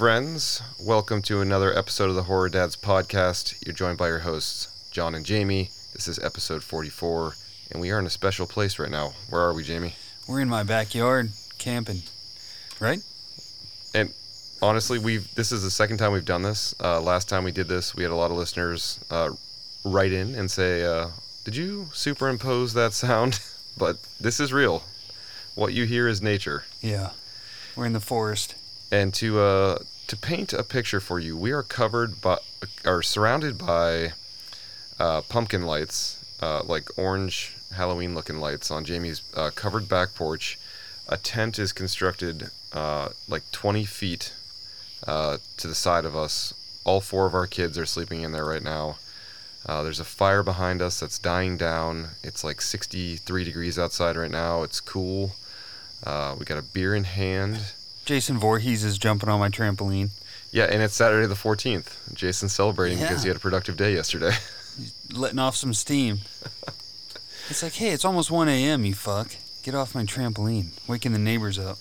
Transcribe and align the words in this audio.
Friends. 0.00 0.62
Welcome 0.80 1.20
to 1.24 1.42
another 1.42 1.76
episode 1.76 2.08
of 2.08 2.14
the 2.14 2.22
Horror 2.22 2.48
Dads 2.48 2.74
podcast. 2.74 3.54
You're 3.66 3.74
joined 3.74 3.98
by 3.98 4.08
your 4.08 4.20
hosts, 4.20 4.88
John 4.90 5.14
and 5.14 5.26
Jamie. 5.26 5.64
This 5.92 6.08
is 6.08 6.18
episode 6.20 6.62
44, 6.62 7.34
and 7.70 7.82
we 7.82 7.90
are 7.90 7.98
in 7.98 8.06
a 8.06 8.10
special 8.10 8.46
place 8.46 8.78
right 8.78 8.90
now. 8.90 9.12
Where 9.28 9.42
are 9.42 9.52
we, 9.52 9.62
Jamie? 9.62 9.96
We're 10.26 10.40
in 10.40 10.48
my 10.48 10.62
backyard 10.62 11.32
camping, 11.58 12.00
right? 12.80 13.00
And 13.94 14.14
honestly, 14.62 14.98
we've 14.98 15.34
this 15.34 15.52
is 15.52 15.62
the 15.62 15.70
second 15.70 15.98
time 15.98 16.12
we've 16.12 16.24
done 16.24 16.40
this. 16.40 16.74
Uh, 16.82 16.98
last 17.02 17.28
time 17.28 17.44
we 17.44 17.52
did 17.52 17.68
this, 17.68 17.94
we 17.94 18.02
had 18.02 18.10
a 18.10 18.16
lot 18.16 18.30
of 18.30 18.38
listeners 18.38 19.00
uh, 19.10 19.32
write 19.84 20.12
in 20.12 20.34
and 20.34 20.50
say, 20.50 20.82
uh, 20.82 21.08
"Did 21.44 21.56
you 21.56 21.88
superimpose 21.92 22.72
that 22.72 22.94
sound?" 22.94 23.38
but 23.76 23.98
this 24.18 24.40
is 24.40 24.50
real. 24.50 24.82
What 25.54 25.74
you 25.74 25.84
hear 25.84 26.08
is 26.08 26.22
nature. 26.22 26.64
Yeah. 26.80 27.10
We're 27.76 27.84
in 27.84 27.92
the 27.92 28.00
forest. 28.00 28.54
And 28.92 29.14
to 29.14 29.38
uh, 29.38 29.78
to 30.10 30.16
paint 30.16 30.52
a 30.52 30.64
picture 30.64 30.98
for 30.98 31.20
you, 31.20 31.36
we 31.36 31.52
are 31.52 31.62
covered 31.62 32.20
by, 32.20 32.36
are 32.84 33.00
surrounded 33.00 33.56
by 33.56 34.12
uh, 34.98 35.20
pumpkin 35.20 35.62
lights, 35.62 36.18
uh, 36.42 36.64
like 36.64 36.98
orange 36.98 37.54
Halloween-looking 37.76 38.40
lights 38.40 38.72
on 38.72 38.84
Jamie's 38.84 39.22
uh, 39.36 39.50
covered 39.54 39.88
back 39.88 40.16
porch. 40.16 40.58
A 41.08 41.16
tent 41.16 41.60
is 41.60 41.72
constructed 41.72 42.50
uh, 42.72 43.10
like 43.28 43.48
20 43.52 43.84
feet 43.84 44.32
uh, 45.06 45.38
to 45.58 45.68
the 45.68 45.76
side 45.76 46.04
of 46.04 46.16
us. 46.16 46.54
All 46.82 47.00
four 47.00 47.26
of 47.26 47.34
our 47.34 47.46
kids 47.46 47.78
are 47.78 47.86
sleeping 47.86 48.22
in 48.22 48.32
there 48.32 48.46
right 48.46 48.64
now. 48.64 48.96
Uh, 49.64 49.84
there's 49.84 50.00
a 50.00 50.04
fire 50.04 50.42
behind 50.42 50.82
us 50.82 50.98
that's 50.98 51.20
dying 51.20 51.56
down. 51.56 52.08
It's 52.24 52.42
like 52.42 52.62
63 52.62 53.44
degrees 53.44 53.78
outside 53.78 54.16
right 54.16 54.28
now. 54.28 54.64
It's 54.64 54.80
cool. 54.80 55.36
We 56.04 56.44
got 56.44 56.58
a 56.58 56.62
beer 56.62 56.96
in 56.96 57.04
hand. 57.04 57.60
Jason 58.10 58.38
Voorhees 58.38 58.82
is 58.82 58.98
jumping 58.98 59.28
on 59.28 59.38
my 59.38 59.50
trampoline. 59.50 60.10
Yeah, 60.50 60.64
and 60.64 60.82
it's 60.82 60.96
Saturday 60.96 61.28
the 61.28 61.36
14th. 61.36 62.12
Jason's 62.12 62.52
celebrating 62.52 62.98
because 62.98 63.22
he 63.22 63.28
had 63.28 63.36
a 63.36 63.40
productive 63.40 63.76
day 63.76 63.94
yesterday. 63.94 64.32
He's 64.76 64.92
letting 65.14 65.38
off 65.38 65.54
some 65.54 65.72
steam. 65.72 66.18
it's 67.48 67.62
like, 67.62 67.74
hey, 67.74 67.90
it's 67.90 68.04
almost 68.04 68.28
1 68.28 68.48
a.m., 68.48 68.84
you 68.84 68.94
fuck. 68.94 69.36
Get 69.62 69.76
off 69.76 69.94
my 69.94 70.02
trampoline. 70.02 70.70
Waking 70.88 71.12
the 71.12 71.20
neighbors 71.20 71.56
up. 71.56 71.78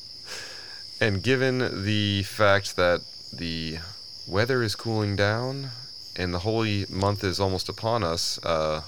and 1.01 1.23
given 1.23 1.83
the 1.83 2.21
fact 2.21 2.75
that 2.75 3.01
the 3.33 3.79
weather 4.27 4.61
is 4.61 4.75
cooling 4.75 5.15
down 5.15 5.71
and 6.15 6.31
the 6.31 6.39
holy 6.39 6.85
month 6.91 7.23
is 7.23 7.39
almost 7.39 7.69
upon 7.69 8.03
us, 8.03 8.37
uh, 8.45 8.83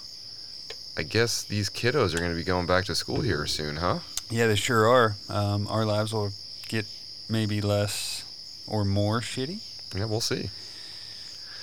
I 0.96 1.02
guess 1.02 1.42
these 1.42 1.72
kiddos 1.72 2.14
are 2.14 2.20
going 2.20 2.30
to 2.30 2.38
be 2.38 2.44
going 2.44 2.68
back 2.68 2.86
to 2.86 2.94
school 2.94 3.22
here 3.22 3.48
soon, 3.48 3.78
huh? 3.78 4.02
Yeah, 4.30 4.46
they 4.46 4.56
sure 4.56 4.88
are. 4.88 5.16
Um, 5.28 5.68
our 5.70 5.86
lives 5.86 6.14
will 6.14 6.34
get 6.68 6.86
maybe 7.32 7.62
less 7.62 8.26
or 8.68 8.84
more 8.86 9.22
shitty. 9.22 9.60
Yeah, 9.96 10.06
we'll 10.06 10.22
see. 10.22 10.50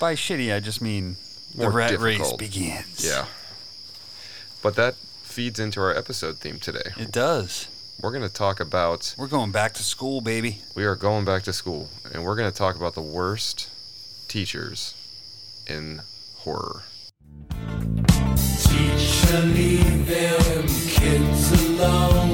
By 0.01 0.15
shitty, 0.15 0.55
I 0.55 0.61
just 0.61 0.81
mean 0.81 1.17
the 1.55 1.65
More 1.65 1.73
rat 1.73 1.99
race 1.99 2.33
begins. 2.33 3.05
Yeah. 3.07 3.27
But 4.63 4.75
that 4.77 4.97
feeds 5.23 5.61
into 5.61 5.81
our 5.81 5.95
episode 5.95 6.39
theme 6.39 6.59
today. 6.59 6.91
It 6.97 7.13
does. 7.13 7.69
We're 8.01 8.13
going 8.13 8.23
to 8.27 8.33
talk 8.33 8.61
about 8.61 9.15
We're 9.19 9.27
going 9.27 9.51
back 9.51 9.75
to 9.75 9.83
school, 9.83 10.21
baby. 10.21 10.59
we 10.77 10.85
are 10.85 10.95
going 10.95 11.25
back 11.25 11.43
to 11.45 11.53
school 11.53 11.89
and 12.13 12.25
we're 12.25 12.37
going 12.37 12.51
to 12.51 12.57
talk 12.57 12.77
about 12.77 12.95
the 12.95 13.03
worst 13.03 13.69
teachers 14.29 14.95
in 15.67 16.01
horror. 16.39 16.83
Teacher, 17.51 19.41
leave 19.41 20.07
them 20.07 20.67
kids 20.89 21.53
alone. 21.67 22.28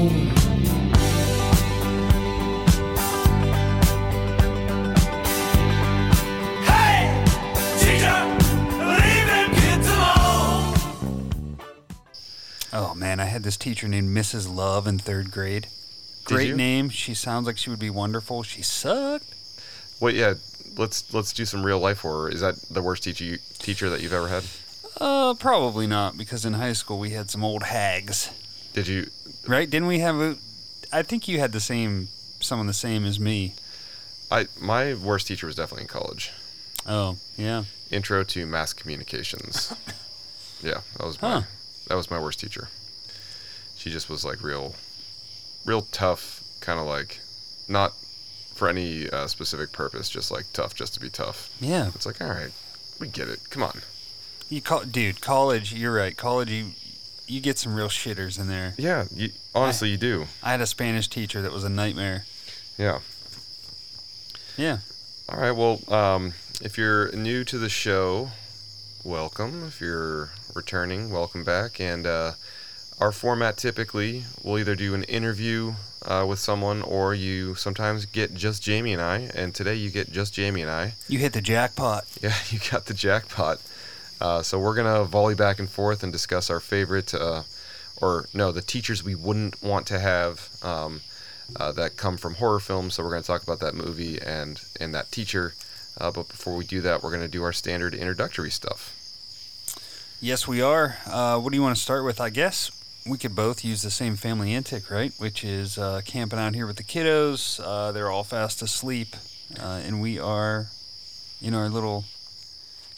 Oh 12.77 12.93
man, 12.93 13.21
I 13.21 13.25
had 13.25 13.43
this 13.43 13.55
teacher 13.55 13.87
named 13.87 14.09
Mrs. 14.15 14.53
Love 14.53 14.85
in 14.85 14.99
third 14.99 15.31
grade. 15.31 15.67
Great 16.25 16.49
you? 16.49 16.55
name. 16.57 16.89
She 16.89 17.13
sounds 17.13 17.47
like 17.47 17.57
she 17.57 17.69
would 17.69 17.79
be 17.79 17.89
wonderful. 17.89 18.43
She 18.43 18.61
sucked. 18.61 19.33
Wait, 20.01 20.15
yeah, 20.15 20.33
let's 20.75 21.13
let's 21.13 21.31
do 21.31 21.45
some 21.45 21.65
real 21.65 21.79
life 21.79 22.01
horror. 22.01 22.29
Is 22.29 22.41
that 22.41 22.55
the 22.69 22.81
worst 22.81 23.03
teacher 23.03 23.23
you, 23.23 23.37
teacher 23.59 23.89
that 23.89 24.01
you've 24.01 24.11
ever 24.11 24.27
had? 24.27 24.43
Uh, 24.99 25.35
probably 25.35 25.87
not 25.87 26.17
because 26.17 26.43
in 26.43 26.51
high 26.53 26.73
school 26.73 26.99
we 26.99 27.11
had 27.11 27.31
some 27.31 27.45
old 27.45 27.63
hags, 27.63 28.29
Did 28.73 28.89
you 28.89 29.07
right? 29.47 29.69
Didn't 29.69 29.87
we 29.87 29.99
have 29.99 30.17
a? 30.19 30.35
I 30.91 31.01
think 31.01 31.29
you 31.29 31.39
had 31.39 31.53
the 31.53 31.61
same, 31.61 32.09
someone 32.41 32.67
the 32.67 32.73
same 32.73 33.05
as 33.05 33.21
me. 33.21 33.53
I 34.29 34.47
my 34.59 34.95
worst 34.95 35.27
teacher 35.27 35.47
was 35.47 35.55
definitely 35.55 35.83
in 35.83 35.87
college. 35.87 36.33
Oh 36.85 37.15
yeah. 37.37 37.63
Intro 37.89 38.25
to 38.25 38.45
mass 38.45 38.73
communications. 38.73 39.73
yeah, 40.61 40.81
that 40.97 41.05
was 41.05 41.21
my 41.21 41.29
Huh. 41.29 41.41
That 41.87 41.95
was 41.95 42.09
my 42.11 42.19
worst 42.19 42.39
teacher. 42.39 42.69
She 43.75 43.89
just 43.89 44.09
was 44.09 44.25
like 44.25 44.43
real 44.43 44.75
real 45.65 45.81
tough, 45.91 46.43
kind 46.61 46.79
of 46.79 46.85
like 46.85 47.19
not 47.67 47.93
for 48.53 48.69
any 48.69 49.09
uh, 49.09 49.27
specific 49.27 49.71
purpose, 49.71 50.09
just 50.09 50.31
like 50.31 50.45
tough 50.53 50.73
just 50.73 50.93
to 50.93 50.99
be 50.99 51.09
tough. 51.09 51.53
Yeah. 51.59 51.89
It's 51.93 52.05
like, 52.05 52.21
all 52.21 52.29
right, 52.29 52.51
we 52.99 53.07
get 53.07 53.27
it. 53.27 53.39
Come 53.49 53.63
on. 53.63 53.81
You 54.49 54.61
call, 54.61 54.83
dude. 54.83 55.21
College. 55.21 55.73
You're 55.73 55.93
right. 55.93 56.15
College. 56.15 56.51
You, 56.51 56.67
you 57.27 57.41
get 57.41 57.57
some 57.57 57.75
real 57.75 57.89
shitters 57.89 58.39
in 58.39 58.47
there. 58.47 58.75
Yeah, 58.77 59.05
you, 59.13 59.31
honestly, 59.53 59.89
you 59.89 59.97
do. 59.97 60.27
I 60.43 60.51
had 60.51 60.61
a 60.61 60.67
Spanish 60.67 61.07
teacher 61.07 61.41
that 61.41 61.51
was 61.51 61.63
a 61.63 61.69
nightmare. 61.69 62.25
Yeah. 62.77 62.99
Yeah. 64.55 64.79
All 65.27 65.39
right. 65.39 65.51
Well, 65.51 65.81
um, 65.93 66.33
if 66.61 66.77
you're 66.77 67.11
new 67.11 67.43
to 67.45 67.57
the 67.57 67.69
show, 67.69 68.29
welcome. 69.05 69.63
If 69.67 69.79
you're 69.79 70.31
returning, 70.55 71.11
welcome 71.11 71.43
back. 71.43 71.79
And 71.79 72.07
uh, 72.07 72.31
our 72.99 73.11
format 73.11 73.55
typically, 73.55 74.23
we'll 74.43 74.57
either 74.57 74.75
do 74.75 74.95
an 74.95 75.03
interview 75.03 75.75
uh, 76.03 76.25
with 76.27 76.39
someone, 76.39 76.81
or 76.81 77.13
you 77.13 77.53
sometimes 77.55 78.05
get 78.05 78.33
just 78.33 78.63
Jamie 78.63 78.93
and 78.93 79.01
I. 79.01 79.29
And 79.35 79.53
today 79.53 79.75
you 79.75 79.91
get 79.91 80.11
just 80.11 80.33
Jamie 80.33 80.63
and 80.63 80.71
I. 80.71 80.93
You 81.07 81.19
hit 81.19 81.33
the 81.33 81.41
jackpot. 81.41 82.05
Yeah, 82.21 82.35
you 82.49 82.59
got 82.71 82.87
the 82.87 82.95
jackpot. 82.95 83.61
Uh, 84.19 84.41
so 84.41 84.57
we're 84.57 84.75
gonna 84.75 85.03
volley 85.03 85.35
back 85.35 85.59
and 85.59 85.69
forth 85.69 86.01
and 86.01 86.11
discuss 86.11 86.49
our 86.49 86.59
favorite, 86.59 87.13
uh, 87.13 87.43
or 88.01 88.25
no, 88.33 88.51
the 88.51 88.61
teachers 88.61 89.03
we 89.03 89.13
wouldn't 89.13 89.61
want 89.61 89.85
to 89.87 89.99
have 89.99 90.49
um, 90.63 91.01
uh, 91.57 91.71
that 91.73 91.97
come 91.97 92.17
from 92.17 92.35
horror 92.35 92.59
films. 92.59 92.95
So 92.95 93.03
we're 93.03 93.11
gonna 93.11 93.21
talk 93.21 93.43
about 93.43 93.59
that 93.59 93.75
movie 93.75 94.19
and 94.19 94.59
and 94.79 94.95
that 94.95 95.11
teacher. 95.11 95.53
Uh, 95.97 96.11
but 96.11 96.27
before 96.27 96.55
we 96.55 96.65
do 96.65 96.81
that, 96.81 97.03
we're 97.03 97.11
gonna 97.11 97.27
do 97.27 97.43
our 97.43 97.53
standard 97.53 97.93
introductory 97.93 98.49
stuff. 98.49 98.94
Yes, 100.25 100.47
we 100.47 100.59
are. 100.59 100.97
Uh, 101.05 101.37
what 101.39 101.51
do 101.51 101.55
you 101.55 101.61
want 101.61 101.75
to 101.75 101.81
start 101.83 102.03
with? 102.03 102.19
I 102.19 102.31
guess 102.31 102.71
we 103.05 103.19
could 103.19 103.35
both 103.35 103.63
use 103.63 103.83
the 103.83 103.91
same 103.91 104.15
family 104.15 104.55
antic, 104.55 104.89
right? 104.89 105.13
Which 105.19 105.43
is 105.43 105.77
uh, 105.77 106.01
camping 106.03 106.39
out 106.39 106.55
here 106.55 106.65
with 106.65 106.77
the 106.77 106.83
kiddos. 106.83 107.59
Uh, 107.63 107.91
they're 107.91 108.09
all 108.09 108.23
fast 108.23 108.63
asleep, 108.63 109.15
uh, 109.61 109.81
and 109.85 110.01
we 110.01 110.17
are 110.17 110.65
in 111.43 111.53
our 111.53 111.69
little 111.69 112.05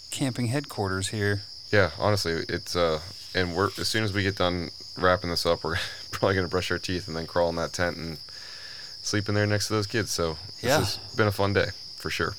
camping 0.09 0.47
headquarters 0.47 1.09
here. 1.09 1.41
Yeah, 1.69 1.91
honestly, 1.99 2.45
it's 2.47 2.77
uh, 2.77 3.01
and 3.35 3.53
we're 3.57 3.71
as 3.77 3.89
soon 3.89 4.05
as 4.05 4.13
we 4.13 4.23
get 4.23 4.37
done 4.37 4.69
wrapping 4.97 5.29
this 5.29 5.45
up, 5.45 5.63
we're 5.65 5.75
probably 6.11 6.35
gonna 6.35 6.47
brush 6.47 6.71
our 6.71 6.79
teeth 6.79 7.09
and 7.09 7.17
then 7.17 7.27
crawl 7.27 7.49
in 7.49 7.57
that 7.57 7.73
tent 7.73 7.97
and 7.97 8.19
sleep 9.01 9.27
in 9.27 9.35
there 9.35 9.45
next 9.45 9.67
to 9.67 9.73
those 9.73 9.85
kids. 9.87 10.11
So 10.11 10.37
this 10.61 10.63
Yeah. 10.63 10.77
has 10.79 10.97
been 11.17 11.27
a 11.27 11.33
fun 11.33 11.51
day 11.51 11.71
for 11.97 12.09
sure. 12.09 12.37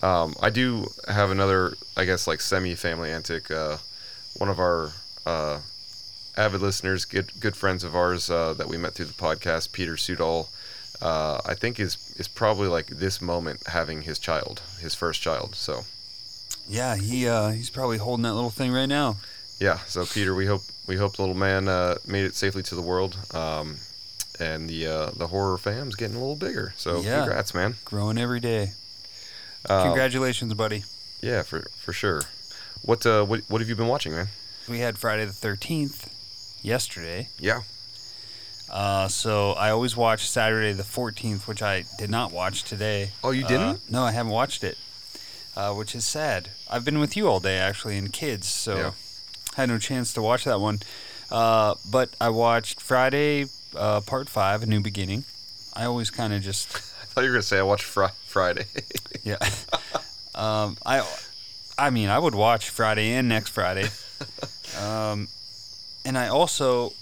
Um, 0.00 0.34
I 0.40 0.48
do 0.48 0.92
have 1.08 1.30
another, 1.30 1.76
I 1.94 2.06
guess, 2.06 2.26
like 2.26 2.40
semi-family 2.40 3.10
antic. 3.10 3.50
Uh, 3.50 3.76
one 4.38 4.48
of 4.48 4.58
our 4.58 4.92
uh, 5.26 5.60
avid 6.36 6.60
listeners, 6.60 7.04
good 7.04 7.32
good 7.40 7.56
friends 7.56 7.84
of 7.84 7.94
ours 7.94 8.30
uh, 8.30 8.54
that 8.54 8.68
we 8.68 8.76
met 8.78 8.94
through 8.94 9.06
the 9.06 9.12
podcast, 9.12 9.72
Peter 9.72 9.94
Sudol. 9.96 10.48
Uh, 11.00 11.40
I 11.46 11.54
think 11.54 11.78
is 11.78 11.96
is 12.18 12.26
probably 12.28 12.66
like 12.68 12.86
this 12.86 13.20
moment 13.22 13.60
having 13.68 14.02
his 14.02 14.18
child, 14.18 14.62
his 14.80 14.94
first 14.94 15.20
child. 15.22 15.54
So 15.54 15.84
Yeah, 16.68 16.96
he 16.96 17.28
uh, 17.28 17.50
he's 17.50 17.70
probably 17.70 17.98
holding 17.98 18.24
that 18.24 18.34
little 18.34 18.50
thing 18.50 18.72
right 18.72 18.88
now. 18.88 19.16
yeah, 19.60 19.78
so 19.86 20.04
Peter, 20.06 20.34
we 20.34 20.46
hope 20.46 20.62
we 20.86 20.96
hope 20.96 21.16
the 21.16 21.22
little 21.22 21.36
man 21.36 21.68
uh, 21.68 21.96
made 22.06 22.24
it 22.24 22.34
safely 22.34 22.62
to 22.64 22.74
the 22.74 22.82
world, 22.82 23.16
um, 23.34 23.76
and 24.40 24.68
the 24.68 24.86
uh, 24.86 25.10
the 25.16 25.28
horror 25.28 25.58
fam's 25.58 25.94
getting 25.94 26.16
a 26.16 26.20
little 26.20 26.36
bigger. 26.36 26.72
So 26.76 27.00
Yeah. 27.02 27.18
congrats, 27.20 27.54
man! 27.54 27.74
Growing 27.84 28.18
every 28.18 28.40
day. 28.40 28.72
Uh, 29.68 29.84
Congratulations, 29.84 30.54
buddy. 30.54 30.84
yeah, 31.20 31.42
for 31.42 31.62
for 31.76 31.92
sure. 31.92 32.22
What 32.82 33.04
uh 33.06 33.24
what 33.24 33.40
what 33.48 33.60
have 33.60 33.68
you 33.68 33.76
been 33.76 33.88
watching, 33.88 34.12
man? 34.12 34.28
We 34.68 34.80
had 34.80 34.98
Friday 34.98 35.24
the 35.24 35.32
13th 35.32 36.08
yesterday. 36.62 37.28
Yeah. 37.38 37.62
Uh, 38.70 39.08
so 39.08 39.52
I 39.52 39.70
always 39.70 39.96
watch 39.96 40.28
Saturday 40.28 40.72
the 40.74 40.82
14th, 40.82 41.46
which 41.46 41.62
I 41.62 41.84
did 41.96 42.10
not 42.10 42.32
watch 42.32 42.64
today. 42.64 43.12
Oh, 43.24 43.30
you 43.30 43.46
Uh, 43.46 43.48
didn't? 43.48 43.90
no, 43.90 44.02
I 44.04 44.10
haven't 44.12 44.32
watched 44.32 44.62
it, 44.62 44.76
uh, 45.56 45.72
which 45.72 45.94
is 45.94 46.04
sad. 46.04 46.50
I've 46.68 46.84
been 46.84 46.98
with 46.98 47.16
you 47.16 47.28
all 47.28 47.40
day 47.40 47.56
actually, 47.56 47.96
and 47.96 48.12
kids, 48.12 48.46
so 48.46 48.76
Yeah. 48.76 48.90
had 49.56 49.70
no 49.70 49.78
chance 49.78 50.12
to 50.12 50.20
watch 50.22 50.44
that 50.44 50.60
one. 50.60 50.80
Uh, 51.30 51.76
but 51.90 52.10
I 52.20 52.28
watched 52.28 52.78
Friday, 52.82 53.46
uh, 53.74 54.02
part 54.02 54.28
five, 54.28 54.62
A 54.62 54.66
New 54.66 54.80
Beginning. 54.80 55.24
I 55.72 55.84
always 55.86 56.10
kind 56.10 56.34
of 56.34 56.42
just 56.42 56.68
I 57.02 57.06
thought 57.06 57.22
you 57.24 57.30
were 57.30 57.36
gonna 57.36 57.42
say 57.42 57.58
I 57.58 57.62
watched 57.62 57.84
Fri- 57.84 58.12
Friday. 58.26 58.66
Yeah. 59.24 59.38
um, 60.34 60.76
I, 60.84 61.00
I 61.78 61.90
mean, 61.90 62.08
I 62.08 62.18
would 62.18 62.34
watch 62.34 62.70
Friday 62.70 63.12
and 63.12 63.28
next 63.28 63.50
Friday. 63.50 63.88
Um, 64.78 65.28
and 66.04 66.18
I 66.18 66.28
also, 66.28 66.92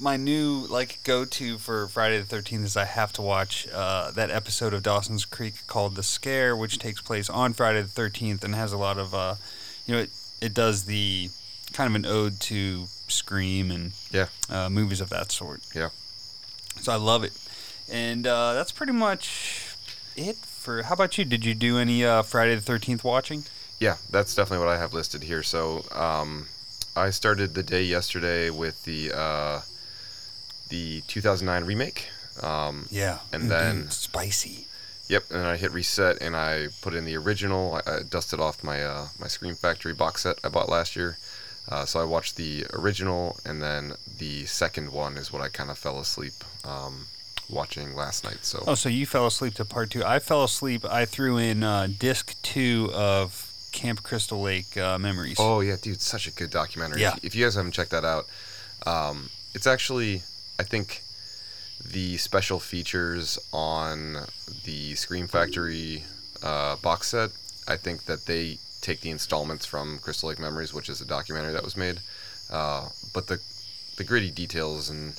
my 0.00 0.16
new 0.16 0.66
like 0.70 1.00
go 1.04 1.24
to 1.26 1.58
for 1.58 1.86
Friday 1.86 2.18
the 2.18 2.24
Thirteenth 2.24 2.64
is 2.64 2.76
I 2.78 2.86
have 2.86 3.12
to 3.14 3.22
watch 3.22 3.68
uh, 3.72 4.10
that 4.12 4.30
episode 4.30 4.72
of 4.72 4.82
Dawson's 4.82 5.24
Creek 5.26 5.54
called 5.66 5.96
The 5.96 6.02
Scare, 6.02 6.56
which 6.56 6.78
takes 6.78 7.00
place 7.02 7.28
on 7.28 7.52
Friday 7.52 7.82
the 7.82 7.88
Thirteenth 7.88 8.42
and 8.42 8.54
has 8.54 8.72
a 8.72 8.78
lot 8.78 8.96
of, 8.98 9.14
uh, 9.14 9.34
you 9.86 9.94
know, 9.94 10.00
it 10.00 10.10
it 10.40 10.54
does 10.54 10.84
the 10.86 11.28
kind 11.74 11.88
of 11.90 11.94
an 11.94 12.06
ode 12.06 12.40
to 12.40 12.86
Scream 13.06 13.70
and 13.70 13.92
Yeah. 14.10 14.26
uh, 14.48 14.70
movies 14.70 15.00
of 15.02 15.10
that 15.10 15.30
sort. 15.30 15.60
Yeah. 15.74 15.90
So 16.80 16.90
I 16.90 16.96
love 16.96 17.22
it, 17.24 17.32
and 17.92 18.26
uh, 18.26 18.54
that's 18.54 18.72
pretty 18.72 18.92
much 18.94 19.76
it 20.16 20.36
for. 20.36 20.84
How 20.84 20.94
about 20.94 21.18
you? 21.18 21.24
Did 21.26 21.44
you 21.44 21.54
do 21.54 21.76
any 21.78 22.04
uh, 22.04 22.22
Friday 22.22 22.54
the 22.54 22.62
Thirteenth 22.62 23.04
watching? 23.04 23.44
Yeah, 23.80 23.96
that's 24.10 24.34
definitely 24.34 24.66
what 24.66 24.74
I 24.74 24.78
have 24.78 24.92
listed 24.92 25.22
here. 25.22 25.42
So, 25.42 25.84
um, 25.92 26.46
I 26.96 27.10
started 27.10 27.54
the 27.54 27.62
day 27.62 27.84
yesterday 27.84 28.50
with 28.50 28.84
the 28.84 29.12
uh, 29.16 29.60
the 30.68 31.02
2009 31.06 31.64
remake. 31.64 32.08
Um, 32.42 32.86
Yeah, 32.90 33.18
And 33.32 33.50
then- 33.50 33.84
Mm, 33.86 33.92
spicy. 33.92 34.66
Yep, 35.08 35.30
and 35.30 35.40
then 35.40 35.46
I 35.46 35.56
hit 35.56 35.72
reset 35.72 36.20
and 36.20 36.36
I 36.36 36.68
put 36.82 36.92
in 36.94 37.06
the 37.06 37.16
original. 37.16 37.80
I, 37.86 37.90
I 37.90 38.02
dusted 38.02 38.40
off 38.40 38.62
my 38.62 38.84
uh, 38.84 39.08
my 39.18 39.26
Scream 39.26 39.54
Factory 39.54 39.94
box 39.94 40.22
set 40.24 40.38
I 40.44 40.48
bought 40.50 40.68
last 40.68 40.96
year. 40.96 41.16
Uh, 41.66 41.84
so 41.86 41.98
I 42.00 42.04
watched 42.04 42.36
the 42.36 42.66
original, 42.74 43.38
and 43.44 43.62
then 43.62 43.94
the 44.18 44.44
second 44.46 44.92
one 44.92 45.16
is 45.16 45.32
what 45.32 45.40
I 45.40 45.48
kind 45.48 45.70
of 45.70 45.78
fell 45.78 45.98
asleep 46.00 46.34
um, 46.64 47.06
watching 47.48 47.94
last 47.94 48.22
night. 48.24 48.38
So 48.44 48.64
Oh, 48.66 48.74
so 48.74 48.88
you 48.90 49.06
fell 49.06 49.26
asleep 49.26 49.54
to 49.54 49.64
part 49.64 49.90
two. 49.90 50.04
I 50.04 50.18
fell 50.18 50.44
asleep. 50.44 50.84
I 50.84 51.06
threw 51.06 51.38
in 51.38 51.62
uh, 51.62 51.88
disc 51.98 52.34
two 52.42 52.90
of 52.92 53.47
Camp 53.72 54.02
Crystal 54.02 54.40
Lake 54.40 54.76
uh, 54.76 54.98
Memories. 54.98 55.36
Oh 55.38 55.60
yeah, 55.60 55.76
dude, 55.80 56.00
such 56.00 56.26
a 56.26 56.32
good 56.32 56.50
documentary. 56.50 57.00
Yeah. 57.00 57.14
If, 57.16 57.24
if 57.24 57.34
you 57.34 57.44
guys 57.44 57.54
haven't 57.54 57.72
checked 57.72 57.90
that 57.90 58.04
out, 58.04 58.26
um, 58.86 59.30
it's 59.54 59.66
actually 59.66 60.22
I 60.58 60.62
think 60.62 61.02
the 61.84 62.16
special 62.16 62.58
features 62.58 63.38
on 63.52 64.18
the 64.64 64.94
Scream 64.94 65.28
Factory 65.28 66.04
uh, 66.42 66.76
box 66.76 67.08
set. 67.08 67.30
I 67.66 67.76
think 67.76 68.04
that 68.04 68.26
they 68.26 68.58
take 68.80 69.00
the 69.00 69.10
installments 69.10 69.66
from 69.66 69.98
Crystal 69.98 70.28
Lake 70.28 70.38
Memories, 70.38 70.72
which 70.72 70.88
is 70.88 71.00
a 71.00 71.04
documentary 71.04 71.52
that 71.52 71.64
was 71.64 71.76
made. 71.76 72.00
Uh, 72.50 72.88
but 73.12 73.26
the 73.26 73.40
the 73.96 74.04
gritty 74.04 74.30
details 74.30 74.88
and 74.88 75.14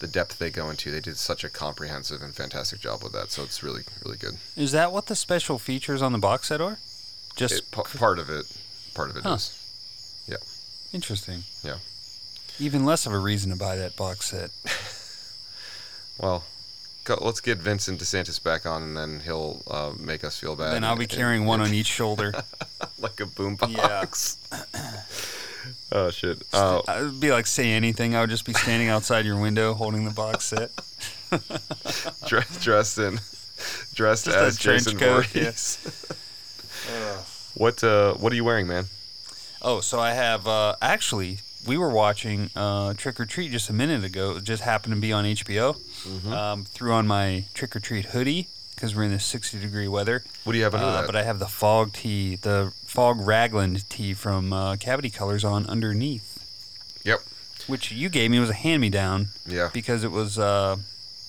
the 0.00 0.06
depth 0.06 0.38
they 0.38 0.50
go 0.50 0.68
into, 0.70 0.90
they 0.90 1.00
did 1.00 1.16
such 1.16 1.44
a 1.44 1.48
comprehensive 1.48 2.20
and 2.20 2.34
fantastic 2.34 2.80
job 2.80 3.02
with 3.02 3.12
that. 3.12 3.30
So 3.30 3.42
it's 3.42 3.62
really 3.62 3.82
really 4.04 4.16
good. 4.16 4.36
Is 4.56 4.72
that 4.72 4.92
what 4.92 5.06
the 5.06 5.16
special 5.16 5.58
features 5.58 6.02
on 6.02 6.12
the 6.12 6.18
box 6.18 6.48
set 6.48 6.60
are? 6.60 6.78
Just 7.36 7.54
It, 7.54 7.70
pa- 7.70 7.82
part 7.82 8.18
of 8.18 8.30
it, 8.30 8.46
part 8.94 9.10
of 9.10 9.16
it 9.16 9.20
is. 9.20 9.24
Huh. 10.26 10.32
Yeah, 10.32 10.36
interesting. 10.92 11.42
Yeah. 11.62 11.76
Even 12.60 12.84
less 12.84 13.06
of 13.06 13.12
a 13.12 13.18
reason 13.18 13.50
to 13.50 13.56
buy 13.56 13.76
that 13.76 13.96
box 13.96 14.26
set. 14.30 14.50
Well, 16.16 16.44
go, 17.02 17.18
let's 17.20 17.40
get 17.40 17.58
Vincent 17.58 18.00
DeSantis 18.00 18.40
back 18.40 18.66
on, 18.66 18.84
and 18.84 18.96
then 18.96 19.20
he'll 19.24 19.62
uh, 19.68 19.92
make 19.98 20.22
us 20.22 20.38
feel 20.38 20.54
bad. 20.54 20.72
then 20.74 20.84
I'll 20.84 20.94
be 20.96 21.06
and- 21.06 21.12
carrying 21.12 21.44
one 21.44 21.60
on 21.60 21.74
each 21.74 21.88
shoulder. 21.88 22.32
like 23.00 23.18
a 23.20 23.24
boombox. 23.26 24.36
oh 25.90 26.10
shit! 26.10 26.40
Uh, 26.52 26.82
I 26.86 27.02
would 27.02 27.18
be 27.18 27.32
like 27.32 27.48
say 27.48 27.72
anything. 27.72 28.14
I 28.14 28.20
would 28.20 28.30
just 28.30 28.44
be 28.46 28.52
standing 28.52 28.88
outside 28.88 29.24
your 29.26 29.40
window 29.40 29.74
holding 29.74 30.04
the 30.04 30.12
box 30.12 30.44
set. 30.44 30.70
dressed, 32.28 32.60
dressed 32.62 32.98
in, 32.98 33.18
dressed 33.94 34.26
Just 34.26 34.38
as 34.38 34.56
Jason 34.56 34.96
coat, 34.96 35.26
Voorhees. 35.26 35.78
What 37.54 37.82
uh, 37.84 38.14
What 38.14 38.32
are 38.32 38.36
you 38.36 38.44
wearing, 38.44 38.66
man? 38.66 38.86
Oh, 39.62 39.80
so 39.80 39.98
I 40.00 40.12
have 40.12 40.46
uh, 40.46 40.76
actually 40.82 41.38
we 41.66 41.78
were 41.78 41.88
watching 41.90 42.50
uh, 42.54 42.92
Trick 42.94 43.18
or 43.18 43.24
Treat 43.24 43.50
just 43.52 43.70
a 43.70 43.72
minute 43.72 44.04
ago. 44.04 44.36
It 44.36 44.44
just 44.44 44.62
happened 44.62 44.94
to 44.94 45.00
be 45.00 45.12
on 45.12 45.24
HBO. 45.24 45.74
Mm-hmm. 45.76 46.32
Um, 46.32 46.64
threw 46.64 46.92
on 46.92 47.06
my 47.06 47.44
Trick 47.54 47.74
or 47.74 47.80
Treat 47.80 48.06
hoodie 48.06 48.48
because 48.74 48.94
we're 48.94 49.04
in 49.04 49.12
this 49.12 49.24
60 49.24 49.60
degree 49.60 49.88
weather. 49.88 50.24
What 50.42 50.52
do 50.52 50.58
you 50.58 50.64
have 50.64 50.74
under 50.74 50.86
Uh, 50.86 51.00
that? 51.00 51.06
but 51.06 51.16
I 51.16 51.22
have 51.22 51.38
the 51.38 51.46
fog 51.46 51.92
tee, 51.94 52.36
the 52.36 52.72
fog 52.84 53.20
raglan 53.26 53.76
tee 53.88 54.12
from 54.12 54.52
uh, 54.52 54.76
Cavity 54.76 55.08
Colors 55.10 55.44
on 55.44 55.64
underneath. 55.66 56.30
Yep. 57.04 57.20
Which 57.66 57.90
you 57.92 58.08
gave 58.10 58.30
me 58.30 58.40
was 58.40 58.50
a 58.50 58.54
hand 58.54 58.82
me 58.82 58.90
down 58.90 59.28
yeah, 59.46 59.70
because 59.72 60.04
it 60.04 60.10
was 60.10 60.38
uh, 60.38 60.76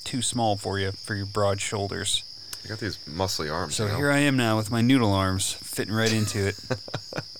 too 0.03 0.21
small 0.21 0.57
for 0.57 0.77
you 0.79 0.91
for 0.91 1.15
your 1.15 1.25
broad 1.27 1.61
shoulders. 1.61 2.23
You 2.65 2.69
got 2.69 2.79
these 2.79 2.97
muscly 3.07 3.53
arms. 3.53 3.75
So 3.75 3.85
you 3.85 3.91
know? 3.91 3.97
here 3.97 4.11
I 4.11 4.17
am 4.17 4.35
now 4.35 4.57
with 4.57 4.71
my 4.71 4.81
noodle 4.81 5.13
arms 5.13 5.53
fitting 5.53 5.93
right 5.93 6.11
into 6.11 6.47
it. 6.47 6.59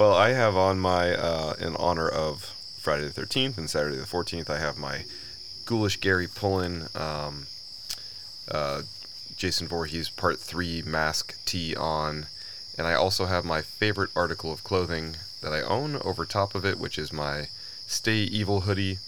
Well, 0.00 0.14
I 0.14 0.30
have 0.30 0.56
on 0.56 0.80
my, 0.80 1.14
uh, 1.14 1.56
in 1.60 1.76
honor 1.76 2.08
of 2.08 2.44
Friday 2.78 3.06
the 3.06 3.20
13th 3.20 3.58
and 3.58 3.68
Saturday 3.68 3.96
the 3.96 4.04
14th, 4.04 4.48
I 4.48 4.58
have 4.58 4.78
my 4.78 5.04
Ghoulish 5.66 6.00
Gary 6.00 6.26
Pullin, 6.26 6.86
um, 6.94 7.48
uh, 8.50 8.80
Jason 9.36 9.68
Voorhees 9.68 10.08
Part 10.08 10.38
3 10.38 10.80
mask 10.86 11.36
tee 11.44 11.76
on. 11.76 12.28
And 12.78 12.86
I 12.86 12.94
also 12.94 13.26
have 13.26 13.44
my 13.44 13.60
favorite 13.60 14.08
article 14.16 14.50
of 14.50 14.64
clothing 14.64 15.16
that 15.42 15.52
I 15.52 15.60
own 15.60 15.96
over 15.96 16.24
top 16.24 16.54
of 16.54 16.64
it, 16.64 16.78
which 16.78 16.98
is 16.98 17.12
my 17.12 17.48
Stay 17.86 18.20
Evil 18.20 18.62
hoodie 18.62 19.00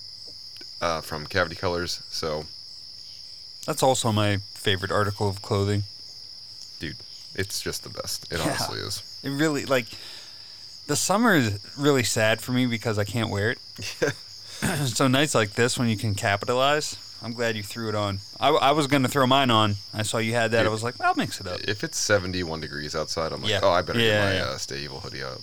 uh, 0.83 1.01
from 1.01 1.27
Cavity 1.27 1.57
Colors. 1.57 2.03
So 2.11 2.45
That's 3.67 3.83
also 3.83 4.13
my 4.13 4.39
favorite 4.55 4.91
article 4.91 5.29
of 5.29 5.43
clothing. 5.43 5.85
Dude, 6.81 6.97
it's 7.35 7.61
just 7.63 7.83
the 7.85 7.91
best. 7.91 8.31
It 8.33 8.39
Yeah. 8.39 8.45
honestly 8.47 8.81
is. 8.81 9.03
It 9.23 9.31
really 9.31 9.65
like 9.67 9.87
the 10.87 10.97
summer 10.97 11.35
is 11.37 11.59
really 11.79 12.03
sad 12.03 12.41
for 12.41 12.53
me 12.53 12.67
because 12.67 12.99
I 12.99 13.05
can't 13.05 13.31
wear 13.31 13.51
it. 13.53 13.59
so 14.87 15.07
nights 15.09 15.35
like 15.35 15.53
this 15.53 15.79
when 15.79 15.89
you 15.89 15.97
can 15.97 16.15
capitalize, 16.15 16.97
I'm 17.23 17.33
glad 17.33 17.57
you 17.57 17.63
threw 17.63 17.89
it 17.89 17.95
on. 17.95 18.19
I, 18.41 18.49
I 18.51 18.71
was 18.73 18.89
gonna 18.89 19.09
throw 19.09 19.27
mine 19.29 19.51
on. 19.51 19.77
I 19.95 20.03
saw 20.03 20.19
you 20.19 20.33
had 20.35 20.51
that. 20.53 20.67
I 20.67 20.69
was 20.69 20.83
like, 20.83 21.01
I'll 21.01 21.15
mix 21.15 21.41
it 21.41 21.47
up. 21.47 21.61
If 21.69 21.85
it's 21.85 21.99
71 21.99 22.61
degrees 22.61 22.97
outside, 22.97 23.33
I'm 23.33 23.43
like, 23.43 23.51
Yeah. 23.53 23.61
oh, 23.63 23.71
I 23.71 23.83
better 23.83 24.01
Yeah, 24.01 24.07
get 24.33 24.45
my 24.45 24.51
uh, 24.53 24.59
Stay 24.59 24.81
Evil 24.81 25.01
hoodie 25.01 25.23
up. 25.23 25.41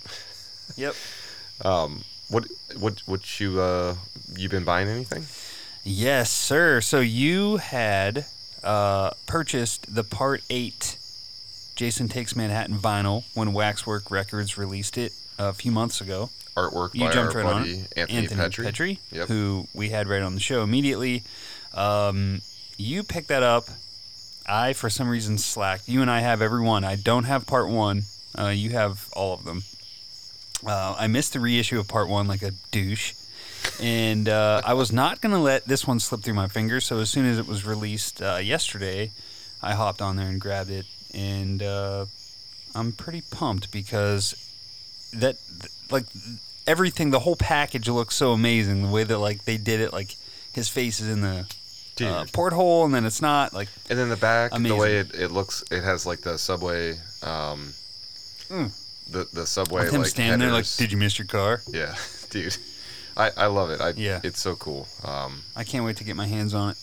Yep. 0.75 0.95
Um, 1.65 2.03
what 2.29 2.45
what 2.77 2.99
what 3.05 3.39
you 3.41 3.59
uh 3.59 3.95
you 4.37 4.47
been 4.47 4.63
buying 4.63 4.87
anything? 4.87 5.25
Yes, 5.83 6.29
sir. 6.31 6.81
So 6.81 6.99
you 6.99 7.57
had 7.57 8.25
uh, 8.63 9.11
purchased 9.25 9.93
the 9.93 10.03
Part 10.03 10.43
Eight 10.49 10.97
Jason 11.75 12.09
Takes 12.09 12.35
Manhattan 12.35 12.77
vinyl 12.77 13.23
when 13.33 13.53
Waxwork 13.53 14.11
Records 14.11 14.57
released 14.57 14.97
it 14.97 15.13
a 15.37 15.53
few 15.53 15.71
months 15.71 16.01
ago. 16.01 16.29
Artwork 16.55 16.93
You 16.93 17.05
by 17.05 17.11
jumped 17.11 17.35
right 17.35 17.45
on 17.45 17.61
buddy 17.61 17.85
Anthony, 17.95 18.27
Petri, 18.65 18.99
Yep. 19.11 19.27
who 19.29 19.67
we 19.73 19.89
had 19.89 20.07
right 20.07 20.21
on 20.21 20.33
the 20.33 20.41
show 20.41 20.61
immediately. 20.63 21.23
Um, 21.73 22.41
you 22.77 23.03
picked 23.03 23.29
that 23.29 23.43
up. 23.43 23.65
I, 24.45 24.73
for 24.73 24.89
some 24.89 25.07
reason, 25.07 25.37
slacked. 25.37 25.87
You 25.87 26.01
and 26.01 26.09
I 26.11 26.19
have 26.21 26.41
every 26.41 26.61
one. 26.61 26.83
I 26.83 26.95
don't 26.95 27.25
have 27.25 27.45
part 27.45 27.69
one. 27.69 28.03
Uh, 28.37 28.47
you 28.47 28.71
have 28.71 29.07
all 29.13 29.33
of 29.35 29.45
them. 29.45 29.63
Uh, 30.65 30.95
I 30.97 31.07
missed 31.07 31.33
the 31.33 31.39
reissue 31.39 31.79
of 31.79 31.87
part 31.87 32.09
one 32.09 32.27
like 32.27 32.41
a 32.41 32.51
douche. 32.71 33.13
And 33.81 34.27
uh, 34.29 34.61
I 34.65 34.73
was 34.73 34.91
not 34.91 35.21
going 35.21 35.33
to 35.33 35.39
let 35.39 35.65
this 35.65 35.87
one 35.87 35.99
slip 35.99 36.21
through 36.21 36.33
my 36.33 36.47
fingers. 36.47 36.85
So 36.85 36.99
as 36.99 37.09
soon 37.09 37.25
as 37.25 37.37
it 37.39 37.47
was 37.47 37.65
released 37.65 38.21
uh, 38.21 38.35
yesterday, 38.41 39.11
I 39.61 39.73
hopped 39.73 40.01
on 40.01 40.15
there 40.17 40.27
and 40.27 40.39
grabbed 40.39 40.69
it. 40.69 40.85
And 41.13 41.61
uh, 41.63 42.05
I'm 42.75 42.91
pretty 42.91 43.21
pumped 43.31 43.71
because 43.71 44.35
that, 45.13 45.37
like, 45.89 46.05
everything, 46.67 47.09
the 47.11 47.19
whole 47.19 47.35
package 47.35 47.87
looks 47.87 48.15
so 48.15 48.31
amazing. 48.33 48.83
The 48.83 48.89
way 48.89 49.03
that, 49.03 49.17
like, 49.17 49.45
they 49.45 49.57
did 49.57 49.79
it, 49.79 49.91
like, 49.93 50.15
his 50.53 50.67
face 50.69 50.99
is 50.99 51.09
in 51.09 51.21
the 51.21 51.45
uh, 52.01 52.25
porthole 52.33 52.85
and 52.85 52.93
then 52.93 53.05
it's 53.05 53.21
not. 53.21 53.53
Like, 53.53 53.69
and 53.89 53.97
then 53.99 54.09
the 54.09 54.15
back, 54.17 54.51
the 54.51 54.75
way 54.75 54.97
it, 54.97 55.13
it 55.13 55.31
looks, 55.31 55.63
it 55.71 55.83
has 55.83 56.05
like 56.05 56.21
the 56.21 56.37
subway, 56.37 56.97
um, 57.23 57.73
Mm. 58.49 58.71
the 59.11 59.27
the 59.31 59.45
subway 59.45 59.83
with 59.83 59.93
him 59.93 60.01
like 60.01 60.09
standing 60.09 60.39
there, 60.39 60.51
like, 60.51 60.65
did 60.77 60.91
you 60.91 60.97
miss 60.97 61.19
your 61.19 61.27
car? 61.27 61.61
yeah, 61.67 61.95
dude, 62.31 62.57
I 63.19 63.31
I 63.37 63.47
love 63.47 63.69
it. 63.69 63.81
I 63.81 63.89
Yeah. 63.97 64.21
it's 64.23 64.39
so 64.41 64.55
cool. 64.55 64.87
Um, 65.03 65.43
I 65.55 65.63
can't 65.63 65.83
wait 65.85 65.97
to 65.97 66.03
get 66.03 66.15
my 66.15 66.25
hands 66.27 66.53
on 66.53 66.69
it. 66.71 66.77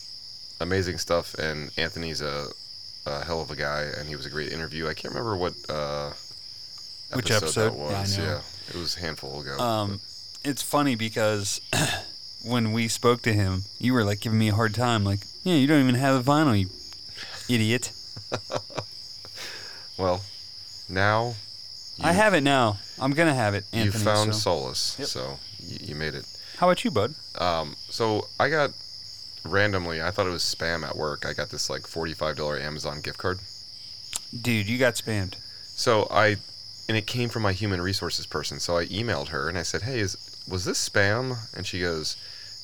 amazing 0.61 0.99
stuff, 0.99 1.35
and 1.35 1.71
Anthony's 1.77 2.21
a, 2.21 2.49
a 3.07 3.25
hell 3.25 3.41
of 3.41 3.51
a 3.51 3.57
guy, 3.57 3.83
and 3.99 4.09
he 4.09 4.15
was 4.17 4.27
a 4.27 4.31
great 4.31 4.53
interview. 4.53 4.87
I 4.89 4.95
can't 4.95 5.13
remember 5.15 5.37
what 5.37 5.55
uh 5.69 6.13
Which 7.15 7.31
episode, 7.31 7.73
episode? 7.73 7.73
that 7.73 7.79
Yeah, 7.79 8.01
was. 8.01 8.19
know. 8.19 8.41
it 8.69 8.77
was 8.77 8.97
a 8.97 9.01
handful 9.01 9.41
ago. 9.41 9.59
Um, 9.59 10.01
it's 10.45 10.63
funny 10.63 10.95
because 10.95 11.61
when 12.45 12.73
we 12.73 12.89
spoke 12.89 13.23
to 13.23 13.33
him, 13.33 13.65
you 13.79 13.93
were 13.95 14.05
like 14.05 14.21
giving 14.21 14.39
me 14.39 14.49
a 14.51 14.55
hard 14.55 14.75
time, 14.75 15.05
like, 15.05 15.21
yeah, 15.43 15.55
you 15.57 15.67
don't 15.67 15.81
even 15.83 15.95
have 15.97 16.15
a 16.21 16.23
vinyl, 16.33 16.57
you 16.59 16.69
idiot. 17.49 17.93
well, 19.99 20.23
now 20.89 21.35
I 22.03 22.13
have 22.13 22.35
it 22.35 22.43
now. 22.43 22.79
I'm 23.01 23.13
gonna 23.13 23.35
have 23.35 23.55
it, 23.55 23.65
you 23.73 23.91
found 23.91 24.35
so. 24.35 24.41
solace, 24.41 24.97
Yep. 24.99 25.09
so 25.09 25.39
you, 25.61 25.79
you 25.89 25.95
made 25.95 26.15
it. 26.15 26.25
How 26.59 26.69
about 26.69 26.85
you, 26.85 26.91
bud? 26.91 27.15
Um, 27.39 27.77
so 27.91 28.29
I 28.41 28.49
got 28.51 28.73
randomly, 29.45 30.01
I 30.03 30.11
thought 30.11 30.27
it 30.27 30.31
was 30.31 30.43
spam 30.43 30.87
at 30.87 30.97
work. 30.97 31.25
I 31.27 31.33
got 31.33 31.51
this 31.51 31.69
like 31.71 31.87
forty-five 31.87 32.37
dollar 32.37 32.59
Amazon 32.59 33.01
gift 33.01 33.19
card. 33.19 33.39
Dude, 34.41 34.69
you 34.69 34.79
got 34.79 34.95
spammed. 34.95 35.35
So 35.65 36.09
I, 36.11 36.37
and 36.89 36.97
it 36.97 37.07
came 37.07 37.29
from 37.29 37.43
my 37.43 37.53
human 37.53 37.81
resources 37.81 38.27
person. 38.27 38.61
So 38.61 38.77
I 38.79 38.87
emailed 38.87 39.29
her 39.29 39.49
and 39.49 39.57
I 39.59 39.63
said, 39.63 39.83
"Hey, 39.83 40.01
is 40.01 40.17
was 40.49 40.65
this 40.65 40.87
spam?" 40.89 41.37
And 41.57 41.67
she 41.67 41.81
goes, 41.81 42.17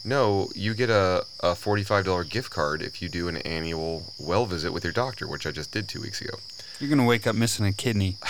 "No, 0.04 0.48
you 0.54 0.74
get 0.74 0.90
a, 0.90 1.24
a 1.40 1.54
forty-five 1.54 2.04
dollar 2.04 2.24
gift 2.24 2.50
card 2.50 2.82
if 2.82 3.00
you 3.02 3.08
do 3.08 3.28
an 3.28 3.36
annual 3.38 4.12
well 4.18 4.46
visit 4.46 4.72
with 4.72 4.84
your 4.84 4.92
doctor, 4.92 5.26
which 5.26 5.46
I 5.46 5.50
just 5.50 5.70
did 5.72 5.88
two 5.88 6.00
weeks 6.00 6.20
ago." 6.20 6.36
You're 6.80 6.90
gonna 6.90 7.04
wake 7.06 7.26
up 7.26 7.36
missing 7.36 7.66
a 7.66 7.72
kidney. 7.72 8.16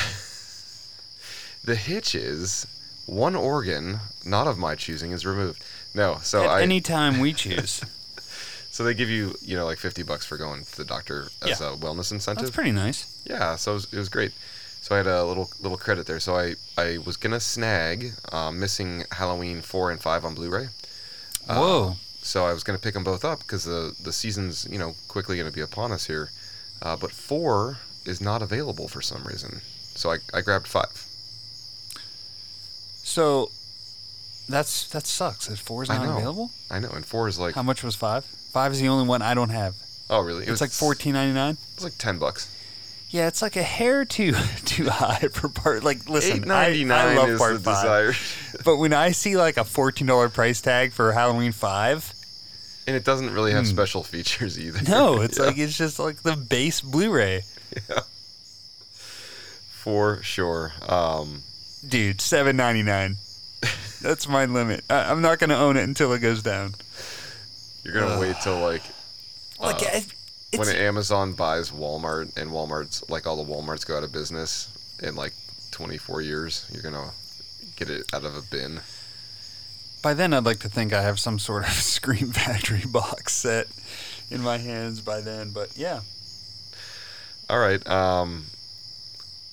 The 1.65 1.77
hitch 1.77 2.15
is 2.15 2.67
one 3.07 3.35
organ, 3.37 4.01
not 4.25 4.47
of 4.47 4.59
my 4.59 4.75
choosing, 4.75 5.13
is 5.13 5.25
removed. 5.27 5.63
No, 5.95 6.19
so 6.23 6.45
At 6.45 6.51
I 6.51 6.63
any 6.63 6.81
time 6.81 7.21
we 7.21 7.33
choose. 7.33 7.83
so 8.71 8.85
they 8.85 8.95
give 8.95 9.11
you 9.11 9.35
you 9.43 9.57
know 9.57 9.65
like 9.67 9.79
fifty 9.79 10.03
bucks 10.03 10.25
for 10.27 10.37
going 10.37 10.65
to 10.65 10.77
the 10.77 10.85
doctor 10.85 11.29
as 11.43 11.61
Yeah. 11.61 11.75
a 11.75 11.77
wellness 11.77 12.11
incentive. 12.13 12.45
That's 12.45 12.55
pretty 12.55 12.73
nice. 12.73 13.07
Yeah, 13.25 13.57
so 13.57 13.73
it 13.73 13.75
was, 13.75 13.93
it 13.93 13.99
was 13.99 14.09
great. 14.09 14.33
So 14.81 14.95
I 14.95 14.99
had 14.99 15.07
a 15.07 15.25
little 15.25 15.51
little 15.61 15.79
credit 15.79 16.07
there. 16.07 16.19
So 16.21 16.37
I 16.37 16.55
I 16.77 16.99
was 17.05 17.17
gonna 17.17 17.41
snag 17.41 18.13
um, 18.33 18.59
missing 18.59 19.05
Halloween 19.13 19.61
four 19.63 19.91
and 19.91 20.01
five 20.01 20.25
on 20.25 20.35
Blu-ray. 20.35 20.69
Uh, 21.49 21.57
Whoa. 21.57 21.97
So 22.23 22.47
I 22.47 22.53
was 22.53 22.65
gonna 22.65 22.79
pick 22.79 22.95
them 22.95 23.05
both 23.05 23.25
up 23.25 23.41
because 23.41 23.65
the 23.65 23.95
the 24.03 24.13
season's 24.13 24.67
you 24.71 24.79
know 24.79 24.95
quickly 25.09 25.37
gonna 25.39 25.51
be 25.53 25.61
upon 25.61 25.93
us 25.93 26.07
here. 26.07 26.31
Uh, 26.81 26.97
but 26.97 27.13
four 27.13 27.79
is 28.05 28.21
not 28.21 28.43
available 28.43 28.89
for 28.89 29.01
some 29.01 29.23
reason. 29.23 29.61
So 29.95 30.11
I, 30.11 30.19
I 30.35 30.41
grabbed 30.41 30.67
five. 30.67 31.07
So 33.05 33.51
that's 34.49 34.89
that 34.91 35.07
sucks. 35.07 35.47
That 35.47 35.59
four 35.59 35.83
is 35.83 35.91
I 35.91 35.97
not 35.99 36.07
know. 36.07 36.17
available. 36.17 36.51
I 36.71 36.79
know, 36.79 36.91
and 36.91 37.05
four 37.05 37.29
is 37.29 37.39
like 37.39 37.55
How 37.55 37.63
much 37.63 37.83
was 37.83 37.95
five? 37.97 38.25
Five 38.25 38.73
is 38.73 38.81
the 38.81 38.89
only 38.89 39.07
one 39.07 39.23
I 39.23 39.35
don't 39.35 39.51
have. 39.51 39.75
oh 40.11 40.21
really? 40.21 40.45
It 40.47 40.51
It's 40.51 40.61
like 40.61 40.71
fourteen 40.71 41.15
ninety 41.15 41.35
nine. 41.35 41.55
It 41.55 41.75
was 41.77 41.85
like 41.85 41.99
ten 41.99 42.19
bucks. 42.19 42.49
Yeah, 43.11 43.27
it's 43.29 43.43
like 43.43 43.57
a 43.57 43.63
hair 43.63 44.05
too 44.07 44.33
too 44.65 44.89
high 44.89 45.29
for 45.33 45.49
part. 45.49 45.85
Like, 45.85 46.09
listen, 46.09 46.39
Eight 46.39 46.47
ninety 46.47 46.81
I, 46.91 47.03
I 47.03 47.07
nine 47.07 47.17
love 47.17 47.29
is 47.31 47.39
part 47.39 47.55
the 47.55 47.61
five, 47.61 47.83
desired, 47.83 48.17
but 48.65 48.77
when 48.79 48.93
I 48.95 49.11
see 49.11 49.37
like 49.37 49.57
a 49.59 49.65
fourteen 49.65 50.07
dollar 50.07 50.29
price 50.29 50.61
tag 50.61 50.93
for 50.93 51.13
Halloween 51.13 51.53
five, 51.53 52.13
and 52.87 52.97
it 52.97 53.05
doesn't 53.05 53.33
really 53.35 53.53
have 53.53 53.65
Hmm. 53.65 53.71
special 53.71 54.03
features 54.03 54.59
either. 54.59 54.81
no, 54.91 55.21
it's 55.23 55.39
Yeah. 55.39 55.45
like 55.47 55.59
it's 55.59 55.77
just 55.77 55.99
like 55.99 56.23
the 56.23 56.37
base 56.37 56.81
Blu-ray, 56.81 57.43
for 59.69 60.23
sure. 60.23 60.73
Um, 60.89 61.43
dude. 61.87 62.21
Seven 62.21 62.57
ninety 62.57 62.83
nine. 62.83 63.17
That's 64.01 64.29
my 64.29 64.47
limit. 64.47 64.85
I, 64.91 65.11
I'm 65.11 65.23
not 65.23 65.39
gonna 65.39 65.57
own 65.57 65.77
it 65.77 65.85
until 65.85 66.13
it 66.13 66.19
goes 66.21 66.43
down. 66.43 66.75
you're 67.85 67.95
gonna 67.95 68.19
wait 68.21 68.37
till 68.43 68.59
like 68.61 68.83
Like, 69.61 69.83
Uh, 69.83 70.01
it, 70.53 70.59
when 70.59 70.69
Amazon 70.69 71.33
buys 71.33 71.71
Walmart 71.71 72.37
and 72.37 72.51
Walmart's 72.51 73.09
like 73.09 73.27
all 73.27 73.43
the 73.43 73.51
Walmarts 73.51 73.87
go 73.87 73.97
out 73.97 74.03
of 74.03 74.13
business 74.13 74.69
in 75.03 75.15
like 75.17 75.33
24 75.71 76.21
years, 76.23 76.67
you're 76.73 76.83
gonna 76.83 77.11
get 77.77 77.89
it 77.89 78.05
out 78.13 78.25
of 78.25 78.37
a 78.37 78.43
bin. 78.43 78.81
by 80.03 80.13
then, 80.15 80.35
I'd 80.35 80.45
like 80.45 80.59
to 80.61 80.69
think 80.69 80.93
I 80.93 81.03
have 81.03 81.19
some 81.21 81.39
sort 81.39 81.65
of 81.65 81.71
Scream 81.73 82.33
Factory 82.33 82.85
box 82.87 83.33
set 83.33 83.69
in 84.31 84.43
my 84.43 84.59
hands 84.59 85.01
by 85.01 85.21
then. 85.21 85.51
But 85.51 85.77
yeah, 85.77 86.01
All 87.49 87.59
right. 87.59 87.87
Um, 87.89 88.47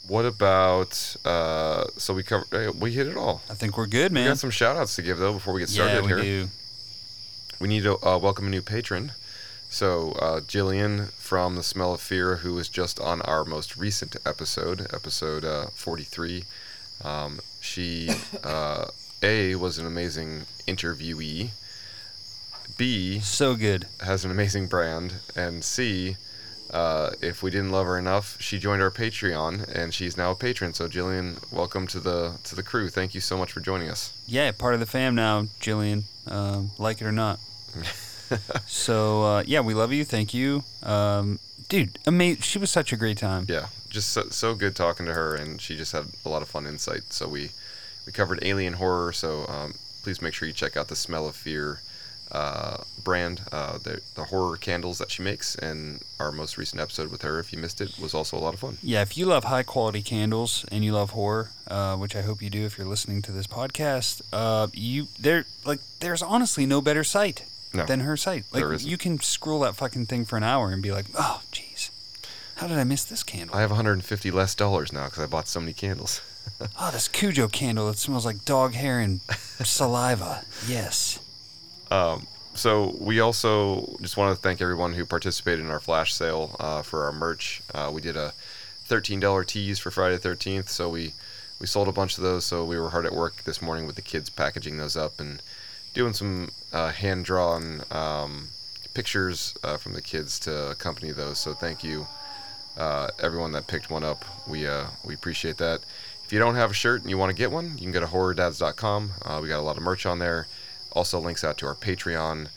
what 0.09 0.25
about? 0.25 1.15
Uh, 1.23 1.85
so 1.97 2.13
we 2.13 2.23
covered. 2.23 2.79
We 2.79 2.91
hit 2.91 3.07
it 3.07 3.15
all. 3.15 3.41
I 3.49 3.53
think 3.53 3.77
we're 3.77 3.87
good, 3.87 4.11
man. 4.11 4.23
We 4.25 4.29
got 4.31 4.39
some 4.39 4.49
shout 4.51 4.75
outs 4.75 4.95
to 4.97 5.01
give 5.01 5.17
though 5.19 5.33
before 5.33 5.53
we 5.53 5.61
get 5.61 5.69
started 5.69 5.93
yeah, 5.93 6.01
we 6.01 6.07
here. 6.07 6.21
do. 6.21 6.47
We 7.59 7.67
need 7.67 7.83
to 7.83 7.95
uh, 8.05 8.17
welcome 8.17 8.47
a 8.47 8.49
new 8.49 8.61
patron. 8.61 9.11
So, 9.71 10.13
uh, 10.13 10.39
Jillian 10.39 11.09
from 11.11 11.55
The 11.55 11.61
Smell 11.61 11.93
of 11.93 12.01
Fear, 12.01 12.37
who 12.37 12.55
was 12.55 12.69
just 12.69 12.99
on 12.99 13.21
our 13.21 13.45
most 13.45 13.77
recent 13.77 14.15
episode, 14.25 14.87
episode 14.91 15.45
uh, 15.45 15.67
43. 15.67 16.43
Um, 17.03 17.39
she, 17.61 18.09
uh, 18.43 18.85
A, 19.21 19.53
was 19.55 19.77
an 19.77 19.85
amazing 19.85 20.45
interviewee, 20.67 21.49
B, 22.77 23.19
So 23.19 23.55
good. 23.55 23.85
has 24.01 24.25
an 24.25 24.31
amazing 24.31 24.65
brand, 24.67 25.13
and 25.35 25.63
C, 25.63 26.15
uh, 26.71 27.11
if 27.21 27.41
we 27.41 27.49
didn't 27.51 27.71
love 27.71 27.87
her 27.87 27.97
enough, 27.97 28.39
she 28.39 28.59
joined 28.59 28.81
our 28.81 28.91
Patreon, 28.91 29.67
and 29.73 29.93
she's 29.93 30.17
now 30.17 30.31
a 30.31 30.35
patron. 30.35 30.73
So, 30.73 30.87
Jillian, 30.87 31.39
welcome 31.51 31.87
to 31.87 31.99
the 31.99 32.33
to 32.43 32.55
the 32.55 32.63
crew. 32.63 32.89
Thank 32.89 33.15
you 33.15 33.21
so 33.21 33.37
much 33.37 33.51
for 33.51 33.59
joining 33.59 33.89
us. 33.89 34.13
Yeah, 34.27 34.51
part 34.51 34.73
of 34.73 34.79
the 34.79 34.85
fam 34.85 35.15
now, 35.15 35.43
Jillian. 35.59 36.03
Um, 36.27 36.71
like 36.77 37.01
it 37.01 37.05
or 37.05 37.11
not. 37.11 37.39
so 38.67 39.23
uh, 39.23 39.43
yeah, 39.47 39.61
we 39.61 39.73
love 39.73 39.91
you. 39.91 40.05
Thank 40.05 40.33
you, 40.33 40.63
um, 40.83 41.39
dude. 41.69 41.97
Amazing. 42.05 42.41
She 42.41 42.59
was 42.59 42.69
such 42.69 42.93
a 42.93 42.97
great 42.97 43.17
time. 43.17 43.45
Yeah, 43.49 43.67
just 43.89 44.11
so, 44.11 44.29
so 44.29 44.53
good 44.53 44.75
talking 44.75 45.05
to 45.07 45.13
her, 45.13 45.35
and 45.35 45.59
she 45.59 45.75
just 45.75 45.91
had 45.91 46.05
a 46.23 46.29
lot 46.29 46.41
of 46.41 46.49
fun 46.49 46.67
insight. 46.67 47.13
So 47.13 47.27
we 47.27 47.49
we 48.05 48.11
covered 48.11 48.39
alien 48.43 48.73
horror. 48.73 49.11
So 49.11 49.45
um, 49.47 49.73
please 50.03 50.21
make 50.21 50.33
sure 50.33 50.47
you 50.47 50.53
check 50.53 50.77
out 50.77 50.87
the 50.87 50.95
Smell 50.95 51.27
of 51.27 51.35
Fear 51.35 51.81
uh, 52.31 52.83
brand, 53.03 53.41
uh, 53.51 53.77
the 53.79 54.01
the 54.15 54.25
horror 54.25 54.57
candles 54.57 54.97
that 54.99 55.09
she 55.11 55.21
makes, 55.23 55.55
and 55.55 56.01
our 56.19 56.31
most 56.31 56.57
recent 56.57 56.81
episode 56.81 57.09
with 57.11 57.21
her. 57.23 57.39
If 57.39 57.51
you 57.53 57.59
missed 57.59 57.81
it, 57.81 57.97
was 57.99 58.13
also 58.13 58.37
a 58.37 58.39
lot 58.39 58.53
of 58.53 58.59
fun. 58.59 58.77
Yeah, 58.83 59.01
if 59.01 59.17
you 59.17 59.25
love 59.25 59.45
high 59.45 59.63
quality 59.63 60.01
candles 60.01 60.65
and 60.71 60.83
you 60.83 60.93
love 60.93 61.11
horror, 61.11 61.51
uh, 61.67 61.95
which 61.97 62.15
I 62.15 62.21
hope 62.21 62.41
you 62.41 62.49
do 62.49 62.65
if 62.65 62.77
you're 62.77 62.87
listening 62.87 63.21
to 63.23 63.31
this 63.31 63.47
podcast, 63.47 64.21
uh, 64.31 64.67
you 64.73 65.07
there 65.19 65.45
like 65.65 65.79
there's 65.99 66.21
honestly 66.21 66.65
no 66.65 66.81
better 66.81 67.03
site 67.03 67.43
No, 67.73 67.85
than 67.85 68.01
her 68.01 68.15
site. 68.17 68.43
Like 68.51 68.61
there 68.61 68.73
isn't. 68.73 68.89
you 68.89 68.97
can 68.97 69.19
scroll 69.19 69.61
that 69.61 69.75
fucking 69.75 70.05
thing 70.05 70.25
for 70.25 70.37
an 70.37 70.43
hour 70.43 70.71
and 70.71 70.81
be 70.83 70.91
like, 70.91 71.05
oh, 71.17 71.41
jeez, 71.51 71.89
how 72.57 72.67
did 72.67 72.77
I 72.77 72.83
miss 72.83 73.03
this 73.05 73.23
candle? 73.23 73.55
I 73.55 73.61
have 73.61 73.71
150 73.71 74.29
less 74.31 74.53
dollars 74.55 74.93
now 74.93 75.05
because 75.05 75.23
I 75.23 75.27
bought 75.27 75.47
so 75.47 75.59
many 75.59 75.73
candles. 75.73 76.21
oh, 76.79 76.89
this 76.91 77.07
Cujo 77.07 77.47
candle 77.47 77.87
that 77.87 77.97
smells 77.97 78.25
like 78.25 78.43
dog 78.45 78.73
hair 78.73 78.99
and 78.99 79.21
saliva. 79.63 80.43
Yes. 80.67 81.19
Um, 81.91 82.27
so 82.53 82.95
we 82.99 83.19
also 83.19 83.97
just 84.01 84.17
want 84.17 84.35
to 84.35 84.41
thank 84.41 84.61
everyone 84.61 84.93
who 84.93 85.05
participated 85.05 85.63
in 85.63 85.71
our 85.71 85.79
flash 85.79 86.13
sale 86.13 86.55
uh, 86.59 86.81
for 86.81 87.03
our 87.05 87.11
merch. 87.11 87.61
Uh, 87.73 87.89
we 87.93 88.01
did 88.01 88.17
a 88.17 88.33
$13 88.87 89.45
tees 89.45 89.79
for 89.79 89.91
Friday 89.91 90.17
the 90.17 90.29
13th, 90.29 90.67
so 90.69 90.89
we 90.89 91.13
we 91.59 91.67
sold 91.67 91.87
a 91.87 91.91
bunch 91.91 92.17
of 92.17 92.23
those. 92.23 92.45
So 92.45 92.63
we 92.63 92.79
were 92.79 92.89
hard 92.89 93.05
at 93.05 93.13
work 93.13 93.43
this 93.43 93.61
morning 93.61 93.85
with 93.85 93.95
the 93.95 94.01
kids 94.01 94.29
packaging 94.29 94.77
those 94.77 94.95
up 94.95 95.19
and 95.19 95.41
doing 95.93 96.13
some 96.13 96.49
uh, 96.71 96.89
hand 96.89 97.25
drawn 97.25 97.81
um, 97.91 98.47
pictures 98.93 99.55
uh, 99.63 99.77
from 99.77 99.93
the 99.93 100.01
kids 100.01 100.39
to 100.39 100.71
accompany 100.71 101.11
those. 101.11 101.37
So 101.37 101.53
thank 101.53 101.83
you, 101.83 102.07
uh, 102.77 103.09
everyone 103.21 103.51
that 103.53 103.67
picked 103.67 103.89
one 103.89 104.03
up. 104.03 104.23
We 104.47 104.67
uh, 104.67 104.87
we 105.05 105.13
appreciate 105.13 105.57
that. 105.57 105.81
If 106.25 106.33
you 106.33 106.39
don't 106.39 106.55
have 106.55 106.71
a 106.71 106.75
shirt 106.75 107.01
and 107.01 107.09
you 107.09 107.17
want 107.17 107.31
to 107.31 107.35
get 107.35 107.51
one, 107.51 107.71
you 107.77 107.83
can 107.83 107.91
go 107.91 107.99
to 107.99 108.05
horrordads.com. 108.05 109.11
We 109.41 109.47
got 109.47 109.59
a 109.59 109.61
lot 109.61 109.77
of 109.77 109.83
merch 109.83 110.05
on 110.05 110.19
there. 110.19 110.47
Also 110.93 111.19
links 111.19 111.43
out 111.43 111.57
to 111.59 111.65
our 111.67 111.75
Patreon. 111.75 112.47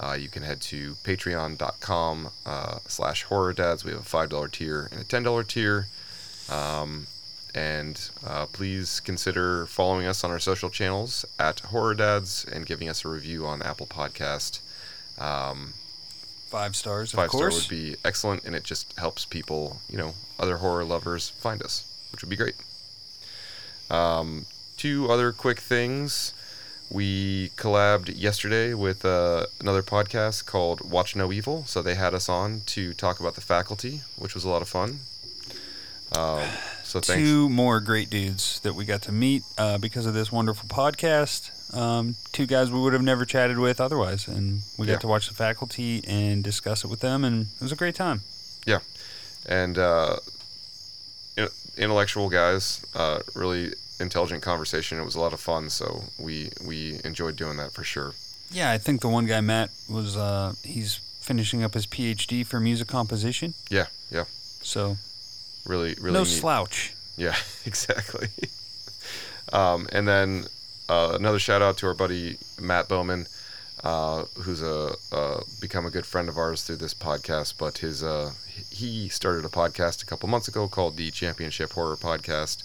Uh, 0.00 0.14
you 0.18 0.28
can 0.28 0.42
head 0.42 0.60
to 0.62 0.94
patreon.com 1.04 2.30
uh, 2.46 2.78
slash 2.86 3.24
horror 3.24 3.52
dads. 3.52 3.84
We 3.84 3.92
have 3.92 4.00
a 4.00 4.04
$5 4.04 4.50
tier 4.50 4.88
and 4.90 5.00
a 5.00 5.04
$10 5.04 5.46
tier. 5.46 5.86
Um, 6.50 7.06
and 7.54 8.08
uh, 8.26 8.46
please 8.46 9.00
consider 9.00 9.66
following 9.66 10.06
us 10.06 10.24
on 10.24 10.30
our 10.30 10.38
social 10.38 10.70
channels 10.70 11.24
at 11.38 11.60
horror 11.60 11.94
dads 11.94 12.46
and 12.50 12.64
giving 12.66 12.88
us 12.88 13.04
a 13.04 13.08
review 13.08 13.46
on 13.46 13.62
Apple 13.62 13.86
Podcast. 13.86 14.60
Um, 15.18 15.74
Five 16.48 16.76
stars, 16.76 17.12
of 17.12 17.16
five 17.18 17.30
star 17.30 17.40
course. 17.42 17.62
would 17.62 17.70
be 17.70 17.96
excellent, 18.04 18.44
and 18.44 18.54
it 18.54 18.62
just 18.64 18.98
helps 18.98 19.24
people, 19.24 19.80
you 19.88 19.96
know, 19.96 20.14
other 20.38 20.58
horror 20.58 20.84
lovers 20.84 21.30
find 21.30 21.62
us, 21.62 21.84
which 22.12 22.22
would 22.22 22.28
be 22.28 22.36
great. 22.36 22.54
Um, 23.90 24.44
two 24.76 25.10
other 25.10 25.32
quick 25.32 25.60
things. 25.60 26.34
We 26.92 27.48
collabed 27.56 28.12
yesterday 28.20 28.74
with 28.74 29.04
uh, 29.06 29.46
another 29.60 29.82
podcast 29.82 30.44
called 30.44 30.90
Watch 30.90 31.16
No 31.16 31.32
Evil, 31.32 31.64
so 31.66 31.80
they 31.80 31.94
had 31.94 32.12
us 32.12 32.28
on 32.28 32.60
to 32.66 32.92
talk 32.92 33.18
about 33.18 33.34
the 33.34 33.40
faculty, 33.40 34.02
which 34.16 34.34
was 34.34 34.44
a 34.44 34.48
lot 34.50 34.60
of 34.60 34.68
fun. 34.68 35.00
Um, 36.14 36.46
so 36.84 37.00
thanks. 37.00 37.26
two 37.26 37.48
more 37.48 37.80
great 37.80 38.10
dudes 38.10 38.60
that 38.60 38.74
we 38.74 38.84
got 38.84 39.00
to 39.02 39.12
meet 39.12 39.42
uh, 39.56 39.78
because 39.78 40.04
of 40.04 40.12
this 40.12 40.30
wonderful 40.30 40.68
podcast. 40.68 41.50
Um, 41.74 42.16
two 42.32 42.44
guys 42.44 42.70
we 42.70 42.78
would 42.78 42.92
have 42.92 43.00
never 43.02 43.24
chatted 43.24 43.58
with 43.58 43.80
otherwise, 43.80 44.28
and 44.28 44.60
we 44.76 44.84
got 44.86 44.92
Yeah. 44.94 44.98
to 44.98 45.06
watch 45.06 45.28
the 45.28 45.34
faculty 45.34 46.04
and 46.06 46.44
discuss 46.44 46.84
it 46.84 46.88
with 46.88 47.00
them, 47.00 47.24
and 47.24 47.46
it 47.58 47.62
was 47.62 47.72
a 47.72 47.76
great 47.76 47.94
time. 47.94 48.20
Yeah. 48.66 48.80
And 49.46 49.78
uh, 49.78 50.16
intellectual 51.78 52.28
guys. 52.28 52.84
Uh, 52.94 53.20
really 53.34 53.72
intelligent 54.02 54.42
conversation. 54.42 54.98
It 55.00 55.04
was 55.04 55.14
a 55.14 55.20
lot 55.20 55.32
of 55.32 55.40
fun, 55.40 55.70
so 55.70 56.04
we 56.18 56.50
we 56.66 57.00
enjoyed 57.04 57.36
doing 57.36 57.56
that 57.56 57.72
for 57.72 57.84
sure. 57.84 58.12
Yeah, 58.50 58.70
I 58.70 58.76
think 58.78 59.00
the 59.00 59.08
one 59.08 59.24
guy 59.26 59.40
Matt 59.40 59.70
was 59.88 60.16
uh, 60.16 60.52
he's 60.62 60.96
finishing 61.20 61.62
up 61.64 61.72
his 61.74 61.86
PhD 61.86 62.44
for 62.44 62.60
music 62.60 62.88
composition, 62.88 63.54
Yeah, 63.70 63.86
yeah, 64.10 64.24
so 64.60 64.96
really, 65.64 65.94
really. 66.00 66.12
no 66.12 66.24
neat. 66.24 66.28
slouch. 66.28 66.92
Yeah, 67.16 67.36
exactly. 67.64 68.28
um, 69.52 69.88
and 69.92 70.06
then 70.06 70.44
uh, 70.88 71.12
another 71.14 71.38
shout 71.38 71.62
out 71.62 71.76
to 71.78 71.86
our 71.86 71.94
buddy 71.94 72.38
Matt 72.60 72.88
Bowman. 72.88 73.26
uh, 73.84 74.24
who's 74.42 74.62
a 74.62 74.94
uh, 75.10 75.40
become 75.60 75.86
a 75.86 75.90
good 75.90 76.06
friend 76.06 76.28
of 76.28 76.36
ours 76.38 76.62
through 76.62 76.76
this 76.76 76.94
podcast. 76.94 77.54
But 77.58 77.78
his 77.78 78.02
uh, 78.02 78.32
he 78.70 79.08
started 79.08 79.44
a 79.44 79.48
podcast 79.48 80.02
a 80.02 80.06
couple 80.06 80.28
months 80.28 80.46
ago 80.48 80.68
called 80.68 80.96
the 80.96 81.10
Championship 81.10 81.72
Horror 81.72 81.96
Podcast. 81.96 82.62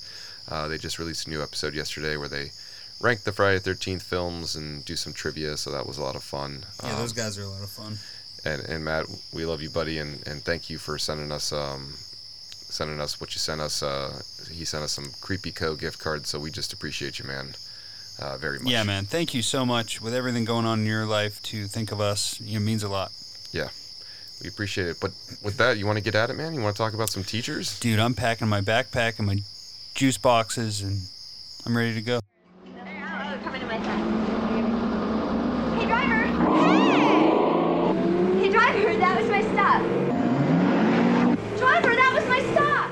Uh, 0.50 0.68
they 0.68 0.78
just 0.78 1.00
released 1.00 1.28
a 1.28 1.30
new 1.30 1.42
episode 1.42 1.74
yesterday 1.74 2.16
where 2.18 2.30
they 2.30 2.52
rank 3.00 3.22
the 3.24 3.32
Friday 3.32 3.60
Thirteenth 3.60 4.04
films 4.04 4.56
and 4.56 4.84
do 4.86 4.96
some 4.96 5.14
trivia. 5.14 5.58
So 5.58 5.72
that 5.72 5.86
was 5.86 5.98
a 5.98 6.02
lot 6.04 6.16
of 6.16 6.24
fun. 6.24 6.66
Yeah, 6.84 6.94
Um, 6.94 7.00
those 7.00 7.14
guys 7.14 7.38
are 7.38 7.44
a 7.44 7.50
lot 7.50 7.64
of 7.64 7.70
fun. 7.70 7.98
and, 8.46 8.62
and 8.64 8.84
Matt, 8.86 9.06
we 9.34 9.46
love 9.46 9.62
you, 9.62 9.70
buddy, 9.70 9.98
and, 10.00 10.26
and 10.28 10.42
thank 10.44 10.70
you 10.70 10.78
for 10.78 10.98
sending 10.98 11.32
us 11.32 11.52
um, 11.52 11.94
sending 12.70 13.00
us 13.02 13.20
what 13.20 13.34
you 13.34 13.40
sent 13.40 13.62
us. 13.62 13.84
Uh, 13.84 14.22
he 14.52 14.64
sent 14.66 14.84
us 14.84 14.92
some 14.94 15.12
creepy 15.22 15.52
co 15.52 15.76
gift 15.76 16.00
cards, 16.00 16.30
so 16.30 16.40
we 16.40 16.50
just 16.52 16.72
appreciate 16.74 17.20
you, 17.20 17.26
man, 17.26 17.56
uh, 18.22 18.38
very 18.38 18.60
much. 18.60 18.72
Yeah, 18.72 18.84
man. 18.84 19.06
Thank 19.06 19.34
you 19.34 19.42
so 19.42 19.66
much 19.66 20.02
with 20.02 20.14
everything 20.14 20.46
going 20.46 20.66
on 20.66 20.80
in 20.82 20.86
your 20.86 21.06
life 21.06 21.42
to 21.44 21.66
think 21.68 21.92
of 21.92 22.00
us. 22.00 22.40
You 22.42 22.60
know, 22.60 22.66
means 22.66 22.84
a 22.84 22.90
lot. 22.90 23.12
Yeah. 23.52 23.70
We 24.42 24.50
appreciate 24.50 24.88
it. 24.88 24.98
But 25.02 25.12
with 25.44 25.58
that, 25.58 25.78
you 25.80 25.88
want 25.88 25.98
to 25.98 26.04
get 26.04 26.14
at 26.14 26.30
it, 26.30 26.34
man? 26.36 26.54
You 26.54 26.62
want 26.62 26.76
to 26.76 26.78
talk 26.82 26.94
about 26.94 27.10
some 27.10 27.24
teachers? 27.24 27.80
Dude, 27.80 27.98
I'm 28.00 28.14
packing 28.14 28.48
my 28.48 28.62
backpack 28.62 29.18
and 29.18 29.26
my 29.26 29.42
juice 29.98 30.20
boxes 30.20 30.84
and 30.84 31.02
I'm 31.66 31.76
ready 31.76 31.96
to 31.96 32.02
go. 32.04 32.20
Oh, 32.20 33.40
come 33.44 33.56
into 33.56 33.66
my 33.66 33.82
side. 33.82 34.00
Hey, 35.74 35.86
driver! 35.88 36.28
Hey! 36.62 38.40
Hey, 38.40 38.50
driver, 38.52 38.96
that 39.00 39.20
was 39.20 39.28
my 39.32 39.42
stop. 39.42 39.82
Driver, 41.58 41.96
that 41.96 42.12
was 42.14 42.26
my 42.30 42.42
stop! 42.54 42.92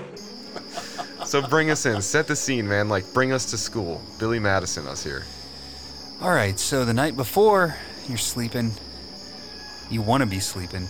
So 1.28 1.42
bring 1.48 1.70
us 1.70 1.86
in, 1.86 2.02
set 2.02 2.28
the 2.28 2.36
scene, 2.36 2.68
man. 2.68 2.90
Like 2.90 3.12
bring 3.14 3.32
us 3.32 3.52
to 3.52 3.58
school. 3.58 4.02
Billy 4.20 4.40
Madison, 4.40 4.88
us 4.88 5.04
here. 5.04 5.26
All 6.22 6.32
right, 6.32 6.58
so 6.58 6.86
the 6.86 6.94
night 6.94 7.16
before, 7.16 7.76
you're 8.08 8.18
sleeping. 8.18 8.72
You 9.92 10.02
want 10.02 10.22
to 10.22 10.28
be 10.28 10.40
sleeping, 10.40 10.88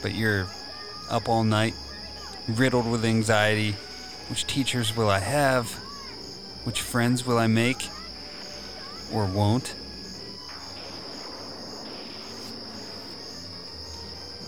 but 0.00 0.14
you're 0.14 0.46
up 1.10 1.28
all 1.28 1.42
night, 1.42 1.74
riddled 2.48 2.88
with 2.88 3.04
anxiety. 3.04 3.74
Which 4.32 4.46
teachers 4.46 4.96
will 4.96 5.10
I 5.10 5.18
have? 5.18 5.70
Which 6.64 6.80
friends 6.80 7.26
will 7.26 7.36
I 7.36 7.48
make? 7.48 7.90
Or 9.12 9.26
won't? 9.26 9.74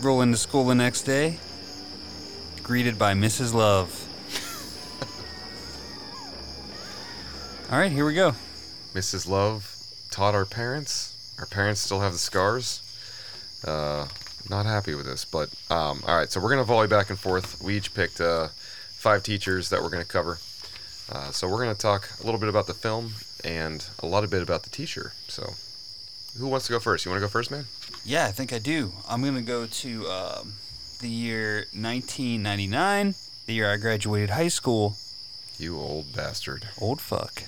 Roll 0.00 0.22
into 0.22 0.38
school 0.38 0.64
the 0.64 0.74
next 0.74 1.02
day, 1.02 1.38
greeted 2.62 2.98
by 2.98 3.12
Mrs. 3.12 3.52
Love. 3.52 3.90
All 7.70 7.78
right, 7.78 7.92
here 7.92 8.06
we 8.06 8.14
go. 8.14 8.32
Mrs. 8.94 9.28
Love 9.28 9.70
taught 10.10 10.34
our 10.34 10.46
parents. 10.46 11.34
Our 11.38 11.44
parents 11.44 11.82
still 11.82 12.00
have 12.00 12.12
the 12.12 12.18
scars. 12.18 12.80
Uh, 13.66 14.08
not 14.48 14.64
happy 14.64 14.94
with 14.94 15.04
this, 15.04 15.26
but 15.26 15.50
um, 15.70 16.02
all 16.06 16.16
right. 16.16 16.30
So 16.30 16.40
we're 16.40 16.50
gonna 16.50 16.64
volley 16.64 16.88
back 16.88 17.10
and 17.10 17.18
forth. 17.18 17.62
We 17.62 17.76
each 17.76 17.92
picked 17.92 18.22
uh, 18.22 18.48
five 19.04 19.22
teachers 19.22 19.68
that 19.68 19.82
we're 19.82 19.90
gonna 19.90 20.04
cover. 20.04 20.38
Uh, 21.12 21.30
so 21.30 21.46
we're 21.46 21.58
gonna 21.58 21.74
talk 21.74 22.08
a 22.22 22.24
little 22.24 22.40
bit 22.40 22.48
about 22.48 22.66
the 22.66 22.72
film 22.72 23.12
and 23.44 23.86
a 24.02 24.06
lot 24.06 24.24
of 24.24 24.30
bit 24.30 24.42
about 24.42 24.62
the 24.62 24.70
teacher. 24.70 25.12
So, 25.28 25.52
who 26.38 26.48
wants 26.48 26.66
to 26.66 26.72
go 26.72 26.80
first? 26.80 27.04
You 27.04 27.10
want 27.10 27.20
to 27.20 27.26
go 27.26 27.30
first, 27.30 27.50
man? 27.50 27.66
Yeah, 28.04 28.24
I 28.26 28.32
think 28.32 28.52
I 28.52 28.58
do. 28.58 28.92
I'm 29.06 29.20
going 29.20 29.34
to 29.34 29.42
go 29.42 29.66
to 29.66 30.08
um, 30.08 30.54
the 31.00 31.08
year 31.08 31.66
1999, 31.72 33.14
the 33.46 33.52
year 33.52 33.70
I 33.70 33.76
graduated 33.76 34.30
high 34.30 34.48
school. 34.48 34.96
You 35.58 35.78
old 35.78 36.14
bastard. 36.14 36.68
Old 36.80 37.00
fuck. 37.00 37.44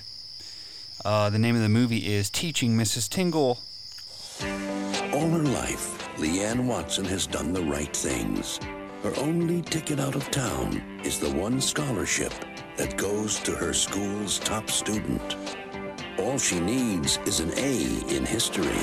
Uh, 1.03 1.29
the 1.29 1.39
name 1.39 1.55
of 1.55 1.61
the 1.61 1.69
movie 1.69 2.13
is 2.13 2.29
Teaching 2.29 2.77
Mrs. 2.77 3.09
Tingle. 3.09 3.59
All 5.13 5.29
her 5.29 5.43
life, 5.43 6.19
Leigh 6.19 6.41
Ann 6.41 6.67
Watson 6.67 7.05
has 7.05 7.27
done 7.27 7.53
the 7.53 7.63
right 7.63 7.95
things. 7.95 8.59
Her 9.03 9.13
only 9.17 9.61
ticket 9.61 9.99
out 9.99 10.15
of 10.15 10.29
town 10.31 10.81
is 11.03 11.19
the 11.19 11.29
one 11.29 11.61
scholarship 11.61 12.33
that 12.77 12.97
goes 12.97 13.37
to 13.41 13.51
her 13.51 13.71
school's 13.71 14.39
top 14.39 14.71
student. 14.71 15.35
All 16.17 16.39
she 16.39 16.59
needs 16.59 17.19
is 17.27 17.39
an 17.39 17.51
A 17.57 18.15
in 18.15 18.25
history. 18.25 18.81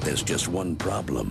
There's 0.00 0.22
just 0.22 0.48
one 0.48 0.76
problem. 0.76 1.30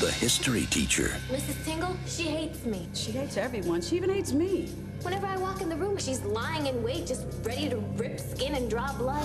The 0.00 0.10
history 0.10 0.66
teacher. 0.66 1.16
Mrs. 1.30 1.64
Tingle, 1.64 1.96
she 2.06 2.24
hates 2.24 2.66
me. 2.66 2.86
She 2.92 3.12
hates 3.12 3.38
everyone. 3.38 3.80
She 3.80 3.96
even 3.96 4.10
hates 4.10 4.34
me. 4.34 4.68
Whenever 5.00 5.26
I 5.26 5.38
walk 5.38 5.62
in 5.62 5.70
the 5.70 5.76
room, 5.76 5.96
she's 5.96 6.22
lying 6.22 6.66
in 6.66 6.82
wait, 6.82 7.06
just 7.06 7.24
ready 7.44 7.70
to 7.70 7.78
rip 7.96 8.20
skin 8.20 8.54
and 8.54 8.68
draw 8.68 8.92
blood. 8.98 9.24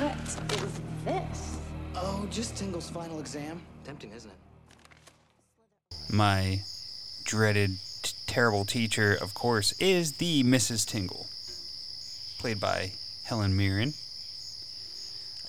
What 0.00 0.16
is 0.60 0.80
this? 1.04 1.57
Oh, 2.00 2.26
just 2.30 2.56
Tingle's 2.56 2.88
final 2.90 3.18
exam. 3.20 3.60
Tempting, 3.84 4.12
isn't 4.12 4.30
it? 4.30 5.94
My 6.12 6.60
dreaded, 7.24 7.78
t- 8.02 8.12
terrible 8.26 8.64
teacher, 8.64 9.14
of 9.20 9.34
course, 9.34 9.72
is 9.80 10.12
the 10.14 10.42
Mrs. 10.44 10.86
Tingle, 10.86 11.26
played 12.38 12.60
by 12.60 12.92
Helen 13.24 13.56
Mirren. 13.56 13.94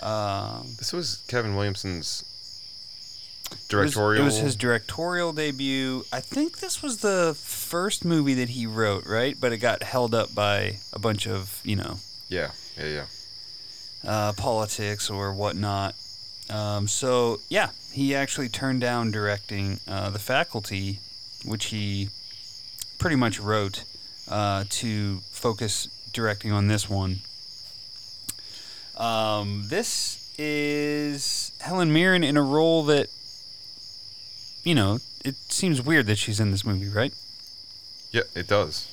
Um, 0.01 0.75
This 0.77 0.91
was 0.93 1.23
Kevin 1.27 1.55
Williamson's 1.55 2.23
It 3.51 3.51
was- 3.51 3.67
directorial. 3.67 4.21
It 4.21 4.25
was, 4.25 4.37
his 4.37 4.55
directorial 4.55 5.33
debut. 5.33 6.05
I 6.11 6.19
think 6.21 6.59
this 6.59 6.81
was 6.81 6.97
the 6.97 7.35
first 7.37 8.03
movie 8.05 8.33
that 8.35 8.49
he 8.49 8.65
wrote, 8.65 9.05
right? 9.05 9.39
But 9.39 9.51
it 9.53 9.57
got 9.57 9.83
held 9.83 10.13
up 10.15 10.33
by 10.33 10.79
a 10.93 10.99
bunch 10.99 11.27
of, 11.27 11.59
you 11.63 11.75
know, 11.75 11.99
Yeah, 12.27 12.51
yeah, 12.77 13.05
yeah. 14.03 14.09
uh, 14.09 14.33
politics 14.33 15.09
or 15.09 15.33
whatnot. 15.33 15.95
Um, 16.49 16.87
so, 16.87 17.39
yeah, 17.49 17.69
he 17.91 18.15
actually 18.15 18.49
turned 18.49 18.81
down 18.81 19.11
directing 19.11 19.79
uh, 19.87 20.09
The 20.09 20.19
Faculty, 20.19 20.99
which 21.45 21.65
he 21.65 22.09
pretty 22.97 23.15
much 23.15 23.39
wrote 23.39 23.83
uh, 24.27 24.65
to 24.69 25.19
focus 25.29 25.87
directing 26.11 26.51
on 26.51 26.67
this 26.67 26.89
one. 26.89 27.19
Um, 28.97 29.65
this 29.67 30.33
is 30.37 31.51
Helen 31.61 31.93
Mirren 31.93 32.23
in 32.23 32.35
a 32.35 32.41
role 32.41 32.83
that, 32.83 33.09
you 34.63 34.75
know, 34.75 34.99
it 35.23 35.35
seems 35.49 35.81
weird 35.81 36.05
that 36.07 36.17
she's 36.17 36.39
in 36.39 36.51
this 36.51 36.65
movie, 36.65 36.89
right? 36.89 37.13
Yeah, 38.11 38.23
it 38.35 38.47
does. 38.47 38.87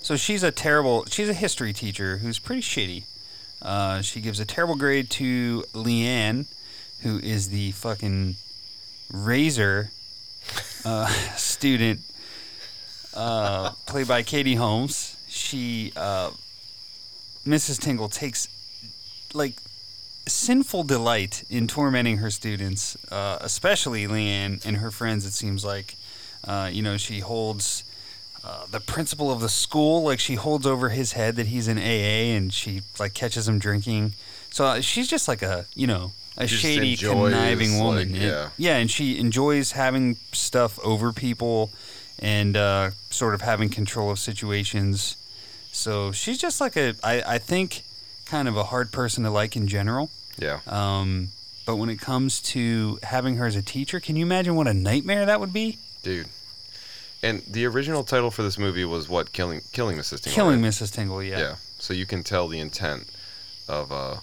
So 0.00 0.16
she's 0.16 0.42
a 0.42 0.52
terrible, 0.52 1.04
she's 1.06 1.28
a 1.28 1.34
history 1.34 1.72
teacher 1.72 2.18
who's 2.18 2.38
pretty 2.38 2.62
shitty. 2.62 3.04
Uh, 3.62 4.02
she 4.02 4.20
gives 4.20 4.40
a 4.40 4.44
terrible 4.44 4.76
grade 4.76 5.10
to 5.10 5.64
Leigh 5.72 6.06
Ann, 6.06 6.46
who 7.02 7.18
is 7.18 7.48
the 7.48 7.72
fucking 7.72 8.36
razor 9.12 9.90
uh, 10.84 11.06
student, 11.36 12.00
uh, 13.14 13.70
played 13.86 14.08
by 14.08 14.22
Katie 14.22 14.54
Holmes. 14.54 15.16
She, 15.28 15.92
uh, 15.96 16.30
Mrs. 17.46 17.80
Tingle, 17.80 18.08
takes 18.08 18.48
like 19.34 19.54
sinful 20.26 20.84
delight 20.84 21.44
in 21.48 21.66
tormenting 21.66 22.18
her 22.18 22.30
students, 22.30 22.96
uh, 23.10 23.38
especially 23.40 24.06
Leigh 24.06 24.28
Ann 24.28 24.60
and 24.64 24.78
her 24.78 24.90
friends. 24.90 25.24
It 25.24 25.32
seems 25.32 25.64
like, 25.64 25.96
uh, 26.46 26.70
you 26.72 26.82
know, 26.82 26.96
she 26.96 27.20
holds 27.20 27.84
uh, 28.46 28.64
the 28.70 28.80
principal 28.80 29.30
of 29.32 29.40
the 29.40 29.48
school 29.48 30.02
like 30.04 30.20
she 30.20 30.34
holds 30.36 30.66
over 30.66 30.90
his 30.90 31.12
head 31.12 31.34
that 31.36 31.46
he's 31.48 31.66
in 31.68 31.78
AA, 31.78 32.34
and 32.36 32.52
she 32.52 32.82
like 33.00 33.12
catches 33.14 33.48
him 33.48 33.58
drinking. 33.58 34.12
So 34.50 34.64
uh, 34.64 34.80
she's 34.80 35.08
just 35.08 35.26
like 35.28 35.42
a 35.42 35.66
you 35.74 35.86
know 35.86 36.12
a 36.38 36.46
She 36.46 36.56
shady, 36.56 36.92
enjoys, 36.92 37.32
conniving 37.32 37.78
woman. 37.78 37.96
like, 37.96 38.06
And- 38.08 38.16
yeah. 38.16 38.48
yeah, 38.58 38.76
and 38.76 38.90
she 38.90 39.18
enjoys 39.18 39.72
having 39.72 40.16
stuff 40.32 40.78
over 40.84 41.12
people 41.12 41.70
and 42.18 42.56
uh, 42.56 42.90
sort 43.10 43.34
of 43.34 43.40
having 43.42 43.68
control 43.70 44.10
of 44.10 44.18
situations. 44.18 45.16
So 45.72 46.12
she's 46.12 46.38
just 46.38 46.60
like 46.60 46.76
a, 46.76 46.94
I, 47.02 47.22
I 47.36 47.38
think, 47.38 47.82
kind 48.26 48.48
of 48.48 48.56
a 48.56 48.64
hard 48.64 48.92
person 48.92 49.24
to 49.24 49.30
like 49.30 49.56
in 49.56 49.66
general. 49.66 50.10
Yeah. 50.38 50.60
Um, 50.66 51.28
but 51.66 51.76
when 51.76 51.88
it 51.90 52.00
comes 52.00 52.40
to 52.52 52.98
having 53.02 53.36
her 53.36 53.46
as 53.46 53.56
a 53.56 53.62
teacher, 53.62 53.98
can 54.00 54.14
you 54.16 54.24
imagine 54.24 54.54
what 54.56 54.66
a 54.68 54.74
nightmare 54.74 55.24
that 55.26 55.40
would 55.40 55.52
be? 55.52 55.78
Dude. 56.02 56.28
And 57.26 57.42
the 57.42 57.66
original 57.66 58.04
title 58.04 58.30
for 58.30 58.42
this 58.42 58.56
movie 58.56 58.84
was 58.84 59.08
what? 59.08 59.32
Killing 59.32 59.60
Killing 59.72 59.96
Mrs. 59.96 60.22
Tingle. 60.22 60.32
Killing 60.32 60.62
right? 60.62 60.70
Mrs. 60.70 60.94
Tingle, 60.94 61.22
yeah. 61.22 61.38
Yeah. 61.38 61.56
So 61.78 61.92
you 61.92 62.06
can 62.06 62.22
tell 62.22 62.46
the 62.46 62.60
intent 62.60 63.08
of 63.68 63.90
uh 63.90 64.16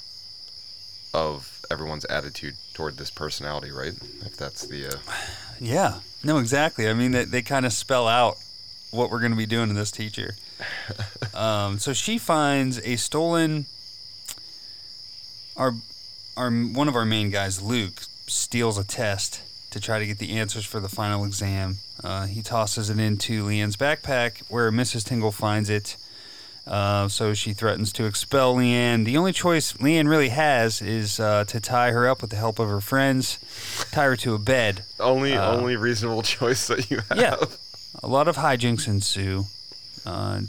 of 1.13 1.61
everyone's 1.69 2.05
attitude 2.05 2.55
toward 2.73 2.97
this 2.97 3.11
personality, 3.11 3.71
right? 3.71 3.93
If 4.25 4.37
that's 4.37 4.65
the 4.65 4.87
uh 4.87 4.97
Yeah. 5.59 5.99
No, 6.23 6.37
exactly. 6.37 6.87
I 6.89 6.93
mean, 6.93 7.11
they, 7.11 7.25
they 7.25 7.41
kind 7.41 7.65
of 7.65 7.73
spell 7.73 8.07
out 8.07 8.37
what 8.91 9.09
we're 9.11 9.19
going 9.19 9.31
to 9.31 9.37
be 9.37 9.45
doing 9.45 9.67
to 9.67 9.73
this 9.73 9.91
teacher. 9.91 10.35
um, 11.33 11.79
so 11.79 11.93
she 11.93 12.17
finds 12.17 12.79
a 12.79 12.95
stolen. 12.95 13.65
Our, 15.57 15.73
our 16.37 16.49
one 16.49 16.87
of 16.87 16.95
our 16.95 17.05
main 17.05 17.29
guys, 17.29 17.61
Luke, 17.61 18.03
steals 18.27 18.77
a 18.77 18.83
test 18.83 19.41
to 19.73 19.79
try 19.79 19.99
to 19.99 20.07
get 20.07 20.19
the 20.19 20.31
answers 20.38 20.65
for 20.65 20.79
the 20.79 20.89
final 20.89 21.25
exam. 21.25 21.77
Uh, 22.03 22.25
he 22.25 22.41
tosses 22.41 22.89
it 22.89 22.99
into 22.99 23.45
Leigh 23.45 23.59
Ann's 23.59 23.77
backpack, 23.77 24.41
where 24.49 24.71
Mrs. 24.71 25.03
Tingle 25.03 25.31
finds 25.31 25.69
it. 25.69 25.97
Uh, 26.65 27.09
so 27.09 27.33
she 27.33 27.53
threatens 27.53 27.91
to 27.91 28.05
expel 28.05 28.55
Leigh 28.55 28.71
Ann. 28.71 29.03
The 29.03 29.17
only 29.17 29.33
choice 29.33 29.77
Leigh 29.81 29.97
Ann 29.97 30.07
really 30.07 30.29
has 30.29 30.81
is 30.81 31.19
uh, 31.19 31.43
to 31.45 31.59
tie 31.59 31.91
her 31.91 32.07
up 32.07 32.21
with 32.21 32.29
the 32.29 32.38
help 32.38 32.57
of 32.57 32.69
her 32.69 32.79
friends, 32.79 33.38
tie 33.91 34.05
her 34.05 34.15
to 34.17 34.33
a 34.33 34.39
bed. 34.39 34.83
Only 34.99 35.36
only 35.36 35.75
reasonable 35.75 36.21
choice 36.38 36.67
that 36.67 36.89
you 36.89 37.01
have. 37.09 37.17
Yeah. 37.17 37.36
A 38.01 38.07
lot 38.07 38.27
of 38.27 38.38
hijinks 38.38 38.88
ensue. 38.88 39.45
Uh, 40.05 40.41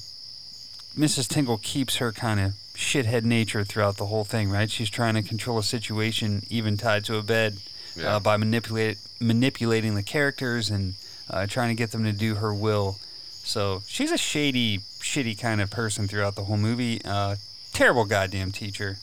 Mrs. 0.96 1.28
Tingle 1.28 1.58
keeps 1.58 1.96
her 1.96 2.12
kind 2.12 2.38
of 2.38 2.52
shithead 2.74 3.24
nature 3.24 3.64
throughout 3.64 3.96
the 3.96 4.06
whole 4.06 4.24
thing, 4.24 4.50
right? 4.50 4.70
She's 4.70 4.90
trying 4.90 5.14
to 5.14 5.22
control 5.22 5.58
a 5.58 5.62
situation, 5.62 6.44
even 6.48 6.76
tied 6.76 7.04
to 7.06 7.16
a 7.16 7.22
bed, 7.22 7.58
Yeah. 7.96 8.16
uh, 8.16 8.20
by 8.20 8.36
manipulate, 8.36 8.98
manipulating 9.20 9.94
the 9.94 10.02
characters 10.02 10.70
and 10.70 10.94
uh, 11.30 11.46
trying 11.46 11.68
to 11.68 11.74
get 11.74 11.92
them 11.92 12.04
to 12.04 12.12
do 12.12 12.36
her 12.36 12.52
will. 12.52 12.98
So 13.44 13.82
she's 13.86 14.10
a 14.10 14.18
shady, 14.18 14.78
shitty 14.78 15.38
kind 15.38 15.60
of 15.60 15.70
person 15.70 16.08
throughout 16.08 16.34
the 16.34 16.44
whole 16.44 16.56
movie. 16.56 17.00
Uh, 17.04 17.36
terrible 17.72 18.04
goddamn 18.04 18.52
teacher. 18.52 18.98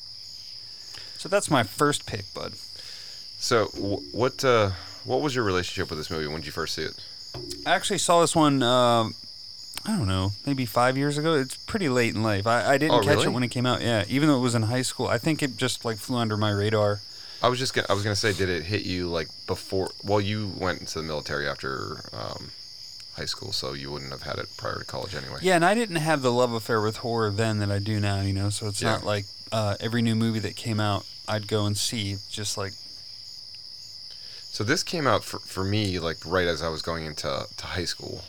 So 1.17 1.29
that's 1.29 1.49
my 1.51 1.63
first 1.63 2.05
pick, 2.05 2.33
bud. 2.33 2.53
So 3.37 3.65
wh- 3.67 4.13
what 4.13 4.43
uh, 4.43 4.71
what 5.05 5.21
was 5.21 5.35
your 5.35 5.43
relationship 5.43 5.89
with 5.89 5.99
this 5.99 6.09
movie 6.11 6.27
when 6.27 6.37
did 6.37 6.45
you 6.47 6.51
first 6.51 6.73
see 6.75 6.83
it? 6.83 6.93
I 7.65 7.71
actually 7.75 7.99
saw 7.99 8.21
this 8.21 8.35
one. 8.35 8.61
Uh, 8.63 9.05
I 9.85 9.97
don't 9.97 10.07
know, 10.07 10.33
maybe 10.45 10.65
five 10.65 10.97
years 10.97 11.17
ago. 11.17 11.33
It's 11.35 11.55
pretty 11.55 11.89
late 11.89 12.13
in 12.13 12.21
life. 12.23 12.45
I, 12.45 12.73
I 12.73 12.77
didn't 12.77 12.95
Oh, 12.95 12.99
catch 12.99 13.15
really? 13.15 13.27
it 13.27 13.29
when 13.29 13.43
it 13.43 13.47
came 13.49 13.65
out. 13.65 13.81
Yeah, 13.81 14.03
even 14.09 14.27
though 14.27 14.37
it 14.37 14.41
was 14.41 14.53
in 14.53 14.63
high 14.63 14.81
school, 14.83 15.07
I 15.07 15.17
think 15.17 15.41
it 15.41 15.57
just 15.57 15.85
like 15.85 15.97
flew 15.97 16.17
under 16.17 16.37
my 16.37 16.51
radar. 16.51 16.99
I 17.43 17.47
was 17.49 17.57
just 17.59 17.73
gonna, 17.73 17.87
I 17.89 17.93
was 17.93 18.03
gonna 18.03 18.15
say, 18.15 18.33
did 18.33 18.49
it 18.49 18.63
hit 18.63 18.83
you 18.83 19.07
like 19.07 19.27
before? 19.47 19.89
Well, 20.03 20.21
you 20.21 20.51
went 20.57 20.79
into 20.79 20.99
the 20.99 21.03
military 21.03 21.47
after 21.47 21.97
um, 22.13 22.51
high 23.15 23.25
school, 23.25 23.51
so 23.51 23.73
you 23.73 23.91
wouldn't 23.91 24.11
have 24.11 24.23
had 24.23 24.37
it 24.37 24.47
prior 24.57 24.79
to 24.79 24.85
college 24.85 25.15
anyway. 25.15 25.39
Yeah, 25.41 25.55
and 25.55 25.65
I 25.65 25.73
didn't 25.73 25.95
have 25.97 26.21
the 26.21 26.31
love 26.31 26.53
affair 26.53 26.81
with 26.81 26.97
horror 26.97 27.31
then 27.31 27.59
that 27.59 27.71
I 27.71 27.79
do 27.79 27.99
now. 27.99 28.21
You 28.21 28.33
know, 28.33 28.49
so 28.49 28.67
it's 28.67 28.81
Yeah. 28.81 28.91
not 28.91 29.03
like 29.05 29.25
uh, 29.51 29.75
every 29.79 30.01
new 30.01 30.15
movie 30.15 30.39
that 30.39 30.55
came 30.55 30.79
out 30.79 31.05
I'd 31.27 31.47
go 31.47 31.65
and 31.65 31.77
see. 31.77 32.17
Just 32.29 32.57
like 32.57 32.73
So 34.51 34.63
this 34.63 34.83
came 34.83 35.07
out 35.07 35.23
for, 35.23 35.39
for 35.39 35.63
me 35.63 35.97
like 35.99 36.17
right 36.25 36.47
as 36.47 36.61
I 36.61 36.69
was 36.69 36.81
going 36.81 37.05
into 37.05 37.45
to 37.57 37.65
high 37.65 37.85
school, 37.85 38.23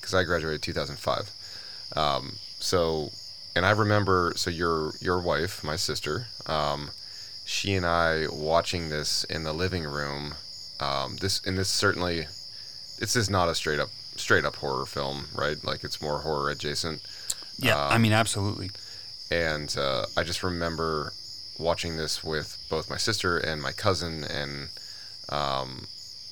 because 0.00 0.14
I 0.14 0.22
graduated 0.24 0.62
2005. 0.62 1.30
Um, 1.96 2.36
so, 2.60 3.10
and 3.56 3.64
I 3.66 3.70
remember 3.70 4.32
so 4.36 4.50
your 4.50 4.92
your 5.00 5.20
wife, 5.20 5.62
my 5.64 5.76
sister, 5.76 6.26
um, 6.46 6.90
she 7.44 7.74
and 7.74 7.86
I 7.86 8.26
watching 8.30 8.88
this 8.88 9.24
in 9.24 9.44
the 9.44 9.52
living 9.52 9.84
room. 9.84 10.34
Um, 10.80 11.16
this 11.16 11.40
and 11.46 11.56
this 11.58 11.68
certainly, 11.68 12.26
this 12.98 13.16
is 13.16 13.30
not 13.30 13.48
a 13.48 13.54
straight 13.54 13.80
up 13.80 13.90
straight 14.16 14.44
up 14.44 14.56
horror 14.56 14.86
film, 14.86 15.26
right? 15.34 15.62
Like 15.64 15.84
it's 15.84 16.00
more 16.02 16.20
horror 16.20 16.50
adjacent. 16.50 17.02
yeah, 17.58 17.76
I 17.88 17.96
Um, 17.96 18.02
mean 18.02 18.12
absolutely. 18.12 18.70
and 19.30 19.74
uh, 19.78 20.06
I 20.16 20.22
just 20.24 20.42
remember 20.42 21.12
watching 21.58 21.96
this 21.96 22.24
with 22.24 22.58
both 22.68 22.90
my 22.90 22.96
sister 22.96 23.38
and 23.38 23.62
my 23.62 23.72
cousin, 23.72 24.24
and 24.24 24.68
um, 25.28 25.86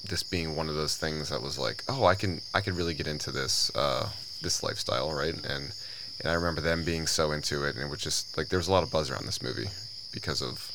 this 0.09 0.22
being 0.22 0.57
one 0.57 0.68
of 0.68 0.75
those 0.75 0.96
things 0.96 1.29
that 1.29 1.42
was 1.42 1.59
like, 1.59 1.85
oh, 1.88 2.05
I 2.07 2.14
can 2.14 2.40
I 2.55 2.61
can 2.61 2.75
really 2.77 2.94
get 2.94 3.07
into 3.07 3.31
this 3.31 3.70
uh, 3.77 4.09
this 4.42 4.62
lifestyle, 4.62 5.12
right? 5.12 5.35
And 5.35 5.72
and 6.20 6.31
I 6.31 6.35
remember 6.35 6.61
them 6.61 6.85
being 6.85 7.07
so 7.07 7.33
into 7.33 7.64
it, 7.64 7.75
and 7.77 7.85
it 7.85 7.90
was 7.90 8.01
just 8.01 8.37
like 8.37 8.48
there 8.48 8.59
was 8.59 8.68
a 8.68 8.72
lot 8.72 8.83
of 8.83 8.90
buzz 8.90 9.11
around 9.11 9.27
this 9.27 9.42
movie 9.42 9.68
because 10.12 10.42
of 10.42 10.72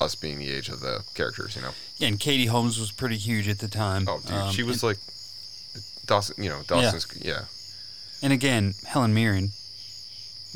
us 0.00 0.14
being 0.14 0.38
the 0.38 0.50
age 0.50 0.68
of 0.68 0.80
the 0.80 1.04
characters, 1.14 1.54
you 1.56 1.62
know. 1.62 1.72
Yeah, 1.98 2.08
and 2.08 2.18
Katie 2.18 2.46
Holmes 2.46 2.78
was 2.78 2.90
pretty 2.90 3.16
huge 3.16 3.48
at 3.48 3.58
the 3.58 3.68
time. 3.68 4.06
Oh, 4.08 4.20
dude, 4.20 4.32
Um, 4.32 4.52
she 4.52 4.62
was 4.62 4.82
like 4.82 4.96
Dawson, 6.06 6.42
you 6.42 6.48
know, 6.48 6.62
Dawson's, 6.66 7.06
yeah. 7.22 7.42
and 8.22 8.32
again 8.32 8.74
Helen 8.86 9.12
Mirren. 9.14 9.50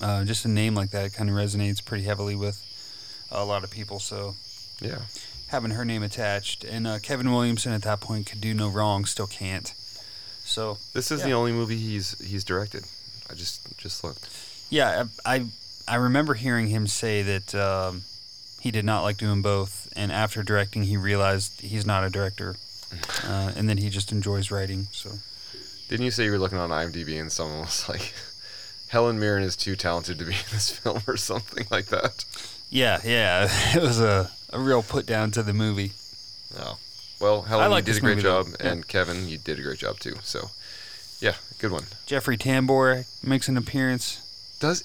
Uh, 0.02 0.24
just 0.24 0.44
a 0.44 0.48
name 0.48 0.74
like 0.74 0.90
that 0.90 1.12
kind 1.14 1.30
of 1.30 1.36
resonates 1.36 1.84
pretty 1.84 2.02
heavily 2.04 2.34
with 2.34 2.60
a 3.30 3.44
lot 3.44 3.62
of 3.62 3.70
people. 3.70 4.00
So 4.00 4.34
yeah. 4.80 5.02
having 5.48 5.70
her 5.72 5.84
name 5.84 6.02
attached, 6.02 6.64
and 6.64 6.86
uh, 6.86 6.98
Kevin 6.98 7.30
Williamson 7.30 7.72
at 7.72 7.82
that 7.82 8.00
point 8.00 8.26
could 8.26 8.40
do 8.40 8.54
no 8.54 8.68
wrong, 8.68 9.04
still 9.04 9.28
can't. 9.28 9.72
So 10.44 10.78
This 10.94 11.10
is 11.12 11.20
Yeah. 11.20 11.26
the 11.26 11.32
only 11.34 11.52
movie 11.52 11.76
he's 11.78 12.18
he's 12.20 12.42
directed. 12.44 12.84
I 13.30 13.34
just 13.34 13.60
just 13.78 14.02
looked. 14.02 14.28
yeah, 14.70 15.04
I 15.24 15.34
I, 15.36 15.46
I 15.86 15.94
remember 15.96 16.34
hearing 16.34 16.68
him 16.68 16.86
say 16.88 17.22
that 17.22 17.54
um, 17.54 18.02
he 18.64 18.70
did 18.70 18.84
not 18.84 19.02
like 19.02 19.18
doing 19.18 19.42
both, 19.42 19.92
and 19.94 20.10
after 20.10 20.42
directing, 20.42 20.84
he 20.84 20.96
realized 20.96 21.60
he's 21.60 21.84
not 21.86 22.02
a 22.02 22.08
director, 22.10 22.56
uh, 23.24 23.52
and 23.54 23.68
then 23.68 23.76
he 23.78 23.90
just 23.90 24.10
enjoys 24.10 24.50
writing. 24.50 24.88
So 24.90 25.10
Didn't 25.88 26.06
you 26.06 26.10
say 26.10 26.24
you 26.24 26.30
were 26.32 26.38
looking 26.38 26.56
on 26.58 26.70
IMDb 26.70 27.20
and 27.20 27.30
someone 27.30 27.60
was 27.60 27.86
like, 27.90 28.14
Helen 28.88 29.18
Mirren 29.20 29.42
is 29.42 29.54
too 29.54 29.76
talented 29.76 30.18
to 30.18 30.24
be 30.24 30.32
in 30.32 30.50
this 30.50 30.70
film 30.78 31.02
or 31.06 31.16
something 31.18 31.66
like 31.70 31.86
that? 31.86 32.24
yeah, 32.70 33.00
yeah, 33.04 33.48
it 33.76 33.82
was 33.82 34.00
a, 34.00 34.30
a 34.50 34.58
real 34.58 34.82
put 34.82 35.04
down 35.06 35.30
to 35.32 35.42
the 35.42 35.52
movie. 35.52 35.92
Oh. 36.58 36.78
Well, 37.20 37.42
Helen, 37.42 37.70
like 37.70 37.86
you 37.86 37.92
did 37.92 37.98
a 37.98 38.04
great 38.04 38.16
though. 38.22 38.42
job, 38.44 38.46
Yeah. 38.60 38.70
and 38.72 38.88
Kevin, 38.88 39.28
you 39.28 39.38
did 39.38 39.58
a 39.58 39.62
great 39.62 39.78
job 39.78 39.98
too. 40.00 40.14
So, 40.22 40.50
yeah, 41.20 41.34
good 41.58 41.70
one. 41.70 41.84
Jeffrey 42.06 42.36
Tambor 42.36 43.04
makes 43.22 43.48
an 43.48 43.56
appearance. 43.56 44.20
Does 44.60 44.82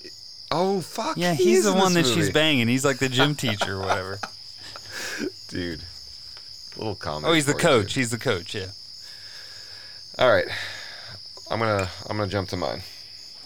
oh 0.51 0.81
fuck? 0.81 1.17
Yeah, 1.17 1.33
he 1.33 1.45
he's 1.45 1.63
the 1.63 1.73
one 1.73 1.93
that 1.93 2.03
this 2.03 2.13
she's 2.13 2.29
banging. 2.29 2.67
He's 2.67 2.85
like 2.85 2.99
the 2.99 3.09
gym 3.09 3.35
teacher 3.35 3.75
or 3.75 3.79
whatever. 3.79 4.19
dude. 5.47 5.81
Little 6.77 6.95
comment. 6.95 7.25
Oh, 7.25 7.33
he's 7.33 7.45
the 7.45 7.53
for 7.53 7.59
you, 7.59 7.67
coach. 7.67 7.93
He's 7.93 8.11
the 8.11 8.17
coach. 8.17 8.55
Yeah. 8.55 8.67
All 10.17 10.31
right, 10.31 10.47
I'm 11.49 11.59
gonna 11.59 11.89
I'm 12.09 12.17
gonna 12.17 12.29
jump 12.29 12.49
to 12.49 12.57
mine. 12.57 12.83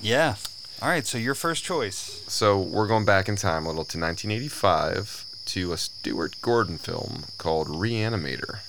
Yeah. 0.01 0.35
All 0.81 0.89
right. 0.89 1.05
So 1.05 1.17
your 1.17 1.35
first 1.35 1.63
choice. 1.63 2.23
So 2.27 2.59
we're 2.59 2.87
going 2.87 3.05
back 3.05 3.29
in 3.29 3.35
time 3.35 3.65
a 3.65 3.69
little 3.69 3.85
to 3.85 3.99
1985 3.99 5.25
to 5.45 5.73
a 5.73 5.77
Stuart 5.77 6.35
Gordon 6.41 6.77
film 6.77 7.25
called 7.37 7.67
Reanimator. 7.67 8.59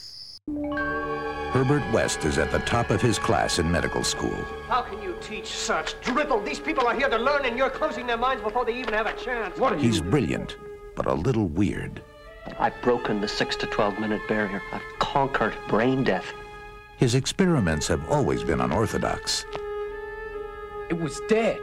Herbert 0.47 1.91
West 1.91 2.27
is 2.27 2.37
at 2.37 2.51
the 2.51 2.59
top 2.59 2.91
of 2.91 3.01
his 3.01 3.19
class 3.19 3.59
in 3.59 3.71
medical 3.73 4.05
school. 4.05 4.37
How 4.69 4.83
can 4.83 5.01
you 5.01 5.17
teach 5.23 5.47
such 5.47 5.99
drivel? 6.03 6.41
These 6.41 6.61
people 6.61 6.87
are 6.87 6.95
here 6.95 7.09
to 7.09 7.17
learn, 7.17 7.47
and 7.47 7.57
you're 7.57 7.71
closing 7.71 8.07
their 8.07 8.19
minds 8.19 8.43
before 8.43 8.67
they 8.67 8.79
even 8.79 8.93
have 8.93 9.07
a 9.07 9.15
chance. 9.15 9.59
What 9.59 9.73
are 9.73 9.77
He's 9.77 10.03
brilliant, 10.03 10.59
but 10.97 11.07
a 11.07 11.15
little 11.15 11.47
weird. 11.47 12.03
I've 12.59 12.79
broken 12.83 13.23
the 13.23 13.29
6 13.29 13.57
to 13.57 13.67
12 13.67 13.99
minute 13.99 14.21
barrier. 14.29 14.61
I've 14.71 14.83
conquered 14.99 15.55
brain 15.67 16.05
death. 16.05 16.31
His 16.99 17.15
experiments 17.15 17.89
have 17.89 18.07
always 18.11 18.45
been 18.45 18.61
unorthodox. 18.61 19.47
It 20.91 20.99
was 20.99 21.23
dead. 21.29 21.61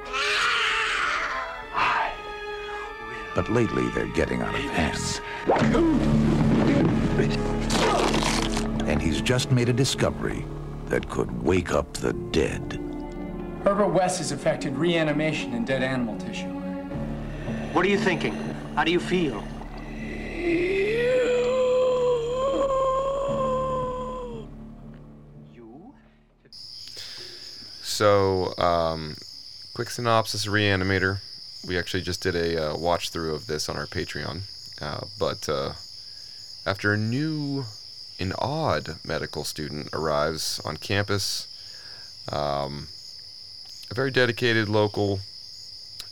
But 3.36 3.50
lately, 3.50 3.88
they're 3.89 4.08
getting 4.08 4.41
out 4.41 4.56
of 4.56 4.62
hand. 4.62 5.22
And 8.92 9.02
he's 9.02 9.22
just 9.22 9.52
made 9.52 9.70
a 9.70 9.74
discovery 9.74 10.44
that 10.88 11.10
could 11.10 11.32
wake 11.44 11.72
up 11.72 11.94
the 11.94 12.12
dead. 12.12 12.78
Herbert 13.64 13.88
West 13.88 14.18
has 14.18 14.34
affected 14.34 14.76
reanimation 14.76 15.54
in 15.54 15.64
dead 15.64 15.82
animal 15.82 16.18
tissue. 16.18 16.50
What 17.72 17.86
are 17.86 17.88
you 17.88 17.98
thinking? 17.98 18.34
How 18.76 18.84
do 18.84 18.92
you 18.92 19.00
feel? 19.00 19.46
You? 25.54 25.94
So, 27.82 28.54
um, 28.58 29.16
quick 29.74 29.90
synopsis 29.90 30.46
of 30.46 30.52
Reanimator. 30.52 31.20
We 31.66 31.80
actually 31.80 32.04
just 32.04 32.22
did 32.22 32.36
a 32.36 32.72
uh, 32.72 32.78
watch 32.78 33.12
through 33.12 33.36
of 33.36 33.48
this 33.48 33.70
on 33.70 33.78
our 33.78 33.88
Patreon. 33.88 34.42
Uh, 34.82 35.06
but 35.18 35.48
uh, 35.48 35.76
after 36.66 36.92
a 36.92 36.98
new 36.98 37.64
and 38.22 38.34
odd 38.40 38.98
medical 39.04 39.44
student 39.44 39.90
arrives 39.94 40.62
on 40.64 40.78
campus, 40.78 41.48
um, 42.32 42.88
a 43.90 43.94
very 43.94 44.12
dedicated 44.12 44.70
local 44.70 45.20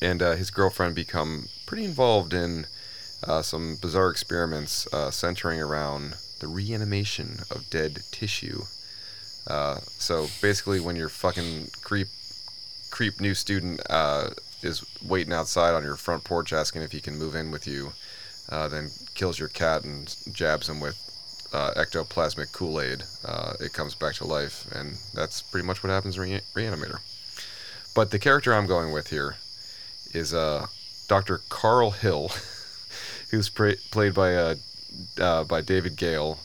and 0.01 0.21
uh, 0.21 0.35
his 0.35 0.49
girlfriend 0.49 0.95
become 0.95 1.47
pretty 1.65 1.85
involved 1.85 2.33
in 2.33 2.65
uh, 3.27 3.41
some 3.41 3.77
bizarre 3.81 4.09
experiments 4.09 4.91
uh, 4.93 5.11
centering 5.11 5.61
around 5.61 6.15
the 6.39 6.47
reanimation 6.47 7.39
of 7.51 7.69
dead 7.69 7.99
tissue. 8.11 8.63
Uh, 9.45 9.79
so 9.97 10.27
basically, 10.41 10.79
when 10.79 10.95
your 10.95 11.09
fucking 11.09 11.67
creep 11.81 12.07
creep 12.89 13.19
new 13.19 13.35
student 13.35 13.81
uh, 13.89 14.29
is 14.63 14.83
waiting 15.05 15.33
outside 15.33 15.73
on 15.73 15.83
your 15.83 15.95
front 15.95 16.23
porch 16.23 16.51
asking 16.53 16.81
if 16.81 16.91
he 16.91 16.99
can 16.99 17.17
move 17.17 17.35
in 17.35 17.51
with 17.51 17.67
you, 17.67 17.91
uh, 18.49 18.67
then 18.67 18.89
kills 19.15 19.37
your 19.37 19.49
cat 19.49 19.83
and 19.83 20.15
jabs 20.31 20.69
him 20.69 20.79
with 20.79 21.08
uh, 21.53 21.73
ectoplasmic 21.75 22.51
Kool-Aid, 22.51 23.03
uh, 23.25 23.53
it 23.59 23.73
comes 23.73 23.95
back 23.95 24.15
to 24.15 24.25
life, 24.25 24.69
and 24.73 24.97
that's 25.13 25.41
pretty 25.41 25.65
much 25.65 25.83
what 25.83 25.89
happens 25.89 26.17
in 26.17 26.23
Re- 26.23 26.41
Reanimator. 26.53 26.99
But 27.95 28.11
the 28.11 28.19
character 28.19 28.53
I'm 28.53 28.67
going 28.67 28.91
with 28.91 29.09
here 29.09 29.37
is 30.13 30.33
uh, 30.33 30.67
Dr. 31.07 31.41
Carl 31.49 31.91
Hill, 31.91 32.31
who's 33.31 33.49
pra- 33.49 33.75
played 33.91 34.13
by 34.13 34.35
uh, 34.35 34.55
uh, 35.19 35.43
by 35.43 35.61
David 35.61 35.95
Gale. 35.95 36.39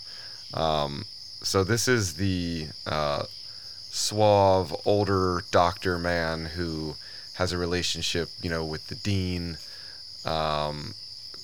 Um, 0.52 1.04
so 1.42 1.64
this 1.64 1.88
is 1.88 2.14
the 2.14 2.68
uh, 2.86 3.24
suave 3.90 4.74
older 4.86 5.42
doctor 5.50 5.98
man 5.98 6.46
who 6.46 6.96
has 7.34 7.52
a 7.52 7.58
relationship, 7.58 8.30
you 8.40 8.48
know, 8.48 8.64
with 8.64 8.88
the 8.88 8.94
dean. 8.94 9.58
Um, 10.24 10.94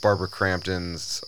Barbara 0.00 0.28
Crampton's 0.28 1.22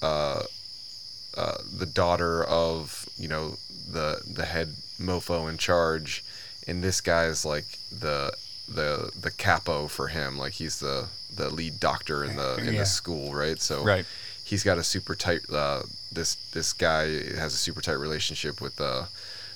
uh, 1.36 1.58
the 1.76 1.86
daughter 1.86 2.44
of 2.44 3.08
you 3.18 3.28
know 3.28 3.56
the 3.90 4.20
the 4.30 4.44
head 4.44 4.74
mofo 5.00 5.48
in 5.48 5.58
charge, 5.58 6.24
and 6.66 6.82
this 6.82 7.00
guy's 7.00 7.44
like 7.44 7.66
the 7.90 8.32
the 8.68 9.10
the 9.20 9.30
capo 9.30 9.88
for 9.88 10.08
him. 10.08 10.38
Like 10.38 10.54
he's 10.54 10.78
the 10.80 11.08
the 11.34 11.48
lead 11.50 11.80
doctor 11.80 12.24
in 12.24 12.36
the 12.36 12.56
in 12.56 12.74
Yeah. 12.74 12.80
the 12.80 12.86
school, 12.86 13.34
right? 13.34 13.60
So 13.60 13.82
Right. 13.84 14.06
he's 14.44 14.62
got 14.62 14.78
a 14.78 14.84
super 14.84 15.14
tight. 15.14 15.40
Uh, 15.50 15.82
this 16.12 16.34
this 16.52 16.72
guy 16.72 17.04
has 17.36 17.54
a 17.54 17.58
super 17.58 17.80
tight 17.80 17.92
relationship 17.98 18.60
with 18.60 18.76
the 18.76 19.06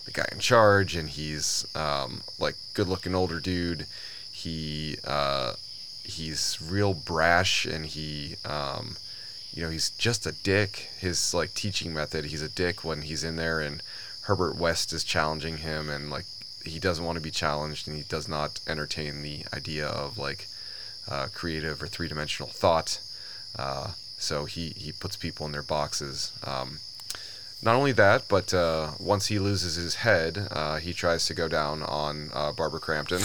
the 0.06 0.10
guy 0.12 0.26
in 0.32 0.38
charge, 0.38 0.96
and 0.96 1.08
he's 1.10 1.66
um, 1.74 2.22
like 2.38 2.54
good 2.74 2.88
looking 2.88 3.14
older 3.14 3.40
dude. 3.40 3.86
He 4.32 4.96
uh, 5.04 5.54
he's 6.04 6.58
real 6.62 6.94
brash, 6.94 7.66
and 7.66 7.84
he 7.86 8.36
um, 8.44 8.96
you 9.56 9.62
know 9.62 9.70
he's 9.70 9.90
just 9.90 10.26
a 10.26 10.32
dick. 10.32 10.90
His 11.00 11.32
like 11.32 11.54
teaching 11.54 11.94
method, 11.94 12.26
he's 12.26 12.42
a 12.42 12.48
dick 12.48 12.84
when 12.84 13.02
he's 13.02 13.24
in 13.24 13.36
there, 13.36 13.58
and 13.58 13.82
Herbert 14.22 14.56
West 14.56 14.92
is 14.92 15.02
challenging 15.02 15.58
him, 15.58 15.88
and 15.88 16.10
like 16.10 16.26
he 16.62 16.78
doesn't 16.78 17.04
want 17.04 17.16
to 17.16 17.22
be 17.22 17.30
challenged, 17.30 17.88
and 17.88 17.96
he 17.96 18.02
does 18.02 18.28
not 18.28 18.60
entertain 18.68 19.22
the 19.22 19.46
idea 19.54 19.86
of 19.88 20.18
like 20.18 20.46
uh, 21.10 21.28
creative 21.32 21.82
or 21.82 21.86
three 21.86 22.06
dimensional 22.06 22.50
thought. 22.50 23.00
Uh, 23.58 23.92
so 24.18 24.44
he, 24.44 24.70
he 24.76 24.92
puts 24.92 25.16
people 25.16 25.46
in 25.46 25.52
their 25.52 25.62
boxes. 25.62 26.32
Um, 26.44 26.78
not 27.62 27.74
only 27.74 27.92
that, 27.92 28.28
but 28.28 28.52
uh, 28.52 28.90
once 29.00 29.26
he 29.26 29.38
loses 29.38 29.76
his 29.76 29.96
head, 29.96 30.48
uh, 30.50 30.76
he 30.76 30.92
tries 30.92 31.24
to 31.26 31.34
go 31.34 31.48
down 31.48 31.82
on 31.82 32.30
uh, 32.34 32.52
Barbara 32.52 32.80
Crampton. 32.80 33.22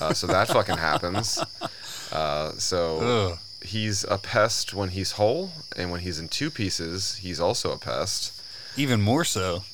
Uh, 0.00 0.14
so 0.14 0.26
that 0.26 0.48
fucking 0.48 0.78
happens. 0.78 1.38
Uh, 2.10 2.52
so 2.52 3.00
Ugh. 3.32 3.38
He's 3.62 4.04
a 4.04 4.18
pest 4.18 4.74
when 4.74 4.90
he's 4.90 5.12
whole, 5.12 5.52
and 5.76 5.90
when 5.90 6.00
he's 6.00 6.18
in 6.18 6.28
two 6.28 6.50
pieces, 6.50 7.16
he's 7.16 7.40
also 7.40 7.72
a 7.72 7.78
pest. 7.78 8.32
Even 8.76 9.00
more 9.00 9.24
so. 9.24 9.64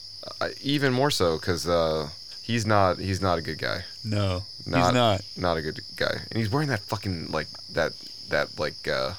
Uh, 0.40 0.48
even 0.62 0.92
more 0.92 1.10
so 1.10 1.36
because 1.38 1.68
uh, 1.68 2.08
he's 2.42 2.66
not 2.66 2.98
he's 2.98 3.20
not 3.20 3.38
a 3.38 3.42
good 3.42 3.58
guy. 3.58 3.84
No, 4.04 4.44
Not, 4.66 4.84
he's 4.84 4.94
not. 4.94 5.20
Not 5.36 5.56
a 5.56 5.62
good 5.62 5.80
guy. 5.96 6.20
And 6.30 6.38
he's 6.38 6.50
wearing 6.50 6.68
that 6.68 6.80
fucking 6.80 7.30
like 7.30 7.46
that 7.72 7.92
that 8.30 8.58
like 8.58 8.88
uh 8.88 9.12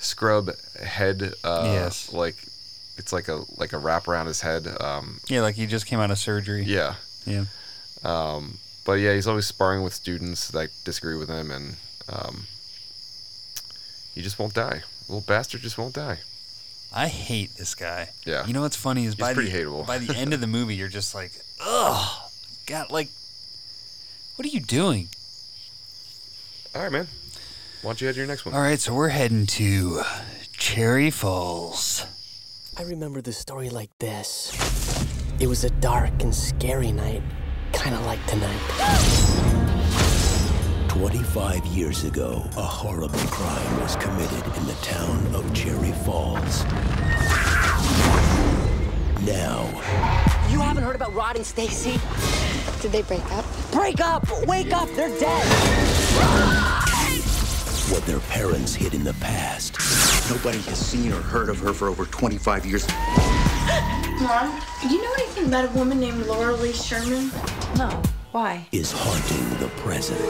scrub 0.00 0.50
head 0.82 1.32
uh 1.44 1.62
Yes. 1.72 2.12
like 2.12 2.36
it's 2.98 3.12
like 3.12 3.28
a 3.28 3.44
like 3.56 3.72
a 3.72 3.78
wrap 3.78 4.08
around 4.08 4.26
his 4.26 4.40
head. 4.40 4.66
Um 4.80 5.20
Yeah, 5.28 5.42
like 5.42 5.54
he 5.54 5.66
just 5.66 5.86
came 5.86 6.00
out 6.00 6.10
of 6.10 6.18
surgery. 6.18 6.64
yeah. 6.64 6.94
Yeah. 7.24 7.44
Um 8.04 8.58
but 8.84 8.94
yeah, 8.94 9.14
he's 9.14 9.26
always 9.26 9.46
sparring 9.46 9.82
with 9.82 9.94
students 9.94 10.48
that 10.48 10.70
disagree 10.84 11.16
with 11.16 11.28
him 11.28 11.50
and 11.50 11.76
um 12.08 12.46
he 14.16 14.22
just 14.22 14.38
won't 14.40 14.54
die. 14.54 14.82
Little 15.08 15.20
bastard 15.20 15.60
just 15.60 15.78
won't 15.78 15.94
die. 15.94 16.18
I 16.92 17.06
hate 17.08 17.50
this 17.56 17.74
guy. 17.76 18.08
Yeah. 18.24 18.44
You 18.46 18.52
know 18.54 18.62
what's 18.62 18.74
funny 18.76 19.04
is 19.04 19.14
He's 19.14 19.20
by 19.20 19.34
pretty 19.34 19.50
the 19.50 19.58
hateable. 19.64 19.86
by 19.86 19.98
the 19.98 20.16
end 20.16 20.32
of 20.32 20.40
the 20.40 20.46
movie, 20.58 20.74
you're 20.74 20.88
just 20.88 21.14
like, 21.14 21.30
ugh, 21.64 22.22
God, 22.66 22.90
like, 22.90 23.08
what 24.36 24.46
are 24.46 24.50
you 24.50 24.60
doing? 24.60 25.08
All 26.74 26.82
right, 26.82 26.90
man. 26.92 27.06
Why 27.82 27.90
don't 27.90 28.00
you 28.00 28.06
head 28.08 28.14
to 28.14 28.20
your 28.20 28.26
next 28.26 28.44
one? 28.44 28.54
All 28.54 28.60
right, 28.60 28.80
so 28.80 28.94
we're 28.94 29.08
heading 29.10 29.46
to 29.46 30.02
Cherry 30.52 31.10
Falls. 31.10 32.04
I 32.78 32.82
remember 32.82 33.20
the 33.20 33.32
story 33.32 33.70
like 33.70 33.90
this. 33.98 34.52
It 35.38 35.46
was 35.46 35.64
a 35.64 35.70
dark 35.70 36.22
and 36.22 36.34
scary 36.34 36.92
night, 36.92 37.22
kind 37.72 37.94
of 37.94 38.04
like 38.06 38.24
tonight. 38.26 39.55
25 40.98 41.66
years 41.66 42.04
ago, 42.04 42.42
a 42.56 42.62
horrible 42.62 43.18
crime 43.28 43.80
was 43.80 43.96
committed 43.96 44.42
in 44.56 44.66
the 44.66 44.72
town 44.80 45.34
of 45.34 45.52
Cherry 45.52 45.92
Falls. 45.92 46.64
Now, 49.26 49.68
You 50.48 50.58
haven't 50.58 50.84
heard 50.84 50.96
about 50.96 51.12
Rod 51.12 51.36
and 51.36 51.44
Stacy? 51.44 52.00
Did 52.80 52.92
they 52.92 53.02
break 53.02 53.30
up? 53.32 53.44
Break 53.72 54.00
up! 54.00 54.26
Wake 54.46 54.72
up! 54.72 54.88
They're 54.96 55.10
dead! 55.20 55.46
what 57.90 58.04
their 58.06 58.20
parents 58.20 58.74
hid 58.74 58.94
in 58.94 59.04
the 59.04 59.14
past 59.14 59.78
Nobody 60.28 60.58
has 60.62 60.78
seen 60.78 61.12
or 61.12 61.20
heard 61.20 61.50
of 61.50 61.58
her 61.58 61.74
for 61.74 61.88
over 61.88 62.06
25 62.06 62.64
years. 62.64 62.88
Mom, 62.88 64.60
do 64.80 64.88
you 64.88 65.02
know 65.02 65.12
anything 65.18 65.46
about 65.46 65.66
a 65.66 65.68
woman 65.68 66.00
named 66.00 66.26
Laura 66.26 66.54
Lee 66.54 66.72
Sherman? 66.72 67.30
No. 67.76 68.02
Why? 68.36 68.68
is 68.70 68.92
haunting 68.92 69.48
the 69.60 69.68
present. 69.80 70.20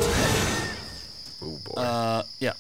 Oh 1.43 1.59
boy. 1.65 1.83
Uh, 1.83 2.23
yeah. 2.39 2.53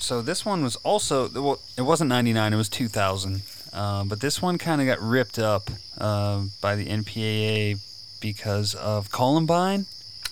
So 0.00 0.22
this 0.22 0.44
one 0.44 0.64
was 0.64 0.74
also 0.74 1.28
well, 1.28 1.60
it 1.76 1.82
wasn't 1.82 2.08
99, 2.08 2.52
it 2.52 2.56
was 2.56 2.68
2000. 2.68 3.42
Uh, 3.72 4.02
but 4.02 4.18
this 4.18 4.42
one 4.42 4.58
kind 4.58 4.80
of 4.80 4.88
got 4.88 5.00
ripped 5.00 5.38
up 5.38 5.70
uh, 5.98 6.42
by 6.60 6.74
the 6.74 6.86
MPAA 6.86 7.78
because 8.20 8.74
of 8.74 9.12
Columbine. 9.12 9.86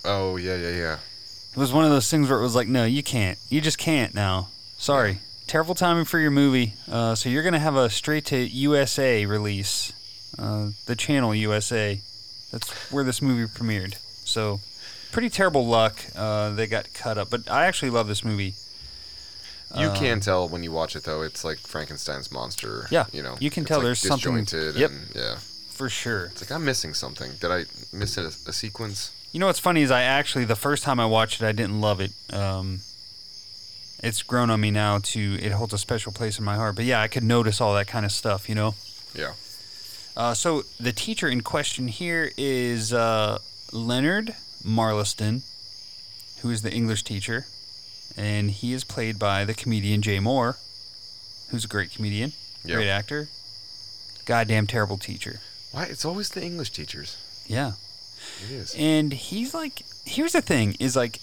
oh 0.05 0.35
yeah, 0.35 0.57
yeah, 0.57 0.71
yeah. 0.71 0.99
It 1.53 1.57
was 1.57 1.73
one 1.73 1.85
of 1.85 1.93
those 1.93 2.11
things 2.11 2.29
where 2.29 2.41
it 2.41 2.43
was 2.43 2.57
like, 2.57 2.67
no, 2.67 2.85
you 2.85 3.05
can't. 3.05 3.39
You 3.49 3.61
just 3.61 3.79
can't 3.79 4.17
now. 4.17 4.49
Sorry. 4.79 5.21
Terrible 5.47 5.77
timing 5.77 6.07
for 6.07 6.19
your 6.19 6.33
movie. 6.33 6.75
Uh, 6.91 7.15
so 7.15 7.29
you're 7.29 7.45
gonna 7.45 7.61
have 7.61 7.77
a 7.77 7.89
straight 7.89 8.25
to 8.27 8.37
USA 8.37 9.27
release, 9.27 9.93
uh, 10.41 10.71
the 10.87 10.97
channel 10.97 11.37
USA. 11.37 12.01
That's 12.51 12.69
where 12.91 13.05
this 13.05 13.23
movie 13.23 13.47
premiered. 13.47 13.95
So 14.27 14.61
pretty 15.13 15.31
terrible 15.31 15.67
luck. 15.67 15.99
Uh, 16.15 16.51
they 16.51 16.67
got 16.67 16.93
cut 16.93 17.17
up, 17.19 17.31
but 17.31 17.51
I 17.51 17.67
actually 17.67 17.91
love 17.91 18.09
this 18.09 18.25
movie. 18.25 18.55
You 19.77 19.89
Um, 19.89 19.97
can 19.97 20.21
tell 20.21 20.49
when 20.49 20.63
you 20.63 20.71
watch 20.73 20.95
it 20.95 21.05
though. 21.05 21.23
It's 21.23 21.45
like 21.45 21.59
Frankenstein's 21.59 22.31
monster. 22.31 22.87
Yeah, 22.91 23.07
you 23.13 23.23
know. 23.23 23.37
you 23.41 23.51
can 23.51 23.65
tell 23.65 23.79
like, 23.79 23.87
there's 23.87 24.01
something- 24.01 24.45
disjointed 24.45 24.77
yep. 24.77 24.91
And, 24.91 25.09
yeah, 25.15 25.37
for 25.71 25.89
sure. 25.89 26.27
it's 26.27 26.41
like 26.43 26.53
I'm 26.53 26.65
missing 26.65 26.95
something. 26.95 27.33
Did 27.41 27.51
I 27.51 27.65
miss 27.93 28.17
a, 28.17 28.27
a 28.27 28.53
sequence? 28.53 29.11
You 29.33 29.41
know 29.41 29.47
what's 29.47 29.59
funny 29.59 29.83
is 29.83 29.91
I 29.91 30.03
actually 30.03 30.45
the 30.45 30.57
first 30.57 30.83
time 30.85 30.99
I 31.01 31.07
watched 31.07 31.43
it 31.43 31.47
I 31.47 31.53
didn't 31.53 31.81
love 31.81 32.01
it. 32.01 32.13
Um, 32.33 32.81
it's 34.03 34.23
grown 34.23 34.51
on 34.51 34.61
me 34.61 34.71
now 34.71 34.99
to 34.99 35.39
it 35.43 35.53
holds 35.53 35.73
a 35.73 35.79
special 35.79 36.13
place 36.13 36.39
in 36.39 36.45
my 36.45 36.55
heart. 36.57 36.77
But 36.77 36.85
yeah, 36.85 37.01
I 37.03 37.09
could 37.09 37.25
notice 37.25 37.61
all 37.61 37.75
that 37.75 37.87
kind 37.89 38.07
of 38.07 38.13
stuff. 38.13 38.49
You 38.49 38.55
know. 38.55 38.75
Yeah. 39.15 39.33
Uh, 40.17 40.33
so 40.33 40.63
the 40.81 40.93
teacher 40.93 41.29
in 41.29 41.43
question 41.43 41.89
here 41.89 42.31
is 42.39 42.93
uh, 42.93 43.39
Leonard 43.73 44.35
Marliston, 44.65 45.43
who 46.43 46.51
is 46.51 46.63
the 46.63 46.73
English 46.73 47.03
teacher, 47.05 47.47
and 48.17 48.51
he 48.51 48.73
is 48.73 48.85
played 48.85 49.19
by 49.19 49.45
the 49.45 49.55
comedian 49.55 50.03
Jay 50.03 50.19
Mohr, 50.19 50.57
who's 51.51 51.65
a 51.65 51.69
great 51.69 51.93
comedian, 51.93 52.33
Yeah. 52.65 52.77
great 52.77 52.89
actor, 52.89 53.29
goddamn 54.25 54.67
terrible 54.67 54.99
teacher. 54.99 55.41
Why? 55.73 55.85
It's 55.85 56.05
always 56.05 56.31
the 56.31 56.43
English 56.43 56.71
teachers. 56.71 57.17
Yeah. 57.47 57.73
It 58.45 58.51
is. 58.51 58.75
And 58.77 59.13
he's 59.13 59.55
like, 59.55 59.83
here's 60.05 60.33
the 60.33 60.41
thing: 60.43 60.77
is 60.81 60.97
like, 60.97 61.21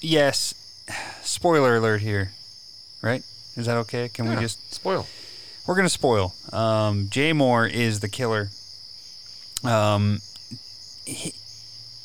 yes, 0.00 0.54
spoiler 1.22 1.76
alert 1.76 2.00
here, 2.00 2.32
right? 3.02 3.22
Is 3.56 3.66
that 3.66 3.76
okay? 3.78 4.08
Can 4.08 4.28
we 4.28 4.36
just 4.36 4.72
spoil? 4.74 5.06
We're 5.66 5.74
gonna 5.76 5.88
spoil. 5.88 6.34
Um, 6.52 7.08
Jay 7.10 7.32
Mohr 7.32 7.70
is 7.70 8.00
the 8.00 8.08
killer. 8.08 8.48
Um, 9.62 10.20
he, 11.04 11.34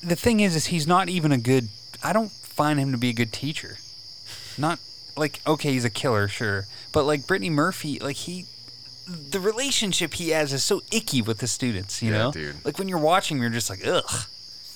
the 0.05 0.15
thing 0.15 0.39
is, 0.39 0.55
is 0.55 0.67
he's 0.67 0.87
not 0.87 1.09
even 1.09 1.31
a 1.31 1.37
good. 1.37 1.69
I 2.03 2.13
don't 2.13 2.31
find 2.31 2.79
him 2.79 2.91
to 2.91 2.97
be 2.97 3.09
a 3.09 3.13
good 3.13 3.33
teacher. 3.33 3.77
Not 4.57 4.79
like 5.17 5.39
okay, 5.45 5.71
he's 5.73 5.85
a 5.85 5.89
killer, 5.89 6.27
sure, 6.27 6.65
but 6.91 7.03
like 7.05 7.27
Brittany 7.27 7.49
Murphy, 7.49 7.99
like 7.99 8.15
he, 8.17 8.45
the 9.07 9.39
relationship 9.39 10.13
he 10.15 10.29
has 10.29 10.53
is 10.53 10.63
so 10.63 10.81
icky 10.91 11.21
with 11.21 11.39
the 11.39 11.47
students. 11.47 12.01
You 12.01 12.11
Yeah, 12.11 12.17
know, 12.17 12.31
dude. 12.31 12.55
like 12.65 12.77
when 12.79 12.87
you're 12.87 12.97
watching, 12.99 13.39
you're 13.39 13.49
just 13.49 13.69
like, 13.69 13.85
ugh. 13.85 14.03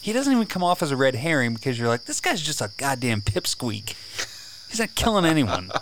He 0.01 0.13
doesn't 0.13 0.31
even 0.31 0.47
come 0.47 0.63
off 0.63 0.81
as 0.81 0.91
a 0.91 0.95
red 0.95 1.15
herring 1.15 1.53
because 1.55 1.77
you're 1.77 1.89
like, 1.89 2.05
this 2.05 2.21
guy's 2.21 2.41
just 2.41 2.61
a 2.61 2.71
goddamn 2.77 3.19
pipsqueak. 3.21 3.95
He's 4.69 4.79
not 4.79 4.95
killing 4.95 5.25
anyone. 5.25 5.71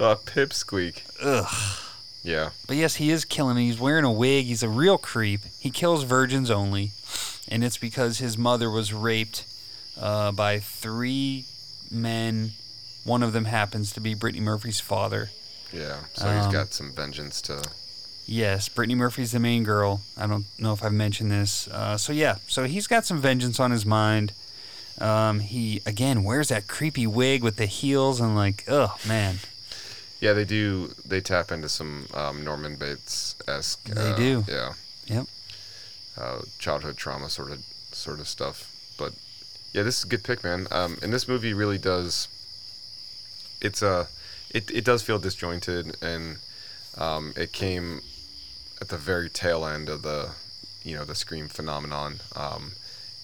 Uh, 0.00 0.14
pipsqueak. 0.14 1.02
Ugh. 1.20 1.78
Yeah. 2.22 2.50
But 2.68 2.76
yes, 2.76 2.94
he 2.96 3.10
is 3.10 3.24
killing. 3.24 3.56
He's 3.56 3.80
wearing 3.80 4.04
a 4.04 4.12
wig. 4.12 4.46
He's 4.46 4.62
a 4.62 4.68
real 4.68 4.96
creep. 4.96 5.40
He 5.58 5.70
kills 5.70 6.04
virgins 6.04 6.50
only, 6.52 6.92
and 7.48 7.64
it's 7.64 7.78
because 7.78 8.18
his 8.18 8.36
mother 8.38 8.70
was 8.70 8.92
raped 8.92 9.44
uh, 10.00 10.32
by 10.32 10.58
three 10.60 11.44
men. 11.90 12.52
One 13.04 13.22
of 13.22 13.32
them 13.32 13.46
happens 13.46 13.92
to 13.92 14.00
be 14.00 14.14
Brittany 14.14 14.44
Murphy's 14.44 14.80
father. 14.80 15.30
Yeah. 15.72 15.96
So 16.14 16.32
he's 16.34 16.46
Um, 16.46 16.52
got 16.52 16.72
some 16.72 16.92
vengeance 16.92 17.40
to. 17.42 17.62
Yes, 18.26 18.68
Brittany 18.68 18.94
Murphy's 18.94 19.32
the 19.32 19.38
main 19.40 19.64
girl. 19.64 20.02
I 20.16 20.26
don't 20.26 20.44
know 20.58 20.74
if 20.74 20.82
I've 20.84 20.92
mentioned 20.92 21.30
this. 21.30 21.66
Uh, 21.68 21.96
so 21.96 22.12
yeah, 22.12 22.36
so 22.46 22.64
he's 22.64 22.86
got 22.86 23.06
some 23.06 23.20
vengeance 23.22 23.58
on 23.58 23.70
his 23.70 23.86
mind. 23.86 24.32
Um, 25.00 25.40
he 25.40 25.80
again 25.86 26.24
wears 26.24 26.48
that 26.48 26.66
creepy 26.66 27.06
wig 27.06 27.42
with 27.42 27.56
the 27.56 27.66
heels 27.66 28.20
and 28.20 28.34
like, 28.36 28.64
oh 28.68 28.96
man, 29.06 29.38
Yeah, 30.20 30.32
they 30.34 30.44
do. 30.44 30.92
They 31.06 31.20
tap 31.20 31.52
into 31.52 31.68
some 31.68 32.06
um, 32.12 32.44
Norman 32.44 32.74
Bates 32.76 33.36
esque. 33.46 33.84
They 33.84 34.14
do. 34.16 34.44
Yeah. 34.48 34.72
Yep. 35.06 35.26
Uh, 36.18 36.40
childhood 36.58 36.96
trauma 36.96 37.30
sort 37.30 37.52
of 37.52 37.62
sort 37.92 38.18
of 38.18 38.26
stuff, 38.26 38.72
but 38.98 39.12
Yeah, 39.72 39.82
this 39.84 39.98
is 39.98 40.04
a 40.04 40.08
good 40.08 40.24
pick, 40.24 40.42
man. 40.42 40.66
Um, 40.70 40.98
and 41.02 41.12
this 41.12 41.28
movie 41.28 41.52
really 41.54 41.78
does. 41.78 42.26
It's 43.60 43.82
a, 43.82 44.08
it 44.50 44.70
it 44.70 44.84
does 44.84 45.02
feel 45.02 45.18
disjointed, 45.18 45.96
and 46.02 46.38
um, 46.96 47.32
it 47.36 47.52
came 47.52 48.00
at 48.80 48.88
the 48.88 48.96
very 48.96 49.28
tail 49.28 49.64
end 49.64 49.88
of 49.88 50.02
the, 50.02 50.30
you 50.82 50.96
know, 50.96 51.04
the 51.04 51.14
Scream 51.14 51.48
phenomenon, 51.48 52.20
um, 52.34 52.72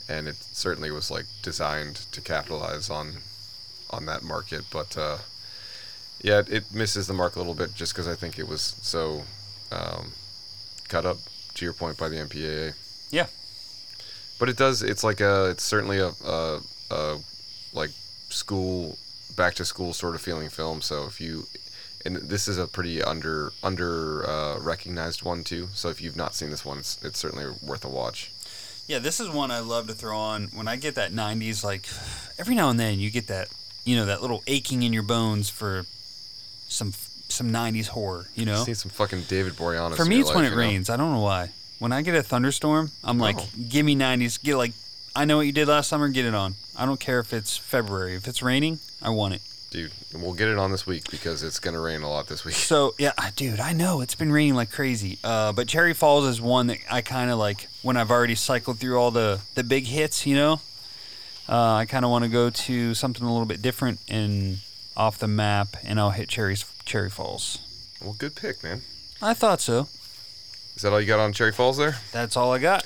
and 0.09 0.29
it 0.29 0.37
certainly 0.37 0.91
was 0.91 1.11
like 1.11 1.27
designed 1.43 1.97
to 2.13 2.21
capitalize 2.21 2.91
on, 2.91 3.15
on 3.91 4.07
that 4.07 4.23
market. 4.23 4.65
But 4.71 4.97
uh, 4.97 5.19
yeah, 6.23 6.41
it, 6.41 6.49
it 6.53 6.75
misses 6.75 7.07
the 7.07 7.15
mark 7.15 7.35
a 7.37 7.39
little 7.39 7.55
bit 7.55 7.75
just 7.75 7.93
because 7.93 8.07
I 8.07 8.15
think 8.15 8.39
it 8.39 8.47
was 8.47 8.77
so, 8.83 9.25
um, 9.73 10.13
cut 10.89 11.05
up. 11.07 11.19
To 11.55 11.65
your 11.65 11.73
point, 11.75 11.97
by 11.97 12.09
the 12.09 12.17
MPAA. 12.17 12.75
Yeah. 13.15 13.27
But 14.41 14.49
it 14.49 14.57
does. 14.57 14.83
It's 14.83 15.05
like 15.05 15.21
a. 15.21 15.51
It's 15.51 15.63
certainly 15.63 15.99
a, 15.99 16.11
a, 16.27 16.61
a 16.91 17.19
like 17.73 17.91
school, 18.29 18.99
back 19.37 19.55
to 19.55 19.65
school 19.65 19.93
sort 19.93 20.17
of 20.17 20.21
feeling 20.21 20.49
film. 20.49 20.83
So 20.83 21.07
if 21.07 21.21
you, 21.21 21.47
and 22.05 22.17
this 22.17 22.49
is 22.49 22.59
a 22.59 22.67
pretty 22.67 23.01
under 23.03 23.53
under 23.63 24.29
uh, 24.29 24.59
recognized 24.59 25.23
one 25.23 25.45
too. 25.45 25.69
So 25.75 25.89
if 25.91 26.01
you've 26.01 26.17
not 26.17 26.35
seen 26.35 26.51
this 26.51 26.65
one, 26.65 26.79
it's 26.79 27.03
it's 27.05 27.19
certainly 27.19 27.47
worth 27.63 27.85
a 27.85 27.89
watch. 27.89 28.33
Yeah, 28.89 28.99
this 28.99 29.21
is 29.21 29.31
one 29.31 29.51
I 29.53 29.61
love 29.61 29.87
to 29.87 29.95
throw 29.95 30.19
on 30.19 30.49
when 30.53 30.67
I 30.67 30.75
get 30.75 30.97
that 30.97 31.13
'90s. 31.13 31.63
Like 31.63 31.87
every 32.37 32.57
now 32.57 32.71
and 32.71 32.79
then, 32.79 32.99
you 32.99 33.11
get 33.11 33.29
that, 33.29 33.49
you 33.85 33.95
know, 33.95 34.07
that 34.07 34.21
little 34.21 34.43
aching 34.49 34.83
in 34.83 34.93
your 34.93 35.05
bones 35.05 35.49
for 35.49 35.87
some 36.67 36.93
some 37.29 37.53
'90s 37.53 37.87
horror. 37.87 38.27
You 38.35 38.47
know, 38.47 38.55
Just 38.55 38.69
need 38.69 38.77
some 38.77 38.91
fucking 38.91 39.23
David 39.29 39.53
Boreanaz. 39.53 39.97
For 39.97 40.05
me, 40.05 40.19
it's 40.19 40.35
when 40.35 40.45
it 40.45 40.49
you 40.51 40.57
know? 40.57 40.61
rains. 40.61 40.91
I 40.91 40.97
don't 40.97 41.13
know 41.13 41.21
why. 41.21 41.51
When 41.85 41.93
I 41.93 42.01
get 42.01 42.15
a 42.15 42.23
thunderstorm, 42.23 42.93
I'm 43.05 43.19
like, 43.19 43.37
Oh. 43.39 43.47
give 43.69 43.85
me 43.85 43.95
90s. 43.95 44.43
Get 44.43 44.57
like, 44.57 44.73
I 45.15 45.27
know 45.27 45.37
what 45.37 45.43
you 45.45 45.53
did 45.53 45.69
last 45.69 45.91
summer. 45.91 46.09
Get 46.09 46.25
it 46.25 46.35
on. 46.35 46.55
I 46.75 46.87
don't 46.87 46.99
care 46.99 47.21
if 47.21 47.35
it's 47.35 47.59
February. 47.59 48.15
If 48.17 48.27
it's 48.27 48.41
raining, 48.41 48.79
I 49.03 49.11
want 49.11 49.35
it. 49.35 49.43
Dude, 49.71 49.93
we'll 50.15 50.33
get 50.33 50.49
it 50.49 50.57
on 50.57 50.71
this 50.71 50.87
week 50.87 51.11
because 51.11 51.43
it's 51.43 51.59
gonna 51.61 51.79
rain 51.79 52.01
a 52.01 52.09
lot 52.09 52.27
this 52.27 52.43
week. 52.43 52.55
So 52.55 52.95
yeah, 52.99 53.13
dude, 53.37 53.61
I 53.61 53.75
know 53.75 54.01
it's 54.01 54.15
been 54.15 54.33
raining 54.33 54.55
like 54.55 54.71
crazy. 54.71 55.19
Uh, 55.23 55.53
but 55.53 55.69
Cherry 55.69 55.93
Falls 55.93 56.25
is 56.25 56.41
one 56.41 56.69
that 56.69 56.79
I 56.91 57.03
kind 57.03 57.31
of 57.31 57.39
like 57.39 57.69
when 57.83 57.99
I've 57.99 58.11
already 58.11 58.35
cycled 58.35 58.79
through 58.79 58.99
all 58.99 59.11
the 59.11 59.41
the 59.55 59.63
big 59.63 59.85
hits. 59.85 60.25
You 60.27 60.37
know, 60.37 60.53
uh, 61.51 61.75
I 61.75 61.85
kind 61.85 62.07
of 62.07 62.11
want 62.11 62.25
to 62.25 62.31
go 62.31 62.49
to 62.49 62.95
something 62.95 63.27
a 63.27 63.31
little 63.31 63.45
bit 63.45 63.61
different 63.61 64.01
and 64.09 64.61
off 64.97 65.19
the 65.19 65.29
map, 65.29 65.77
and 65.85 66.01
I'll 66.01 66.13
hit 66.13 66.31
Cherry's 66.31 66.65
Cherry 66.87 67.11
Falls. 67.11 67.59
Well, 68.03 68.15
good 68.17 68.35
pick, 68.37 68.63
man. 68.65 68.81
I 69.21 69.35
thought 69.35 69.61
so. 69.61 69.89
Is 70.77 70.83
that 70.83 70.93
all 70.93 71.01
you 71.01 71.07
got 71.07 71.21
on 71.21 71.33
Cherry 71.33 71.53
Falls 71.53 71.77
there? 71.77 71.97
That's 72.13 72.37
all 72.37 72.53
I 72.53 72.59
got. 72.59 72.85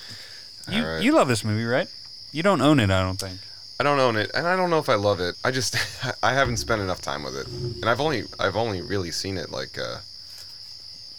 You 0.71 0.85
right. 0.87 1.03
you 1.03 1.13
love 1.13 1.29
this 1.29 1.45
movie, 1.45 1.65
right? 1.65 1.89
You 2.33 2.43
don't 2.43 2.61
own 2.61 2.79
it, 2.81 2.91
I 2.91 3.01
don't 3.03 3.19
think. 3.19 3.39
I 3.81 3.85
don't 3.85 3.99
own 4.01 4.17
it, 4.17 4.31
and 4.35 4.47
I 4.47 4.57
don't 4.57 4.71
know 4.71 4.79
if 4.81 4.89
I 4.89 4.97
love 4.97 5.21
it. 5.21 5.37
I 5.45 5.51
just 5.51 5.77
I 6.23 6.35
haven't 6.35 6.59
spent 6.59 6.83
enough 6.83 7.01
time 7.01 7.23
with 7.23 7.37
it, 7.37 7.47
and 7.47 7.85
I've 7.87 8.01
only 8.01 8.25
I've 8.39 8.57
only 8.57 8.83
really 8.83 9.11
seen 9.11 9.39
it 9.39 9.51
like 9.51 9.79
uh, 9.79 9.99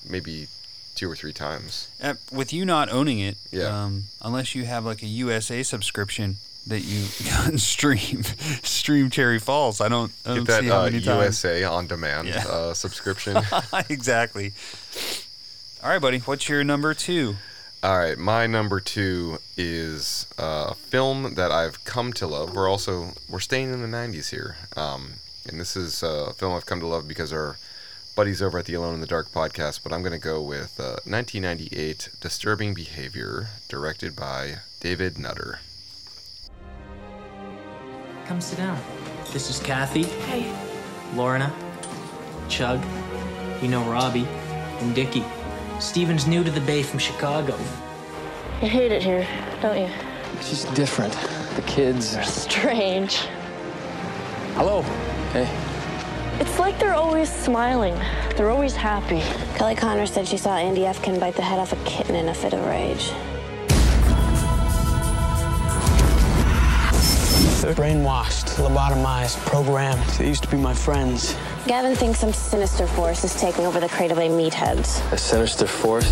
maybe 0.07 0.47
two 0.95 1.09
or 1.09 1.15
three 1.15 1.33
times. 1.33 1.87
Uh, 2.03 2.15
with 2.31 2.51
you 2.53 2.65
not 2.65 2.91
owning 2.91 3.19
it, 3.19 3.37
Yeah. 3.51 3.83
um, 3.85 4.05
unless 4.21 4.53
you 4.53 4.65
have 4.65 4.85
like 4.85 5.01
a 5.01 5.07
USA 5.07 5.63
subscription 5.63 6.37
that 6.67 6.81
you 6.81 7.05
can 7.25 7.57
stream 7.57 8.23
stream 8.63 9.09
Cherry 9.09 9.39
Falls, 9.39 9.79
I 9.81 9.87
don't, 9.87 10.11
I 10.25 10.35
don't 10.35 10.37
Get 10.39 10.47
that 10.47 10.59
see 10.61 10.67
how 10.67 10.81
uh, 10.81 10.83
many 10.85 10.99
times. 11.01 11.43
USA 11.43 11.63
on 11.63 11.87
demand 11.87 12.27
Yeah. 12.27 12.45
uh, 12.47 12.73
subscription. 12.73 13.37
exactly. 13.89 14.51
All 15.81 15.89
right, 15.89 16.01
buddy. 16.01 16.19
What's 16.19 16.49
your 16.49 16.61
number 16.65 16.93
two? 16.93 17.37
All 17.81 17.97
right, 17.97 18.17
my 18.17 18.47
number 18.47 18.81
two 18.81 19.37
is 19.55 20.27
uh, 20.37 20.67
a 20.71 20.75
film 20.75 21.35
that 21.35 21.53
I've 21.53 21.85
come 21.85 22.11
to 22.13 22.27
love. 22.27 22.53
We're 22.53 22.67
also 22.67 23.13
we're 23.29 23.39
staying 23.39 23.71
in 23.71 23.81
the 23.81 23.87
'90s 23.87 24.29
here, 24.29 24.57
um, 24.75 25.13
and 25.47 25.57
this 25.57 25.77
is 25.77 26.03
uh, 26.03 26.27
a 26.31 26.33
film 26.33 26.53
I've 26.53 26.65
come 26.65 26.81
to 26.81 26.85
love 26.85 27.07
because 27.07 27.31
our 27.31 27.55
buddies 28.13 28.41
over 28.41 28.59
at 28.59 28.65
the 28.65 28.73
Alone 28.73 28.95
in 28.95 28.99
the 28.99 29.07
Dark 29.07 29.31
podcast. 29.31 29.79
But 29.81 29.93
I'm 29.93 30.01
going 30.01 30.11
to 30.11 30.19
go 30.19 30.41
with 30.41 30.77
uh, 30.81 30.99
1998 31.05 32.09
Disturbing 32.19 32.73
Behavior, 32.73 33.47
directed 33.69 34.17
by 34.17 34.55
David 34.81 35.17
Nutter. 35.17 35.59
Come 38.25 38.41
sit 38.41 38.57
down. 38.57 38.77
This 39.31 39.49
is 39.49 39.61
Kathy. 39.61 40.03
Hey. 40.03 40.53
Lorna. 41.15 41.53
Chug. 42.49 42.83
You 43.61 43.69
know 43.69 43.89
Robbie. 43.89 44.27
And 44.81 44.93
Dickie. 44.93 45.23
Steven's 45.79 46.27
new 46.27 46.43
to 46.43 46.51
the 46.51 46.61
Bay 46.61 46.83
from 46.83 46.99
Chicago. 46.99 47.57
You 48.61 48.67
hate 48.67 48.91
it 48.91 49.01
here, 49.01 49.25
don't 49.61 49.77
you? 49.77 49.89
It's 50.37 50.49
just 50.49 50.73
different. 50.75 51.13
The 51.55 51.61
kids. 51.63 52.15
are- 52.15 52.23
Strange. 52.23 53.17
Hello. 54.55 54.81
Hey. 55.31 55.47
It's 56.41 56.59
like 56.59 56.77
they're 56.79 56.93
always 56.95 57.31
smiling. 57.31 57.95
They're 58.35 58.49
always 58.49 58.75
happy. 58.75 59.21
Kelly 59.57 59.75
Connor 59.75 60.05
said 60.05 60.27
she 60.27 60.37
saw 60.37 60.57
Andy 60.57 60.81
Efkin 60.81 61.19
bite 61.19 61.35
the 61.35 61.41
head 61.41 61.59
off 61.59 61.71
a 61.73 61.77
kitten 61.85 62.15
in 62.15 62.29
a 62.29 62.33
fit 62.33 62.53
of 62.53 62.65
rage. 62.65 63.11
They're 67.61 67.73
brainwashed, 67.75 68.55
lobotomized, 68.55 69.37
programmed. 69.45 70.01
They 70.17 70.27
used 70.27 70.43
to 70.43 70.49
be 70.49 70.57
my 70.57 70.73
friends. 70.73 71.35
Gavin 71.67 71.95
thinks 71.95 72.19
some 72.19 72.33
sinister 72.33 72.87
force 72.87 73.23
is 73.23 73.35
taking 73.39 73.65
over 73.65 73.79
the 73.79 73.89
Cradle 73.89 74.17
Bay 74.17 74.29
meatheads. 74.29 75.11
A 75.11 75.17
sinister 75.17 75.67
force. 75.67 76.11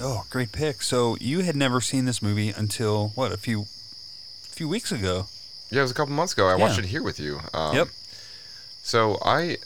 Oh, 0.00 0.24
great 0.30 0.52
pick. 0.52 0.82
So 0.82 1.16
you 1.20 1.40
had 1.40 1.56
never 1.56 1.80
seen 1.80 2.04
this 2.04 2.22
movie 2.22 2.50
until 2.50 3.08
what? 3.14 3.32
A 3.32 3.36
few, 3.36 3.64
few 4.42 4.68
weeks 4.68 4.90
ago. 4.92 5.26
Yeah, 5.70 5.80
it 5.80 5.82
was 5.82 5.90
a 5.90 5.94
couple 5.94 6.14
months 6.14 6.32
ago. 6.32 6.46
I 6.48 6.56
watched 6.56 6.78
it 6.78 6.86
here 6.86 7.02
with 7.02 7.20
you. 7.20 7.40
Um, 7.52 7.76
Yep. 7.76 7.88
So 8.82 9.18
I, 9.22 9.58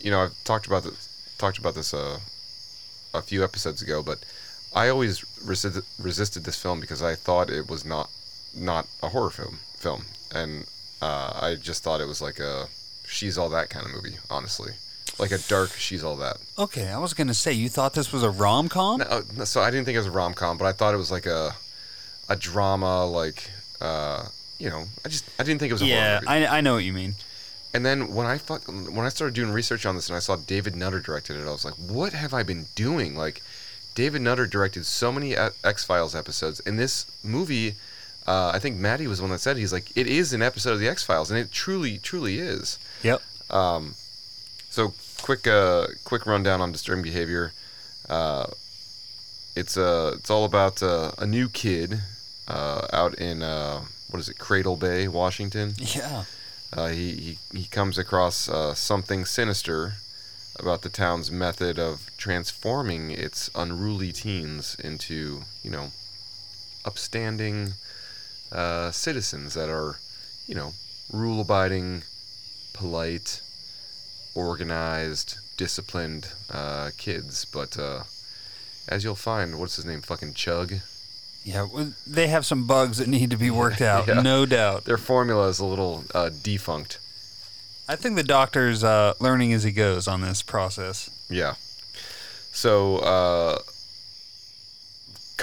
you 0.00 0.10
know, 0.10 0.24
I've 0.24 0.44
talked 0.44 0.66
about 0.66 0.82
this, 0.82 1.08
talked 1.38 1.58
about 1.58 1.74
this 1.74 1.94
uh, 1.94 2.18
a 3.14 3.22
few 3.22 3.44
episodes 3.44 3.82
ago, 3.82 4.02
but 4.02 4.18
I 4.74 4.88
always 4.88 5.24
resisted, 5.44 5.84
resisted 5.98 6.42
this 6.44 6.60
film 6.60 6.80
because 6.80 7.00
I 7.02 7.14
thought 7.14 7.50
it 7.50 7.68
was 7.70 7.84
not 7.84 8.10
not 8.56 8.86
a 9.02 9.10
horror 9.10 9.30
film 9.30 9.58
film, 9.74 10.06
and 10.34 10.66
uh, 11.00 11.38
I 11.40 11.54
just 11.56 11.82
thought 11.82 12.00
it 12.00 12.08
was 12.08 12.20
like 12.22 12.38
a 12.38 12.66
she's 13.06 13.36
all 13.38 13.48
that 13.50 13.70
kind 13.70 13.86
of 13.86 13.92
movie, 13.92 14.16
honestly, 14.30 14.72
like 15.18 15.30
a 15.32 15.38
dark 15.48 15.70
she's 15.70 16.02
all 16.04 16.16
that. 16.16 16.38
Okay, 16.58 16.88
I 16.88 16.98
was 16.98 17.14
gonna 17.14 17.34
say 17.34 17.52
you 17.52 17.68
thought 17.68 17.94
this 17.94 18.12
was 18.12 18.22
a 18.22 18.30
rom 18.30 18.68
com. 18.68 19.00
No, 19.00 19.22
no, 19.36 19.44
so 19.44 19.60
I 19.60 19.70
didn't 19.70 19.84
think 19.86 19.96
it 19.96 20.00
was 20.00 20.06
a 20.06 20.10
rom 20.12 20.34
com, 20.34 20.58
but 20.58 20.66
I 20.66 20.72
thought 20.72 20.94
it 20.94 20.98
was 20.98 21.10
like 21.10 21.26
a 21.26 21.54
a 22.28 22.36
drama, 22.36 23.04
like 23.04 23.50
uh, 23.80 24.26
you 24.58 24.70
know, 24.70 24.84
I 25.04 25.08
just 25.08 25.28
I 25.38 25.42
didn't 25.42 25.60
think 25.60 25.70
it 25.70 25.74
was 25.74 25.82
a 25.82 25.86
Yeah. 25.86 26.20
I, 26.26 26.46
I 26.46 26.60
know 26.60 26.74
what 26.74 26.84
you 26.84 26.92
mean. 26.92 27.14
And 27.74 27.84
then 27.84 28.14
when 28.14 28.24
I 28.26 28.38
fuck, 28.38 28.62
when 28.68 29.00
I 29.04 29.08
started 29.08 29.34
doing 29.34 29.50
research 29.50 29.84
on 29.84 29.96
this 29.96 30.08
and 30.08 30.14
I 30.16 30.20
saw 30.20 30.36
David 30.36 30.76
Nutter 30.76 31.00
directed 31.00 31.36
it, 31.36 31.42
I 31.42 31.50
was 31.50 31.64
like, 31.64 31.74
what 31.74 32.12
have 32.12 32.32
I 32.32 32.44
been 32.44 32.66
doing? 32.76 33.16
Like, 33.16 33.42
David 33.96 34.22
Nutter 34.22 34.46
directed 34.46 34.86
so 34.86 35.10
many 35.10 35.34
X 35.36 35.82
Files 35.82 36.14
episodes, 36.14 36.60
and 36.60 36.78
this 36.78 37.06
movie, 37.24 37.74
uh, 38.26 38.52
I 38.54 38.58
think 38.58 38.76
Maddie 38.76 39.06
was 39.06 39.18
the 39.18 39.24
one 39.24 39.30
that 39.32 39.40
said 39.40 39.56
he's 39.56 39.72
like, 39.72 39.96
it 39.96 40.06
is 40.06 40.32
an 40.32 40.42
episode 40.42 40.72
of 40.72 40.80
the 40.80 40.88
X 40.88 41.02
Files, 41.02 41.30
and 41.30 41.38
it 41.38 41.52
truly, 41.52 41.98
truly 41.98 42.38
is. 42.38 42.78
Yep. 43.02 43.22
Um, 43.50 43.94
so 44.70 44.94
quick, 45.22 45.46
uh, 45.46 45.86
quick 46.04 46.26
rundown 46.26 46.60
on 46.60 46.72
disturbing 46.72 47.04
behavior. 47.04 47.52
Uh, 48.08 48.46
it's 49.56 49.76
uh, 49.76 50.14
it's 50.16 50.30
all 50.30 50.44
about 50.44 50.82
uh, 50.82 51.12
a 51.18 51.26
new 51.26 51.48
kid 51.48 52.00
uh, 52.48 52.86
out 52.92 53.14
in 53.14 53.42
uh, 53.42 53.82
what 54.10 54.18
is 54.18 54.28
it, 54.28 54.38
Cradle 54.38 54.76
Bay, 54.76 55.06
Washington. 55.08 55.74
Yeah. 55.78 56.24
Uh, 56.72 56.88
he, 56.88 57.12
he 57.12 57.38
he 57.58 57.64
comes 57.66 57.98
across 57.98 58.48
uh, 58.48 58.74
something 58.74 59.24
sinister 59.24 59.94
about 60.58 60.82
the 60.82 60.88
town's 60.88 61.30
method 61.30 61.78
of 61.78 62.10
transforming 62.16 63.10
its 63.10 63.50
unruly 63.54 64.12
teens 64.12 64.76
into, 64.82 65.42
you 65.62 65.70
know, 65.70 65.90
upstanding 66.84 67.74
uh, 68.52 68.90
citizens 68.90 69.54
that 69.54 69.68
are, 69.68 69.98
you 70.46 70.54
know, 70.54 70.72
rule-abiding, 71.12 72.02
polite, 72.72 73.40
organized, 74.34 75.36
disciplined 75.56 76.28
uh, 76.50 76.90
kids. 76.98 77.44
But 77.44 77.78
uh, 77.78 78.04
as 78.88 79.04
you'll 79.04 79.14
find, 79.14 79.58
what's 79.58 79.76
his 79.76 79.84
name? 79.84 80.00
Fucking 80.02 80.34
Chug. 80.34 80.74
Yeah, 81.44 81.66
well, 81.72 81.92
they 82.06 82.28
have 82.28 82.46
some 82.46 82.66
bugs 82.66 82.98
that 82.98 83.08
need 83.08 83.30
to 83.30 83.36
be 83.36 83.50
worked 83.50 83.80
out, 83.92 84.06
Yeah. 84.06 84.22
no 84.22 84.46
doubt. 84.46 84.84
Their 84.84 84.96
formula 84.98 85.48
is 85.48 85.60
a 85.60 85.66
little 85.66 86.04
uh, 86.14 86.30
defunct. 86.42 86.98
I 87.86 87.96
think 87.96 88.16
the 88.16 88.22
doctor's 88.22 88.82
uh, 88.82 89.12
learning 89.20 89.52
as 89.52 89.62
he 89.62 89.70
goes 89.70 90.08
on 90.08 90.22
this 90.22 90.40
process. 90.40 91.10
Yeah. 91.28 91.54
So, 92.50 92.96
uh, 92.98 93.58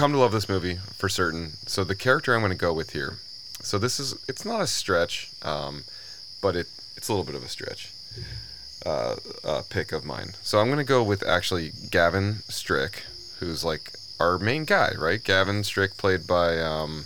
come 0.01 0.13
to 0.13 0.17
love 0.17 0.31
this 0.31 0.49
movie 0.49 0.77
for 0.97 1.07
certain. 1.09 1.51
So 1.67 1.83
the 1.83 1.93
character 1.95 2.33
I'm 2.33 2.41
going 2.41 2.51
to 2.51 2.57
go 2.57 2.73
with 2.73 2.93
here. 2.93 3.17
So 3.61 3.77
this 3.77 3.99
is 3.99 4.15
it's 4.27 4.43
not 4.43 4.59
a 4.59 4.65
stretch, 4.67 5.29
um, 5.43 5.83
but 6.41 6.55
it 6.55 6.67
it's 6.97 7.07
a 7.07 7.11
little 7.13 7.25
bit 7.31 7.35
of 7.35 7.43
a 7.43 7.47
stretch. 7.47 7.91
Uh, 8.83 9.15
uh, 9.43 9.61
pick 9.69 9.91
of 9.91 10.03
mine. 10.03 10.29
So 10.41 10.57
I'm 10.59 10.65
going 10.65 10.85
to 10.85 10.93
go 10.97 11.03
with 11.03 11.21
actually 11.37 11.71
Gavin 11.91 12.37
Strick, 12.49 13.03
who's 13.39 13.63
like 13.63 13.91
our 14.19 14.39
main 14.39 14.65
guy, 14.65 14.93
right? 14.97 15.23
Gavin 15.23 15.63
Strick, 15.63 15.97
played 15.97 16.25
by 16.25 16.59
um, 16.59 17.05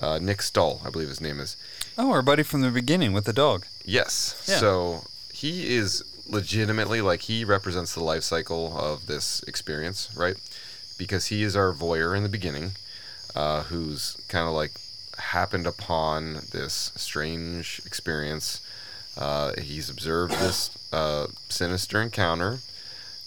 Uh, 0.00 0.18
Nick 0.22 0.40
Stahl, 0.40 0.80
I 0.86 0.90
believe 0.90 1.08
his 1.08 1.20
name 1.20 1.38
is. 1.40 1.56
Oh, 1.98 2.10
our 2.12 2.22
buddy 2.22 2.44
from 2.44 2.60
the 2.62 2.70
beginning 2.70 3.12
with 3.12 3.24
the 3.24 3.32
dog. 3.32 3.66
Yes. 3.84 4.42
Yeah. 4.48 4.58
So 4.58 5.04
he 5.34 5.52
is 5.76 6.02
legitimately 6.28 7.00
like 7.10 7.22
he 7.22 7.44
represents 7.44 7.92
the 7.92 8.04
life 8.12 8.22
cycle 8.22 8.64
of 8.78 9.06
this 9.06 9.42
experience, 9.48 10.08
right? 10.16 10.36
Because 10.98 11.26
he 11.26 11.42
is 11.42 11.56
our 11.56 11.72
voyeur 11.72 12.16
in 12.16 12.22
the 12.22 12.28
beginning, 12.28 12.72
uh, 13.34 13.64
who's 13.64 14.16
kind 14.28 14.46
of 14.46 14.54
like 14.54 14.72
happened 15.18 15.66
upon 15.66 16.34
this 16.52 16.92
strange 16.96 17.80
experience. 17.84 18.60
Uh, 19.16 19.52
he's 19.60 19.90
observed 19.90 20.32
this 20.34 20.70
uh, 20.92 21.26
sinister 21.48 22.00
encounter, 22.00 22.60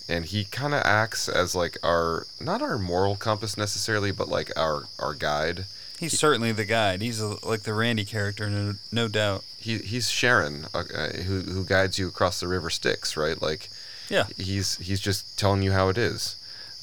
and 0.09 0.26
he 0.26 0.45
kind 0.45 0.74
of 0.74 0.82
acts 0.84 1.28
as 1.30 1.53
like 1.55 1.78
our 1.84 2.26
not 2.39 2.61
our 2.61 2.78
moral 2.78 3.16
compass 3.16 3.57
necessarily, 3.57 4.11
but 4.11 4.28
like 4.28 4.51
our 4.57 4.84
our 4.99 5.13
guide. 5.13 5.66
He's 5.99 6.18
certainly 6.20 6.51
the 6.51 6.66
guide. 6.66 7.01
He's 7.01 7.22
a, 7.22 7.38
like 7.47 7.61
the 7.63 7.74
Randy 7.74 8.03
character, 8.03 8.49
no, 8.49 8.74
no 8.91 9.07
doubt. 9.07 9.43
he 9.57 9.78
he's 9.78 10.09
Charon, 10.11 10.66
uh, 10.74 10.84
uh, 10.93 11.09
who 11.24 11.41
who 11.41 11.63
guides 11.63 11.97
you 11.99 12.07
across 12.07 12.39
the 12.39 12.47
river 12.47 12.70
Styx, 12.70 13.16
right? 13.16 13.41
Like, 13.41 13.70
Yeah. 14.09 14.26
he's 14.38 14.78
he's 14.78 14.99
just 14.99 15.38
telling 15.38 15.61
you 15.63 15.72
how 15.72 15.88
it 15.89 15.97
is, 15.97 16.36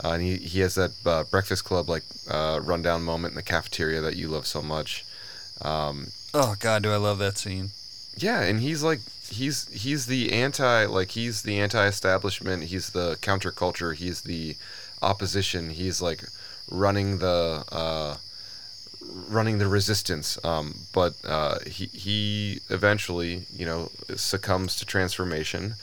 uh, 0.05 0.11
and 0.13 0.23
he 0.23 0.37
he 0.37 0.61
has 0.61 0.75
that 0.75 0.93
uh, 1.07 1.25
Breakfast 1.25 1.65
Club 1.65 1.89
like 1.89 2.03
uh, 2.31 2.61
rundown 2.63 3.03
moment 3.03 3.33
in 3.33 3.37
the 3.37 3.43
cafeteria 3.43 4.01
that 4.01 4.17
you 4.17 4.29
love 4.29 4.47
so 4.47 4.63
much. 4.63 5.05
Um, 5.61 6.09
Oh 6.35 6.55
God, 6.59 6.83
do 6.83 6.93
I 6.93 6.97
love 6.97 7.19
that 7.19 7.39
scene? 7.39 7.71
yeah, 8.17 8.43
and 8.43 8.61
he's 8.61 8.83
like 8.83 9.01
he's 9.29 9.69
he's 9.69 10.07
the 10.07 10.33
anti 10.33 10.85
like 10.87 11.11
he's 11.13 11.43
the 11.43 11.59
anti-establishment. 11.61 12.65
He's 12.65 12.91
the 12.91 13.17
counterculture. 13.23 13.95
He's 13.95 14.23
the 14.23 14.57
opposition. 15.01 15.71
He's 15.71 16.03
like 16.03 16.23
running 16.71 17.19
the 17.19 17.65
uh, 17.71 18.17
running 19.29 19.59
the 19.59 19.69
resistance. 19.69 20.39
Um, 20.45 20.75
but 20.93 21.15
uh, 21.25 21.59
he 21.67 21.87
he 21.87 22.61
eventually 22.71 23.47
you 23.55 23.67
know 23.67 23.91
succumbs 24.17 24.77
to 24.77 24.87
transformation, 24.87 25.75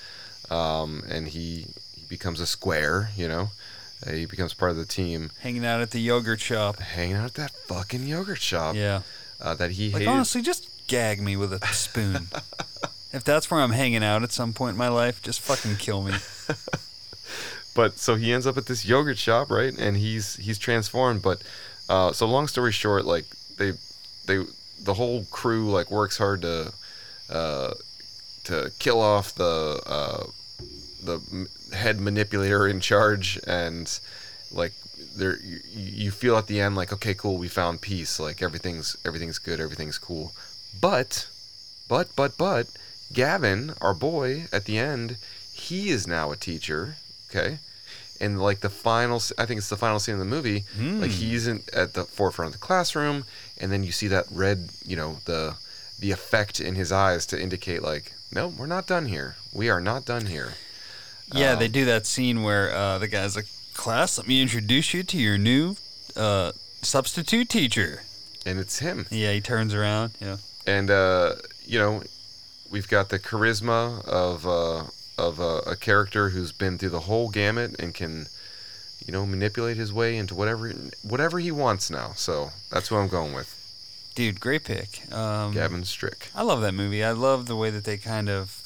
um, 0.50 1.04
and 1.10 1.28
he 1.30 1.68
he 1.96 2.04
becomes 2.08 2.40
a 2.40 2.46
square. 2.48 3.10
You 3.16 3.28
know, 3.28 3.50
Uh, 4.06 4.12
he 4.12 4.26
becomes 4.26 4.54
part 4.54 4.72
of 4.72 4.78
the 4.78 4.86
team. 4.86 5.32
Hanging 5.42 5.66
out 5.66 5.82
at 5.82 5.92
the 5.92 6.00
yogurt 6.00 6.40
shop. 6.40 6.80
Hanging 6.80 7.16
out 7.16 7.26
at 7.26 7.34
that 7.36 7.52
fucking 7.52 8.08
yogurt 8.08 8.40
shop. 8.40 8.76
Yeah. 8.76 9.02
Uh, 9.42 9.56
that 9.56 9.72
he 9.72 9.88
Like 9.92 10.02
hated. 10.02 10.08
honestly, 10.08 10.42
just 10.42 10.68
gag 10.88 11.22
me 11.22 11.36
with 11.36 11.54
a 11.54 11.66
spoon. 11.68 12.28
if 13.14 13.24
that's 13.24 13.50
where 13.52 13.60
I'm 13.62 13.72
hanging 13.72 14.04
out 14.04 14.24
at 14.24 14.32
some 14.32 14.54
point 14.54 14.74
in 14.74 14.78
my 14.78 14.90
life, 14.90 15.22
just 15.22 15.40
fucking 15.42 15.78
kill 15.78 16.02
me. 16.02 16.14
but 17.76 17.98
so 17.98 18.16
he 18.16 18.34
ends 18.34 18.48
up 18.48 18.58
at 18.58 18.66
this 18.66 18.86
yogurt 18.86 19.18
shop, 19.18 19.50
right? 19.50 19.78
And 19.78 19.96
he's 19.98 20.36
he's 20.38 20.58
transformed. 20.58 21.22
But 21.22 21.42
uh, 21.88 22.12
so 22.12 22.26
long 22.26 22.48
story 22.48 22.72
short, 22.72 23.06
like 23.06 23.26
they 23.58 23.74
they 24.26 24.44
the 24.82 24.94
whole 24.94 25.26
crew 25.32 25.70
like 25.72 25.92
works 25.92 26.18
hard 26.18 26.42
to 26.42 26.74
uh, 27.30 27.74
to 28.46 28.72
kill 28.80 29.00
off 29.02 29.36
the 29.36 29.82
uh, 29.86 30.24
the 31.04 31.48
head 31.76 32.00
manipulator 32.00 32.68
in 32.68 32.80
charge, 32.80 33.40
and 33.48 34.00
like 34.52 34.74
there 35.16 35.38
you, 35.38 35.60
you 35.74 36.12
feel 36.12 36.38
at 36.38 36.48
the 36.48 36.60
end 36.62 36.76
like 36.76 36.94
okay, 36.94 37.14
cool, 37.14 37.38
we 37.38 37.48
found 37.48 37.82
peace. 37.82 38.20
Like 38.20 38.42
everything's 38.42 38.98
everything's 39.06 39.40
good, 39.40 39.60
everything's 39.60 39.98
cool. 39.98 40.34
But 40.80 41.28
but 41.88 42.16
but 42.16 42.38
but 42.38 42.68
Gavin, 43.12 43.74
our 43.82 43.94
boy, 43.94 44.46
at 44.52 44.66
the 44.66 44.78
end, 44.78 45.18
he 45.54 45.90
is 45.90 46.08
now 46.08 46.32
a 46.32 46.36
teacher. 46.36 46.96
Okay, 47.30 47.60
and 48.20 48.42
like 48.42 48.60
the 48.60 48.70
final, 48.70 49.22
i 49.38 49.46
think 49.46 49.58
it's 49.60 49.70
the 49.70 49.78
final 49.78 50.00
scene 50.00 50.14
of 50.14 50.20
the 50.20 50.26
movie. 50.26 50.66
Hmm. 50.76 51.02
Like 51.02 51.12
he's 51.12 51.48
in, 51.48 51.62
at 51.74 51.94
the 51.94 52.04
forefront 52.04 52.54
of 52.54 52.60
the 52.60 52.66
classroom, 52.66 53.26
and 53.60 53.72
then 53.72 53.84
you 53.84 53.92
see 53.92 54.08
that 54.08 54.26
red, 54.32 54.70
you 54.86 54.96
know, 54.96 55.18
the 55.26 55.56
the 56.00 56.12
effect 56.12 56.62
in 56.62 56.76
his 56.76 56.92
eyes 56.92 57.26
to 57.26 57.42
indicate 57.42 57.82
like, 57.82 58.14
no, 58.34 58.48
we're 58.48 58.66
not 58.68 58.88
done 58.88 59.08
here. 59.08 59.36
We 59.54 59.70
are 59.70 59.82
not 59.82 60.06
done 60.06 60.28
here. 60.28 60.54
Yeah, 61.34 61.54
Um, 61.54 61.60
they 61.60 61.68
do 61.68 61.86
that 61.86 62.06
scene 62.06 62.44
where 62.44 62.74
uh, 62.74 62.98
the 62.98 63.08
guy's 63.08 63.36
like, 63.36 63.46
"Class, 63.74 64.18
let 64.18 64.28
me 64.28 64.42
introduce 64.42 64.94
you 64.94 65.04
to 65.04 65.18
your 65.18 65.38
new 65.38 65.76
uh, 66.16 66.52
substitute 66.82 67.50
teacher." 67.50 68.04
And 68.46 68.60
it's 68.60 68.80
him. 68.80 69.06
Yeah, 69.12 69.32
he 69.34 69.42
turns 69.42 69.74
around. 69.74 70.12
Yeah. 70.20 70.38
and 70.66 70.90
uh, 70.90 71.36
you 71.66 71.78
know, 71.78 72.04
we've 72.72 72.88
got 72.88 73.10
the 73.10 73.20
charisma 73.20 74.04
of 74.06 74.48
uh, 74.48 74.84
of 75.18 75.40
uh, 75.40 75.62
a 75.68 75.76
character 75.76 76.30
who's 76.30 76.52
been 76.52 76.78
through 76.78 76.90
the 76.90 77.02
whole 77.02 77.30
gamut 77.30 77.76
and 77.80 77.94
can, 77.94 78.28
you 79.06 79.12
know, 79.14 79.26
manipulate 79.26 79.78
his 79.78 79.92
way 79.94 80.18
into 80.18 80.34
whatever 80.34 80.70
whatever 81.04 81.38
he 81.40 81.52
wants 81.52 81.92
now. 81.92 82.14
So 82.16 82.52
that's 82.72 82.88
who 82.88 82.96
I'm 82.96 83.08
going 83.10 83.34
with. 83.34 83.56
Dude, 84.16 84.40
great 84.40 84.64
pick. 84.64 85.02
Um, 85.14 85.54
Gavin 85.54 85.84
Strick. 85.86 86.30
I 86.34 86.42
love 86.42 86.62
that 86.62 86.74
movie. 86.74 87.04
I 87.04 87.12
love 87.12 87.46
the 87.46 87.56
way 87.56 87.70
that 87.70 87.84
they 87.84 87.98
kind 87.98 88.28
of 88.30 88.64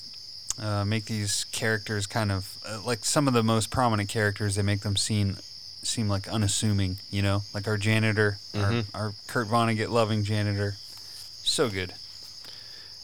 uh, 0.61 0.85
make 0.85 1.05
these 1.05 1.45
characters 1.51 2.05
kind 2.07 2.31
of 2.31 2.57
uh, 2.67 2.79
like 2.85 3.03
some 3.05 3.27
of 3.27 3.33
the 3.33 3.43
most 3.43 3.69
prominent 3.71 4.09
characters. 4.09 4.55
They 4.55 4.61
make 4.61 4.81
them 4.81 4.95
seem 4.95 5.37
seem 5.83 6.07
like 6.07 6.27
unassuming. 6.27 6.97
You 7.11 7.21
know, 7.21 7.43
like 7.53 7.67
our 7.67 7.77
janitor, 7.77 8.37
Mhm. 8.53 8.85
our, 8.93 9.01
our 9.07 9.13
Kurt 9.27 9.47
Vonnegut 9.47 9.89
loving 9.89 10.23
janitor. 10.23 10.75
So 11.43 11.69
good. 11.69 11.93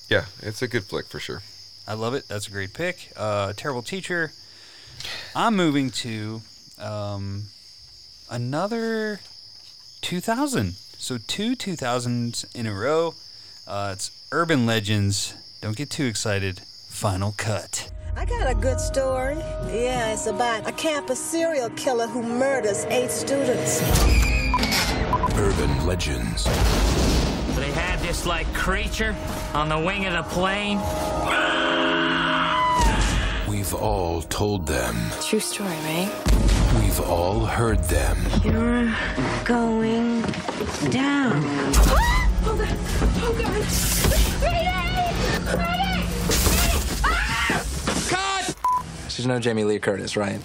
Yeah, 0.09 0.25
it's 0.41 0.61
a 0.61 0.67
good 0.67 0.85
flick 0.85 1.05
for 1.07 1.19
sure. 1.19 1.41
I 1.87 1.93
love 1.93 2.13
it. 2.13 2.27
That's 2.27 2.47
a 2.47 2.51
great 2.51 2.73
pick. 2.73 3.11
Uh, 3.17 3.53
terrible 3.55 3.81
teacher. 3.83 4.31
I'm 5.35 5.55
moving 5.55 5.89
to 5.91 6.41
um, 6.79 7.45
another 8.29 9.19
2000. 10.01 10.75
So 10.97 11.17
two 11.17 11.55
2000s 11.55 12.45
in 12.55 12.67
a 12.67 12.73
row. 12.73 13.15
Uh, 13.67 13.91
it's 13.93 14.11
Urban 14.31 14.65
Legends. 14.65 15.33
Don't 15.61 15.75
get 15.77 15.89
too 15.89 16.05
excited. 16.05 16.61
Final 16.99 17.33
cut. 17.37 17.89
I 18.17 18.25
got 18.25 18.51
a 18.51 18.53
good 18.53 18.77
story. 18.77 19.37
Yeah, 19.71 20.11
it's 20.11 20.27
about 20.27 20.67
a 20.67 20.73
campus 20.73 21.17
serial 21.17 21.69
killer 21.77 22.07
who 22.07 22.21
murders 22.21 22.83
eight 22.89 23.09
students. 23.09 23.81
Urban 25.37 25.87
legends. 25.87 26.43
They 27.55 27.71
had 27.71 27.99
this 27.99 28.25
like 28.25 28.53
creature 28.53 29.15
on 29.53 29.69
the 29.69 29.79
wing 29.79 30.07
of 30.07 30.11
the 30.11 30.23
plane. 30.23 30.79
We've 33.47 33.73
all 33.73 34.21
told 34.23 34.67
them. 34.67 34.97
True 35.21 35.39
story, 35.39 35.69
right? 35.69 36.11
We've 36.81 36.99
all 36.99 37.45
heard 37.45 37.81
them. 37.85 38.17
You're 38.43 38.93
going 39.45 40.23
down. 40.91 41.45
Oh 42.41 42.55
god! 42.55 42.77
Oh 43.21 43.33
god! 43.37 44.41
Ready! 44.41 45.57
Ready! 45.57 45.88
She's 49.19 49.27
no 49.27 49.37
Jamie 49.37 49.65
Lee 49.65 49.79
Curtis, 49.79 50.15
right? 50.15 50.39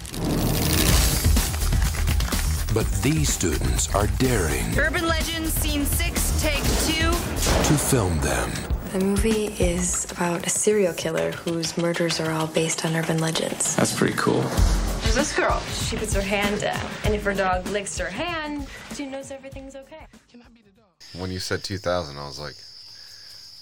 But 2.75 2.91
these 3.05 3.33
students 3.33 3.95
are 3.95 4.09
daring 4.19 4.77
Urban 4.77 5.07
Legends, 5.07 5.53
Scene 5.53 5.87
6, 5.87 6.43
Take 6.43 6.57
2. 6.57 7.13
to 7.13 7.79
film 7.79 8.19
them. 8.19 8.51
The 8.91 8.99
movie 8.99 9.47
is 9.63 10.11
about 10.11 10.45
a 10.49 10.51
serial 10.51 10.93
killer 10.93 11.31
whose 11.31 11.79
murders 11.79 12.19
are 12.19 12.33
all 12.33 12.49
based 12.49 12.85
on 12.85 12.97
urban 12.97 13.19
legends. 13.19 13.77
That's 13.77 13.97
pretty 13.97 14.17
cool. 14.17 14.41
There's 14.41 15.15
this 15.15 15.37
girl. 15.37 15.61
She 15.61 15.95
puts 15.97 16.13
her 16.15 16.21
hand 16.21 16.61
down, 16.61 16.85
and 17.05 17.15
if 17.15 17.23
her 17.23 17.33
dog 17.33 17.69
licks 17.69 17.97
her 17.99 18.11
hand, 18.11 18.67
she 18.97 19.07
knows 19.07 19.31
everything's 19.31 19.77
okay. 19.77 20.07
When 21.17 21.31
you 21.31 21.39
said 21.39 21.63
2000, 21.63 22.19
I 22.19 22.27
was 22.27 22.41
like, 22.41 22.57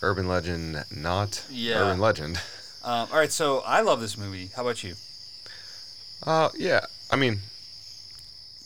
urban 0.00 0.26
legend, 0.26 0.82
not 0.90 1.44
Yeah. 1.50 1.80
urban 1.82 2.00
legend. 2.00 2.40
Um, 2.84 3.08
all 3.12 3.18
right, 3.18 3.30
so 3.32 3.60
I 3.64 3.80
love 3.82 4.00
this 4.00 4.18
movie. 4.18 4.50
How 4.56 4.62
about 4.62 4.82
you? 4.82 4.94
Uh, 6.26 6.48
yeah. 6.56 6.86
I 7.10 7.16
mean, 7.16 7.40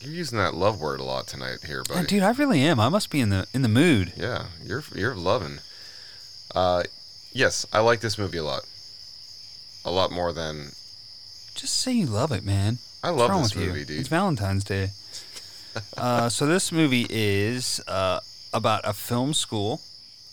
you're 0.01 0.13
using 0.15 0.39
that 0.39 0.55
love 0.55 0.81
word 0.81 1.01
a 1.01 1.05
lot 1.05 1.27
tonight 1.27 1.59
here, 1.67 1.83
Yeah, 1.91 2.03
dude, 2.03 2.23
I 2.23 2.31
really 2.33 2.61
am. 2.63 2.79
I 2.81 2.89
must 2.89 3.11
be 3.11 3.21
in 3.21 3.31
the 3.31 3.47
in 3.53 3.63
the 3.63 3.69
mood. 3.69 4.13
Yeah, 4.17 4.47
you're 4.65 4.85
you're 4.95 5.15
loving. 5.15 5.59
Uh, 6.55 6.85
yes, 7.33 7.67
I 7.73 7.81
like 7.81 8.01
this 8.01 8.17
movie 8.19 8.39
a 8.39 8.45
lot. 8.45 8.63
A 9.85 9.91
lot 9.91 10.11
more 10.11 10.33
than 10.33 10.73
Just 11.55 11.75
say 11.81 11.93
you 11.93 12.07
love 12.07 12.33
it, 12.33 12.45
man. 12.45 12.79
I 13.03 13.11
What's 13.11 13.21
love 13.21 13.31
wrong 13.31 13.43
this 13.43 13.55
with 13.55 13.65
you? 13.65 13.71
movie, 13.71 13.85
dude. 13.85 14.01
It's 14.01 14.09
Valentine's 14.09 14.65
Day. 14.65 14.91
uh, 15.99 16.29
so 16.29 16.47
this 16.47 16.73
movie 16.73 17.07
is 17.11 17.81
uh, 17.87 18.21
about 18.53 18.81
a 18.85 18.93
film 18.93 19.35
school 19.35 19.81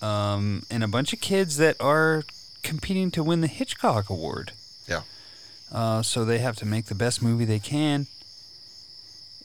um, 0.02 0.64
and 0.72 0.84
a 0.84 0.88
bunch 0.88 1.14
of 1.14 1.20
kids 1.22 1.58
that 1.58 1.76
are 1.80 2.24
competing 2.64 3.12
to 3.12 3.24
win 3.24 3.42
the 3.42 3.48
Hitchcock 3.48 4.10
Award. 4.10 4.52
Yeah. 4.88 5.02
Uh, 5.72 6.02
so 6.02 6.26
they 6.26 6.40
have 6.40 6.56
to 6.58 6.66
make 6.66 6.86
the 6.86 6.96
best 6.96 7.22
movie 7.22 7.46
they 7.46 7.60
can. 7.60 8.08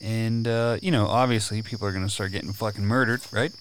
And, 0.01 0.47
uh, 0.47 0.77
you 0.81 0.91
know, 0.91 1.07
obviously 1.07 1.61
people 1.61 1.87
are 1.87 1.91
going 1.91 2.05
to 2.05 2.09
start 2.09 2.31
getting 2.31 2.53
fucking 2.53 2.85
murdered, 2.85 3.21
right? 3.31 3.51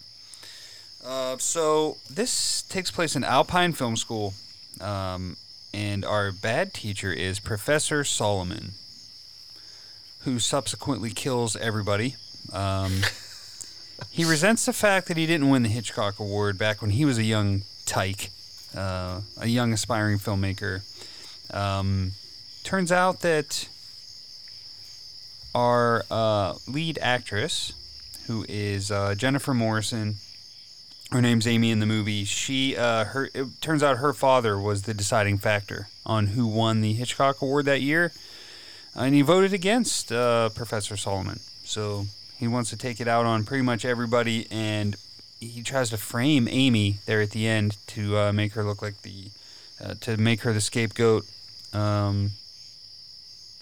Uh, 1.05 1.37
so 1.39 1.97
this 2.11 2.63
takes 2.63 2.91
place 2.91 3.17
in 3.17 3.25
Alpine 3.25 3.73
Film 3.73 3.97
School. 3.97 4.35
Um, 4.81 5.37
and 5.75 6.05
our 6.05 6.33
bad 6.33 6.73
teacher 6.73 7.13
is 7.13 7.41
Professor 7.41 8.05
Solomon, 8.05 8.73
who 10.21 10.39
subsequently 10.39 11.11
kills 11.11 11.57
everybody. 11.57 12.17
Um, 12.53 13.03
he 14.11 14.25
resents 14.25 14.67
the 14.67 14.73
fact 14.73 15.09
that 15.09 15.17
he 15.17 15.27
didn't 15.27 15.51
win 15.51 15.63
the 15.63 15.69
Hitchcock 15.69 16.19
Award 16.19 16.59
back 16.59 16.81
when 16.81 16.91
he 16.91 17.05
was 17.05 17.19
a 17.19 17.25
young 17.25 17.63
tyke, 17.85 18.31
uh, 18.77 19.21
a 19.41 19.47
young 19.47 19.73
aspiring 19.73 20.19
filmmaker. 20.19 20.83
Um, 21.53 22.13
turns 22.65 22.93
out 22.93 23.21
that 23.21 23.69
our 25.55 26.05
uh, 26.11 26.55
lead 26.67 26.99
actress, 27.01 27.73
who 28.27 28.45
is 28.49 28.91
uh, 28.91 29.15
Jennifer 29.15 29.55
Morrison, 29.55 30.17
her 31.11 31.23
name's 31.23 31.47
Amy 31.47 31.71
in 31.71 31.81
the 31.81 31.87
movie. 31.87 32.25
She, 32.25 32.77
uh, 32.77 33.05
her, 33.05 33.31
it 33.35 33.61
turns 33.61 33.83
out 33.83 33.99
her 33.99 34.13
father 34.13 34.59
was 34.59 34.83
the 34.83 34.93
deciding 34.95 35.39
factor 35.39 35.89
on 36.05 36.29
who 36.29 36.47
won 36.47 36.81
the 36.81 36.93
Hitchcock 36.93 37.41
Award 37.41 37.65
that 37.65 37.81
year, 37.81 38.13
and 38.95 39.15
he 39.15 39.23
voted 39.23 39.53
against 39.53 40.13
uh, 40.13 40.51
Professor 40.51 40.97
Solomon. 40.97 41.41
So 41.65 42.07
he 42.39 42.47
wants 42.47 42.71
to 42.71 42.77
take 42.77 43.01
it 43.01 43.09
out 43.09 43.25
on 43.25 43.45
pretty 43.45 43.63
much 43.63 43.85
everybody, 43.85 44.47
and 44.51 44.97
he 45.41 45.63
tries 45.63 45.91
to 45.91 45.97
frame 45.97 46.49
Amy 46.51 46.97
there 47.07 47.21
at 47.21 47.31
the 47.31 47.47
end 47.47 47.77
to 47.89 48.19
uh, 48.19 48.33
make 48.33 48.53
her 48.55 48.65
look 48.65 48.83
like 48.83 49.03
the, 49.03 49.27
uh, 49.83 49.95
to 50.01 50.17
make 50.17 50.43
her 50.43 50.53
the 50.53 50.61
scapegoat. 50.61 51.25
Um, 51.73 52.33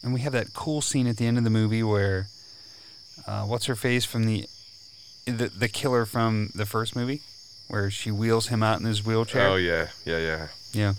and 0.03 0.14
we 0.14 0.20
have 0.20 0.33
that 0.33 0.55
cool 0.55 0.81
scene 0.81 1.07
at 1.07 1.16
the 1.16 1.27
end 1.27 1.39
of 1.39 1.45
the 1.45 1.51
movie 1.51 1.83
where, 1.83 2.29
uh, 3.27 3.43
what's 3.43 3.66
her 3.66 3.74
face 3.74 4.05
from 4.05 4.24
the, 4.24 4.49
the 5.27 5.49
the 5.49 5.68
killer 5.68 6.07
from 6.07 6.51
the 6.55 6.64
first 6.66 6.95
movie, 6.95 7.20
where 7.66 7.91
she 7.91 8.12
wheels 8.12 8.47
him 8.47 8.62
out 8.62 8.79
in 8.79 8.87
his 8.87 9.05
wheelchair. 9.05 9.49
Oh 9.49 9.57
yeah, 9.57 9.89
yeah, 10.05 10.18
yeah. 10.18 10.47
Yeah. 10.72 10.95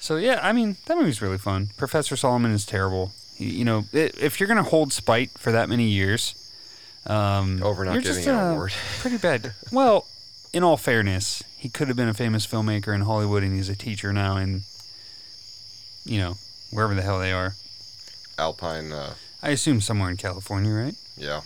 So 0.00 0.16
yeah, 0.16 0.40
I 0.42 0.52
mean 0.52 0.76
that 0.86 0.96
movie's 0.96 1.20
really 1.20 1.36
fun. 1.36 1.68
Professor 1.76 2.16
Solomon 2.16 2.52
is 2.52 2.64
terrible. 2.64 3.12
You, 3.36 3.48
you 3.48 3.64
know, 3.66 3.84
if 3.92 4.40
you're 4.40 4.46
gonna 4.46 4.62
hold 4.62 4.92
spite 4.94 5.30
for 5.32 5.52
that 5.52 5.68
many 5.68 5.88
years, 5.88 6.34
um, 7.06 7.62
Over 7.62 7.84
not 7.84 8.02
just, 8.02 8.26
an 8.26 8.52
award. 8.52 8.72
pretty 9.00 9.18
bad. 9.18 9.52
Well, 9.70 10.06
in 10.52 10.62
all 10.62 10.76
fairness, 10.76 11.42
he 11.56 11.68
could 11.68 11.88
have 11.88 11.96
been 11.96 12.08
a 12.08 12.14
famous 12.14 12.46
filmmaker 12.46 12.94
in 12.94 13.02
Hollywood, 13.02 13.42
and 13.42 13.54
he's 13.54 13.68
a 13.68 13.76
teacher 13.76 14.12
now 14.12 14.36
in, 14.36 14.62
you 16.04 16.18
know, 16.18 16.34
wherever 16.70 16.94
the 16.94 17.02
hell 17.02 17.18
they 17.18 17.32
are. 17.32 17.54
Alpine. 18.38 18.92
Uh, 18.92 19.14
I 19.42 19.50
assume 19.50 19.80
somewhere 19.80 20.10
in 20.10 20.16
California, 20.16 20.72
right? 20.72 20.94
yeah. 21.16 21.42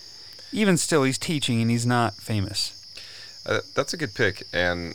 Even 0.51 0.79
still, 0.79 1.03
he's 1.03 1.19
teaching 1.19 1.61
and 1.61 1.71
he's 1.71 1.85
not 1.85 2.15
famous. 2.15 2.75
Uh, 3.45 3.61
that's 3.75 3.93
a 3.93 3.99
good 3.99 4.15
pick, 4.15 4.45
and 4.53 4.95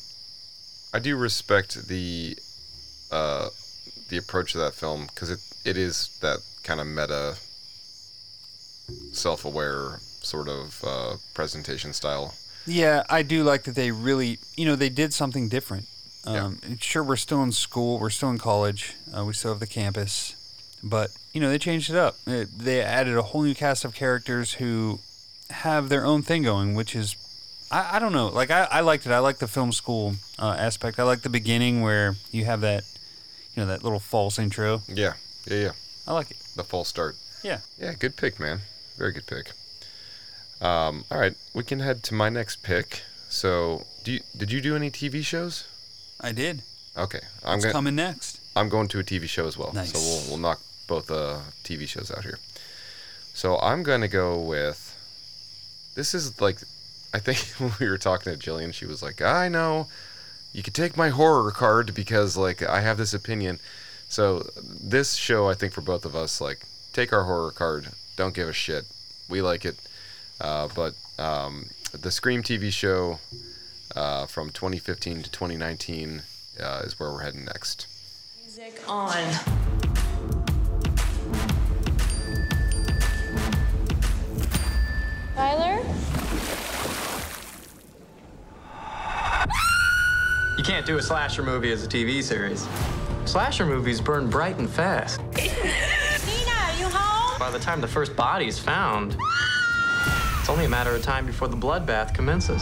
I 0.94 1.00
do 1.00 1.16
respect 1.16 1.88
the 1.88 2.36
uh, 3.12 3.50
the 4.10 4.18
approach 4.18 4.56
of 4.56 4.62
that 4.62 4.74
film 4.74 5.06
because 5.08 5.30
it 5.30 5.40
it 5.64 5.78
is 5.78 6.18
that 6.22 6.40
kind 6.64 6.82
of 6.82 6.88
meta, 6.88 7.36
self-aware 9.12 10.00
sort 10.24 10.48
of 10.48 10.84
uh, 10.86 11.16
presentation 11.34 11.94
style. 11.94 12.34
Yeah, 12.66 13.04
I 13.10 13.24
do 13.24 13.44
like 13.44 13.64
that 13.64 13.76
they 13.76 13.92
really, 13.92 14.40
you 14.56 14.66
know, 14.66 14.76
they 14.76 14.90
did 14.90 15.14
something 15.14 15.50
different. 15.50 15.86
Um, 16.26 16.60
Sure, 16.80 17.04
we're 17.04 17.18
still 17.18 17.44
in 17.44 17.52
school, 17.52 18.00
we're 18.00 18.10
still 18.10 18.30
in 18.30 18.38
college, 18.38 18.96
uh, 19.16 19.26
we 19.26 19.34
still 19.34 19.52
have 19.52 19.60
the 19.60 19.68
campus, 19.68 20.36
but 20.82 21.10
you 21.34 21.42
know, 21.42 21.50
they 21.50 21.58
changed 21.58 21.90
it 21.90 21.98
up. 21.98 22.16
Uh, 22.26 22.46
They 22.56 22.82
added 22.82 23.18
a 23.18 23.22
whole 23.24 23.42
new 23.44 23.54
cast 23.54 23.84
of 23.84 23.94
characters 23.94 24.54
who 24.54 25.00
have 25.50 25.90
their 25.90 26.06
own 26.06 26.22
thing 26.24 26.44
going, 26.44 26.74
which 26.76 26.96
is, 26.96 27.16
I, 27.70 27.98
I 27.98 28.00
don't 28.00 28.14
know, 28.14 28.28
like 28.28 28.50
I, 28.52 28.64
I 28.72 28.80
liked 28.80 29.06
it. 29.06 29.12
I 29.12 29.20
like 29.20 29.40
the 29.40 29.48
film 29.48 29.74
school 29.74 30.16
uh, 30.40 30.56
aspect. 30.58 31.00
I 31.00 31.04
like 31.04 31.22
the 31.24 31.30
beginning 31.30 31.82
where 31.82 32.16
you 32.32 32.46
have 32.46 32.62
that, 32.62 32.86
you 33.54 33.62
know, 33.62 33.68
that 33.68 33.84
little 33.84 34.00
false 34.00 34.40
intro. 34.40 34.82
Yeah, 34.88 35.14
yeah, 35.46 35.58
yeah. 35.58 35.72
I 36.08 36.14
like 36.14 36.32
it. 36.32 36.38
The 36.56 36.64
false 36.64 36.88
start. 36.88 37.18
Yeah. 37.44 37.60
Yeah, 37.78 37.94
good 37.94 38.16
pick, 38.16 38.40
man. 38.40 38.62
Very 38.98 39.12
good 39.12 39.26
pick. 39.28 39.52
Um, 40.64 41.04
all 41.12 41.20
right, 41.20 41.36
we 41.54 41.64
can 41.64 41.80
head 41.80 42.04
to 42.04 42.14
my 42.14 42.30
next 42.30 42.64
pick. 42.64 43.04
So, 43.28 43.86
do 44.06 44.14
you, 44.14 44.22
did 44.36 44.52
you 44.52 44.62
do 44.62 44.76
any 44.76 44.90
TV 44.90 45.24
shows? 45.24 45.66
I 46.22 46.32
did. 46.32 46.62
Okay, 46.98 47.20
I'm 47.44 47.54
What's 47.54 47.66
gonna, 47.66 47.74
coming 47.74 47.96
next? 47.96 48.40
I'm 48.56 48.70
going 48.70 48.88
to 48.90 49.00
a 49.00 49.04
TV 49.04 49.28
show 49.28 49.46
as 49.46 49.58
well. 49.58 49.74
Nice. 49.74 49.92
So 49.92 50.00
we'll 50.00 50.30
we'll 50.30 50.38
knock 50.38 50.62
both 50.88 51.12
uh, 51.12 51.40
TV 51.64 51.88
shows 51.88 52.10
out 52.12 52.24
here. 52.24 52.40
So 53.34 53.60
I'm 53.60 53.84
gonna 53.84 54.08
go 54.08 54.40
with. 54.40 54.90
This 55.96 56.14
is 56.14 56.40
like, 56.40 56.58
I 57.14 57.20
think 57.20 57.40
when 57.58 57.74
we 57.80 57.90
were 57.90 57.98
talking 57.98 58.32
to 58.34 58.40
Jillian, 58.40 58.74
she 58.74 58.86
was 58.86 59.04
like, 59.04 59.22
"I 59.22 59.50
know, 59.50 59.88
you 60.54 60.64
could 60.64 60.74
take 60.74 60.96
my 60.96 61.10
horror 61.10 61.52
card 61.52 61.94
because 61.94 62.38
like 62.38 62.64
I 62.64 62.80
have 62.80 62.98
this 62.98 63.14
opinion." 63.14 63.60
So 64.08 64.48
this 64.64 65.16
show, 65.16 65.50
I 65.50 65.56
think 65.56 65.74
for 65.74 65.82
both 65.82 66.06
of 66.06 66.16
us, 66.16 66.40
like 66.40 66.62
take 66.94 67.12
our 67.12 67.24
horror 67.24 67.52
card. 67.52 67.90
Don't 68.16 68.36
give 68.36 68.48
a 68.48 68.54
shit. 68.54 68.86
We 69.28 69.42
like 69.42 69.66
it. 69.66 69.76
Uh, 70.42 70.68
but 70.76 70.94
um, 71.20 71.66
the 71.92 72.12
Scream 72.12 72.44
TV 72.44 72.72
show 72.72 73.20
uh, 73.96 74.26
from 74.26 74.50
2015 74.50 75.24
to 75.24 75.32
2019 75.32 76.22
uh, 76.62 76.82
is 76.86 77.00
where 77.00 77.12
we're 77.12 77.22
heading 77.22 77.46
next. 77.46 77.88
Music 78.42 78.82
on. 78.88 79.14
Tyler? 85.36 85.84
You 90.58 90.64
can't 90.64 90.86
do 90.86 90.98
a 90.98 91.02
slasher 91.02 91.44
movie 91.44 91.72
as 91.72 91.84
a 91.84 91.88
TV 91.88 92.22
series. 92.22 92.68
Slasher 93.26 93.66
movies 93.66 94.00
burn 94.00 94.30
bright 94.30 94.58
and 94.58 94.70
fast. 94.70 95.20
Nina, 95.36 95.50
you 96.78 96.88
home? 96.90 97.40
By 97.40 97.50
the 97.52 97.60
time 97.60 97.82
the 97.82 97.88
first 97.88 98.16
body 98.16 98.48
is 98.48 98.60
found, 98.60 99.18
it's 100.44 100.50
only 100.50 100.66
a 100.66 100.70
matter 100.70 100.94
of 100.94 101.02
time 101.02 101.26
before 101.26 101.48
the 101.48 101.56
bloodbath 101.56 102.14
commences. 102.14 102.62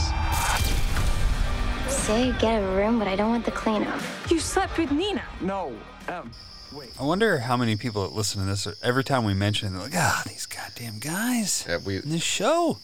Say 1.92 2.32
get 2.38 2.62
a 2.62 2.68
room, 2.76 3.00
but 3.00 3.08
I 3.08 3.16
don't 3.16 3.32
want 3.32 3.44
the 3.44 3.50
cleanup. 3.50 4.00
You 4.30 4.38
slept 4.38 4.78
with 4.78 4.92
Nina. 4.92 5.24
No. 5.42 5.76
Um, 6.08 6.30
wait. 6.72 6.92
I 7.00 7.04
wonder 7.04 7.40
how 7.40 7.58
many 7.58 7.76
people 7.76 8.04
that 8.04 8.14
listen 8.14 8.40
to 8.40 8.48
this 8.48 8.68
every 8.84 9.04
time 9.04 9.24
we 9.24 9.34
mention 9.34 9.70
it, 9.70 9.72
they're 9.72 9.82
like, 9.82 9.96
ah, 9.96 10.22
these 10.28 10.46
goddamn 10.46 11.00
guys 11.00 11.66
Yeah, 11.68 11.78
we 11.84 11.98
in 11.98 12.12
this 12.12 12.22
show. 12.22 12.78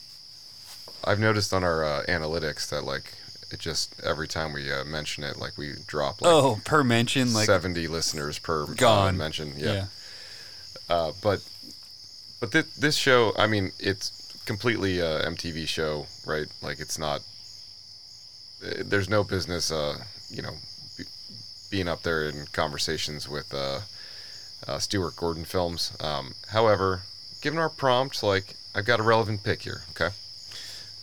I've 1.04 1.20
noticed 1.20 1.54
on 1.54 1.64
our 1.64 1.86
uh, 1.86 2.04
analytics 2.10 2.68
that 2.70 2.84
like 2.84 3.14
it 3.52 3.60
just 3.60 4.02
every 4.04 4.28
time 4.28 4.52
we 4.52 4.72
uh, 4.72 4.84
mention 4.84 5.24
it, 5.24 5.38
like 5.38 5.60
we 5.60 5.74
drop 5.86 6.24
like 6.24 6.34
oh, 6.34 6.60
per 6.66 6.84
mention, 6.84 7.36
like 7.36 7.46
70 7.46 7.88
listeners 7.88 8.40
per 8.40 8.64
uh, 8.64 8.74
Gone. 8.76 9.16
mention. 9.16 9.54
Yeah. 9.58 9.86
Uh, 10.90 11.12
but 11.22 11.48
but 12.40 12.52
th- 12.52 12.74
this 12.80 12.96
show, 12.96 13.34
I 13.38 13.46
mean, 13.46 13.74
it's 13.78 14.17
completely 14.48 15.00
a 15.00 15.22
MTV 15.30 15.68
show, 15.68 16.08
right? 16.26 16.48
Like 16.64 16.80
it's 16.80 16.98
not. 16.98 17.22
eh, 18.66 18.82
There's 18.84 19.10
no 19.10 19.24
business, 19.24 19.72
uh, 19.72 19.98
you 20.32 20.42
know, 20.42 20.54
be, 20.98 21.04
being 21.70 21.88
up 21.88 22.02
there 22.02 22.24
in 22.28 22.48
conversations 22.54 23.30
with 23.30 23.54
uh, 23.54 23.82
uh, 24.68 24.80
Stuart 24.80 25.16
Gordon 25.16 25.46
films. 25.46 25.92
Um, 26.00 26.34
however, 26.48 27.02
given 27.42 27.60
our 27.60 27.70
prompt, 27.70 28.24
like 28.24 28.56
I've 28.74 28.86
got 28.86 29.00
a 29.00 29.04
relevant 29.04 29.44
pick 29.44 29.62
here. 29.62 29.84
Okay. 29.92 30.10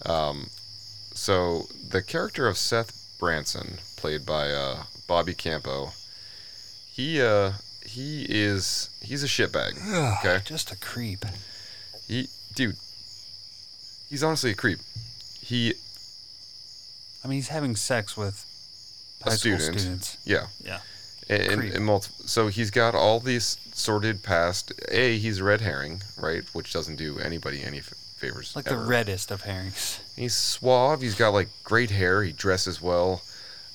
Um, 0.05 0.49
so 1.15 1.69
the 1.89 2.03
character 2.03 2.49
of 2.49 2.59
Seth 2.59 3.17
Branson, 3.19 3.79
played 3.97 4.27
by 4.27 4.51
uh, 4.51 4.85
Bobby 5.07 5.35
Campo, 5.35 5.93
he 6.93 7.23
uh, 7.23 7.53
he 7.87 8.27
is 8.29 8.91
he's 9.03 9.23
a 9.23 9.27
shitbag. 9.29 9.73
Okay, 10.19 10.43
just 10.45 10.73
a 10.73 10.77
creep. 10.77 11.25
He, 12.09 12.29
dude, 12.55 12.77
he's 14.15 14.23
honestly 14.23 14.53
a 14.53 14.55
creep. 14.55 14.79
He 15.41 15.75
I 17.25 17.27
mean, 17.27 17.35
he's 17.37 17.49
having 17.49 17.75
sex 17.75 18.17
with 18.17 18.47
a 19.23 19.31
high 19.31 19.35
school 19.35 19.59
student. 19.59 19.81
students. 19.81 20.19
Yeah. 20.25 20.47
Yeah. 20.65 20.79
And, 21.29 21.59
Creep. 21.61 21.75
and 21.75 21.85
multi- 21.85 22.13
so 22.27 22.47
he's 22.47 22.71
got 22.71 22.95
all 22.95 23.19
these 23.19 23.57
sordid 23.73 24.23
past. 24.23 24.73
A, 24.93 25.19
he's 25.19 25.41
a 25.41 25.45
red 25.45 25.63
herring, 25.63 26.03
right? 26.17 26.45
Which 26.53 26.73
doesn't 26.73 26.95
do 26.95 27.19
anybody 27.19 27.65
any 27.65 27.79
f- 27.79 27.93
favors. 28.17 28.55
Like 28.55 28.69
ever. 28.69 28.83
the 28.83 28.87
reddest 28.87 29.33
of 29.33 29.41
herrings. 29.43 29.99
He's 30.15 30.35
suave. 30.35 31.01
He's 31.01 31.17
got 31.17 31.31
like 31.31 31.49
great 31.65 31.91
hair. 31.91 32.23
He 32.23 32.31
dresses 32.31 32.81
well, 32.81 33.23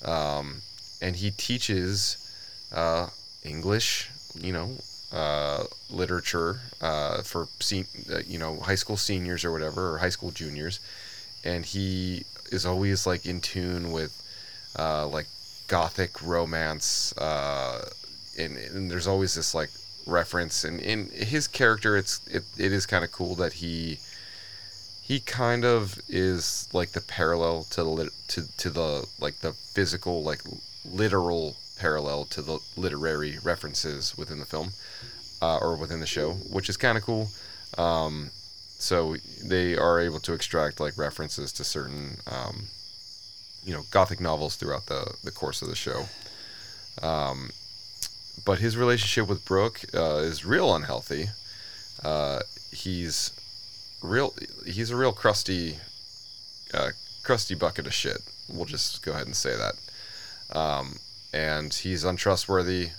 um, 0.05 0.61
and 1.01 1.17
he 1.17 1.31
teaches 1.31 2.15
uh, 2.71 3.07
English. 3.43 4.09
You 4.39 4.53
know, 4.53 4.69
uh, 5.11 5.63
literature 5.89 6.61
uh, 6.81 7.21
for 7.23 7.47
sen- 7.59 7.87
uh, 8.11 8.19
you 8.27 8.37
know 8.37 8.57
high 8.59 8.75
school 8.75 8.97
seniors 8.97 9.43
or 9.43 9.51
whatever, 9.51 9.93
or 9.93 9.97
high 9.99 10.09
school 10.09 10.31
juniors. 10.31 10.79
And 11.43 11.65
he 11.65 12.23
is 12.51 12.65
always 12.65 13.07
like 13.07 13.25
in 13.25 13.41
tune 13.41 13.91
with 13.91 14.21
uh, 14.77 15.07
like 15.07 15.27
gothic 15.67 16.21
romance. 16.21 17.15
Uh, 17.17 17.89
and, 18.37 18.57
and 18.57 18.91
there's 18.91 19.07
always 19.07 19.35
this 19.35 19.53
like 19.53 19.69
reference. 20.05 20.63
And 20.63 20.79
in 20.79 21.09
his 21.09 21.47
character, 21.47 21.97
it's 21.97 22.21
it, 22.27 22.43
it 22.57 22.71
is 22.71 22.85
kind 22.85 23.03
of 23.03 23.11
cool 23.11 23.35
that 23.35 23.53
he 23.53 23.99
he 25.01 25.19
kind 25.19 25.65
of 25.65 25.99
is 26.07 26.67
like 26.71 26.91
the 26.91 27.01
parallel 27.01 27.63
to 27.71 27.83
the 27.83 28.11
to 28.27 28.57
to 28.57 28.69
the 28.69 29.07
like 29.19 29.39
the 29.39 29.53
physical 29.53 30.21
like 30.23 30.41
literal 30.85 31.55
parallel 31.79 32.25
to 32.25 32.41
the 32.41 32.59
literary 32.75 33.37
references 33.43 34.17
within 34.17 34.39
the 34.39 34.45
film 34.45 34.73
uh, 35.41 35.57
or 35.57 35.75
within 35.75 35.99
the 35.99 36.05
show, 36.05 36.33
which 36.51 36.69
is 36.69 36.77
kind 36.77 36.97
of 36.97 37.03
cool. 37.03 37.29
Um, 37.77 38.29
so 38.77 39.15
they 39.43 39.75
are 39.75 39.99
able 39.99 40.19
to 40.21 40.33
extract 40.33 40.79
like 40.79 40.97
references 40.97 41.51
to 41.53 41.63
certain, 41.63 42.17
um, 42.27 42.67
you 43.65 43.73
know, 43.73 43.83
gothic 43.91 44.19
novels 44.21 44.55
throughout 44.55 44.85
the 44.85 45.15
the 45.23 45.31
course 45.31 45.61
of 45.61 45.67
the 45.67 45.75
show. 45.75 46.05
Um, 47.01 47.51
but 48.45 48.59
his 48.59 48.77
relationship 48.77 49.27
with 49.27 49.45
Brooke 49.45 49.81
uh, 49.93 50.17
is 50.17 50.45
real 50.45 50.73
unhealthy. 50.75 51.27
Uh, 52.03 52.39
he's 52.71 53.31
real. 54.01 54.33
He's 54.65 54.91
a 54.91 54.95
real 54.95 55.11
crusty, 55.11 55.77
uh, 56.73 56.91
crusty 57.23 57.55
bucket 57.55 57.85
of 57.85 57.93
shit. 57.93 58.21
We'll 58.47 58.65
just 58.65 59.03
go 59.03 59.11
ahead 59.11 59.27
and 59.27 59.35
say 59.35 59.55
that. 59.55 60.57
Um, 60.57 60.99
and 61.33 61.73
he's 61.73 62.03
untrustworthy, 62.03 62.89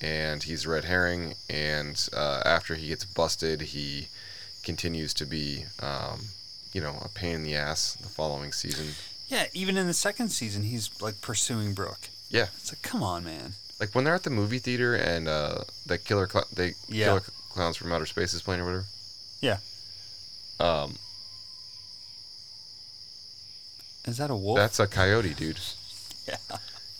and 0.00 0.42
he's 0.42 0.64
a 0.66 0.70
red 0.70 0.84
herring. 0.84 1.34
And 1.50 2.08
uh, 2.16 2.42
after 2.44 2.74
he 2.74 2.88
gets 2.88 3.04
busted, 3.04 3.60
he 3.62 4.08
continues 4.62 5.12
to 5.14 5.26
be, 5.26 5.64
um, 5.80 6.20
you 6.72 6.80
know, 6.80 6.96
a 7.04 7.08
pain 7.08 7.36
in 7.36 7.42
the 7.44 7.54
ass 7.56 7.94
the 7.94 8.08
following 8.08 8.52
season. 8.52 8.88
Yeah, 9.28 9.46
even 9.52 9.76
in 9.76 9.86
the 9.86 9.94
second 9.94 10.30
season, 10.30 10.64
he's 10.64 10.90
like 11.00 11.20
pursuing 11.20 11.74
Brooke. 11.74 12.08
Yeah, 12.30 12.46
It's 12.56 12.72
like, 12.72 12.82
come 12.82 13.02
on, 13.02 13.24
man. 13.24 13.52
like 13.80 13.94
when 13.94 14.04
they're 14.04 14.14
at 14.14 14.22
the 14.24 14.30
movie 14.30 14.58
theater 14.58 14.94
and 14.94 15.28
uh, 15.28 15.64
the 15.86 15.98
killer, 15.98 16.28
cl- 16.28 16.46
they 16.52 16.74
Yeah. 16.88 17.06
killer 17.06 17.22
clowns 17.50 17.76
from 17.76 17.92
outer 17.92 18.06
space 18.06 18.34
is 18.34 18.42
playing 18.42 18.60
or 18.62 18.64
whatever. 18.64 18.84
Yeah. 19.40 19.58
Um, 20.58 20.96
Is 24.06 24.16
that 24.18 24.30
a 24.30 24.34
wolf? 24.36 24.56
That's 24.56 24.80
a 24.80 24.86
coyote, 24.86 25.34
dude. 25.34 25.58
Yeah. 26.26 26.36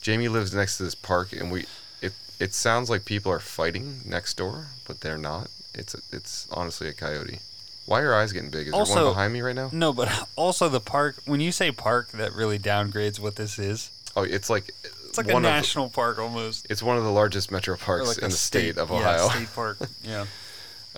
Jamie 0.05 0.29
lives 0.29 0.53
next 0.55 0.77
to 0.77 0.83
this 0.83 0.95
park, 0.95 1.33
and 1.33 1.51
we 1.51 1.65
it 2.03 2.13
it 2.39 2.53
sounds 2.53 2.91
like 2.91 3.07
people 3.07 3.33
are 3.33 3.41
fighting 3.41 4.01
next 4.05 4.35
door, 4.37 4.67
but 4.87 5.01
they're 5.01 5.17
not. 5.19 5.49
It's 5.75 5.95
a, 5.95 5.99
it's 6.13 6.47
honestly 6.53 6.89
a 6.89 6.93
coyote. 6.93 7.41
Why 7.87 8.01
are 8.01 8.05
your 8.05 8.15
eyes 8.15 8.31
getting 8.33 8.51
big? 8.51 8.67
Is 8.69 8.73
there 8.73 8.85
one 8.85 9.05
behind 9.13 9.33
me 9.33 9.41
right 9.41 9.55
now? 9.57 9.71
No, 9.73 9.95
but 9.95 10.29
also 10.37 10.69
the 10.69 10.79
park. 10.79 11.17
When 11.25 11.41
you 11.41 11.51
say 11.51 11.73
park, 11.73 12.11
that 12.13 12.35
really 12.35 12.59
downgrades 12.59 13.19
what 13.19 13.37
this 13.37 13.59
is. 13.59 13.91
Oh, 14.15 14.25
it's 14.25 14.51
like 14.51 14.69
It's 15.09 15.17
like 15.17 15.27
a 15.27 15.37
of 15.37 15.43
the- 15.43 15.49
national 15.49 15.89
park 15.89 16.19
almost. 16.19 16.67
It's 16.69 16.83
one 16.83 16.99
of 16.99 17.03
the 17.05 17.11
largest 17.11 17.51
metro 17.51 17.77
parks 17.77 18.09
like 18.09 18.19
in 18.19 18.31
the 18.31 18.37
state, 18.37 18.77
of 18.77 18.91
yeah, 18.91 18.97
Ohio. 18.97 19.29
state 19.31 19.55
park. 19.55 19.79
Yeah. 20.05 20.27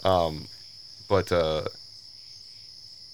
um, 0.05 0.47
but 1.09 1.31
uh, 1.31 1.63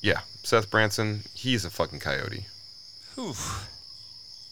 yeah, 0.01 0.20
Seth 0.43 0.70
Branson, 0.70 1.20
he's 1.34 1.66
a 1.66 1.70
fucking 1.70 2.01
coyote. 2.01 2.47
Oof. 3.18 3.68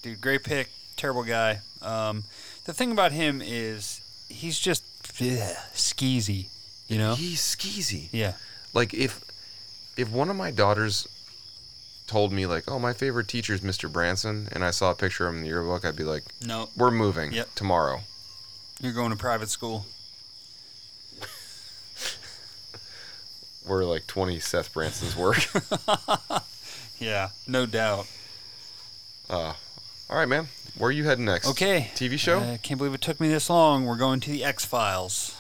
Dude, 0.03 0.21
great 0.21 0.45
pick. 0.45 0.69
Terrible 1.01 1.23
guy. 1.25 1.61
Um, 1.81 2.25
the 2.67 2.75
thing 2.75 2.93
about 2.93 3.13
him 3.13 3.41
is 3.43 4.03
he's 4.29 4.59
just 4.59 4.85
bleh, 5.15 5.55
skeezy. 5.73 6.49
You 6.89 6.99
know? 6.99 7.15
He's 7.15 7.41
skeezy. 7.41 8.09
Yeah. 8.13 8.35
Like 8.75 8.93
if 8.93 9.25
if 9.97 10.11
one 10.11 10.29
of 10.29 10.37
my 10.37 10.51
daughters 10.51 11.09
told 12.07 12.33
me 12.33 12.45
like, 12.45 12.65
"Oh, 12.71 12.79
my 12.79 12.93
favorite 12.93 13.29
teacher 13.29 13.55
is 13.55 13.63
Mr. 13.63 13.91
Branson," 13.91 14.49
and 14.53 14.63
I 14.63 14.73
saw 14.73 14.91
a 14.91 14.95
picture 14.95 15.27
of 15.27 15.31
him 15.33 15.39
in 15.39 15.43
the 15.45 15.49
yearbook, 15.49 15.87
I'd 15.87 15.97
be 15.97 16.05
like, 16.05 16.25
No. 16.45 16.69
we're 16.77 16.91
moving 16.91 17.33
Yep. 17.33 17.55
tomorrow." 17.55 18.03
You're 18.83 18.93
going 18.93 19.11
to 19.11 19.17
private 19.17 19.49
school. 19.49 19.87
Where 23.67 23.85
like 23.87 24.07
20 24.07 24.39
Seth 24.39 24.71
Branson's 24.75 25.17
work. 25.17 25.39
Yeah, 26.99 27.31
no 27.47 27.65
doubt. 27.65 28.07
uh, 29.31 29.55
all 30.11 30.19
right, 30.19 30.29
man. 30.29 30.49
Where 30.77 30.89
are 30.89 30.93
you 30.93 31.05
heading 31.05 31.25
next? 31.25 31.49
Okay. 31.49 31.91
TV 31.95 32.19
show? 32.19 32.41
I 32.41 32.59
can't 32.61 32.79
believe 32.79 32.95
it 32.95 33.01
took 33.01 33.21
me 33.21 33.29
this 33.29 33.49
long. 33.49 33.87
We're 33.87 33.97
going 33.97 34.19
to 34.21 34.31
the 34.31 34.45
X 34.45 34.65
Files. 34.65 35.40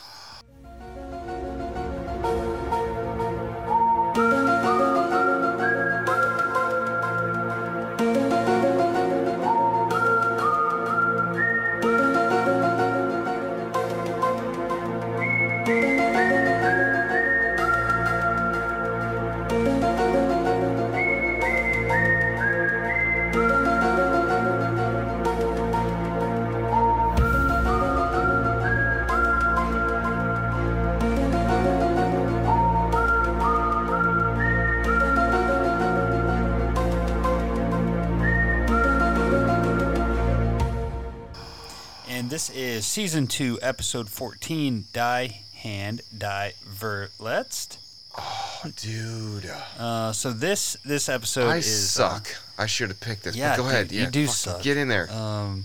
Season 43.11 43.27
two, 43.27 43.59
episode 43.61 44.09
14 44.09 44.85
Die 44.93 45.41
Hand 45.55 46.01
Die 46.17 46.55
Verletzt. 46.65 47.79
Oh, 48.17 48.71
dude. 48.77 49.51
Uh, 49.77 50.13
so 50.13 50.33
this 50.33 50.77
this 50.85 51.09
episode 51.09 51.49
I 51.49 51.57
is 51.57 51.67
uh, 51.99 52.21
suck. 52.21 52.29
I 52.57 52.67
should 52.67 52.89
have 52.91 53.01
picked 53.01 53.25
this. 53.25 53.35
Yeah, 53.35 53.57
but 53.57 53.63
go 53.65 53.69
ahead. 53.69 53.89
dude, 53.89 53.99
Yeah, 53.99 54.05
you 54.05 54.11
do 54.13 54.27
suck. 54.29 54.63
Get 54.63 54.77
in 54.77 54.87
there. 54.87 55.11
Um, 55.11 55.65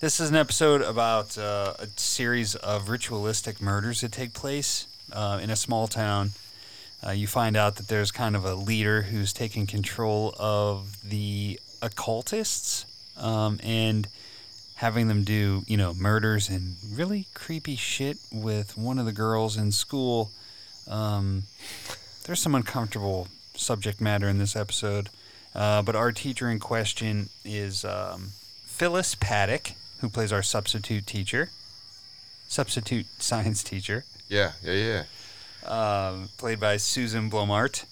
this 0.00 0.20
is 0.20 0.28
an 0.28 0.36
episode 0.36 0.82
about 0.82 1.38
uh, 1.38 1.72
a 1.78 1.86
series 1.96 2.56
of 2.56 2.90
ritualistic 2.90 3.62
murders 3.62 4.02
that 4.02 4.12
take 4.12 4.34
place 4.34 4.86
uh, 5.14 5.40
in 5.42 5.48
a 5.48 5.56
small 5.56 5.88
town. 5.88 6.32
Uh, 7.02 7.12
you 7.12 7.26
find 7.26 7.56
out 7.56 7.76
that 7.76 7.88
there's 7.88 8.12
kind 8.12 8.36
of 8.36 8.44
a 8.44 8.54
leader 8.54 9.00
who's 9.00 9.32
taking 9.32 9.66
control 9.66 10.34
of 10.38 11.08
the 11.08 11.58
occultists 11.80 12.84
um, 13.16 13.58
and 13.62 14.08
having 14.82 15.06
them 15.06 15.22
do, 15.22 15.62
you 15.68 15.76
know, 15.76 15.94
murders 15.94 16.48
and 16.48 16.74
really 16.92 17.24
creepy 17.34 17.76
shit 17.76 18.18
with 18.32 18.76
one 18.76 18.98
of 18.98 19.06
the 19.06 19.12
girls 19.12 19.56
in 19.56 19.70
school. 19.70 20.32
Um, 20.88 21.44
there's 22.24 22.40
some 22.40 22.56
uncomfortable 22.56 23.28
subject 23.54 24.00
matter 24.00 24.28
in 24.28 24.38
this 24.38 24.56
episode. 24.56 25.08
Uh, 25.54 25.82
but 25.82 25.94
our 25.94 26.10
teacher 26.10 26.50
in 26.50 26.58
question 26.58 27.28
is 27.44 27.84
um, 27.84 28.32
Phyllis 28.66 29.14
Paddock, 29.14 29.74
who 30.00 30.08
plays 30.08 30.32
our 30.32 30.42
substitute 30.42 31.06
teacher, 31.06 31.50
substitute 32.48 33.06
science 33.18 33.62
teacher, 33.62 34.04
yeah, 34.28 34.50
yeah, 34.64 35.04
yeah. 35.64 36.10
um, 36.10 36.28
played 36.38 36.58
by 36.58 36.76
Susan 36.76 37.30
Blommaert. 37.30 37.84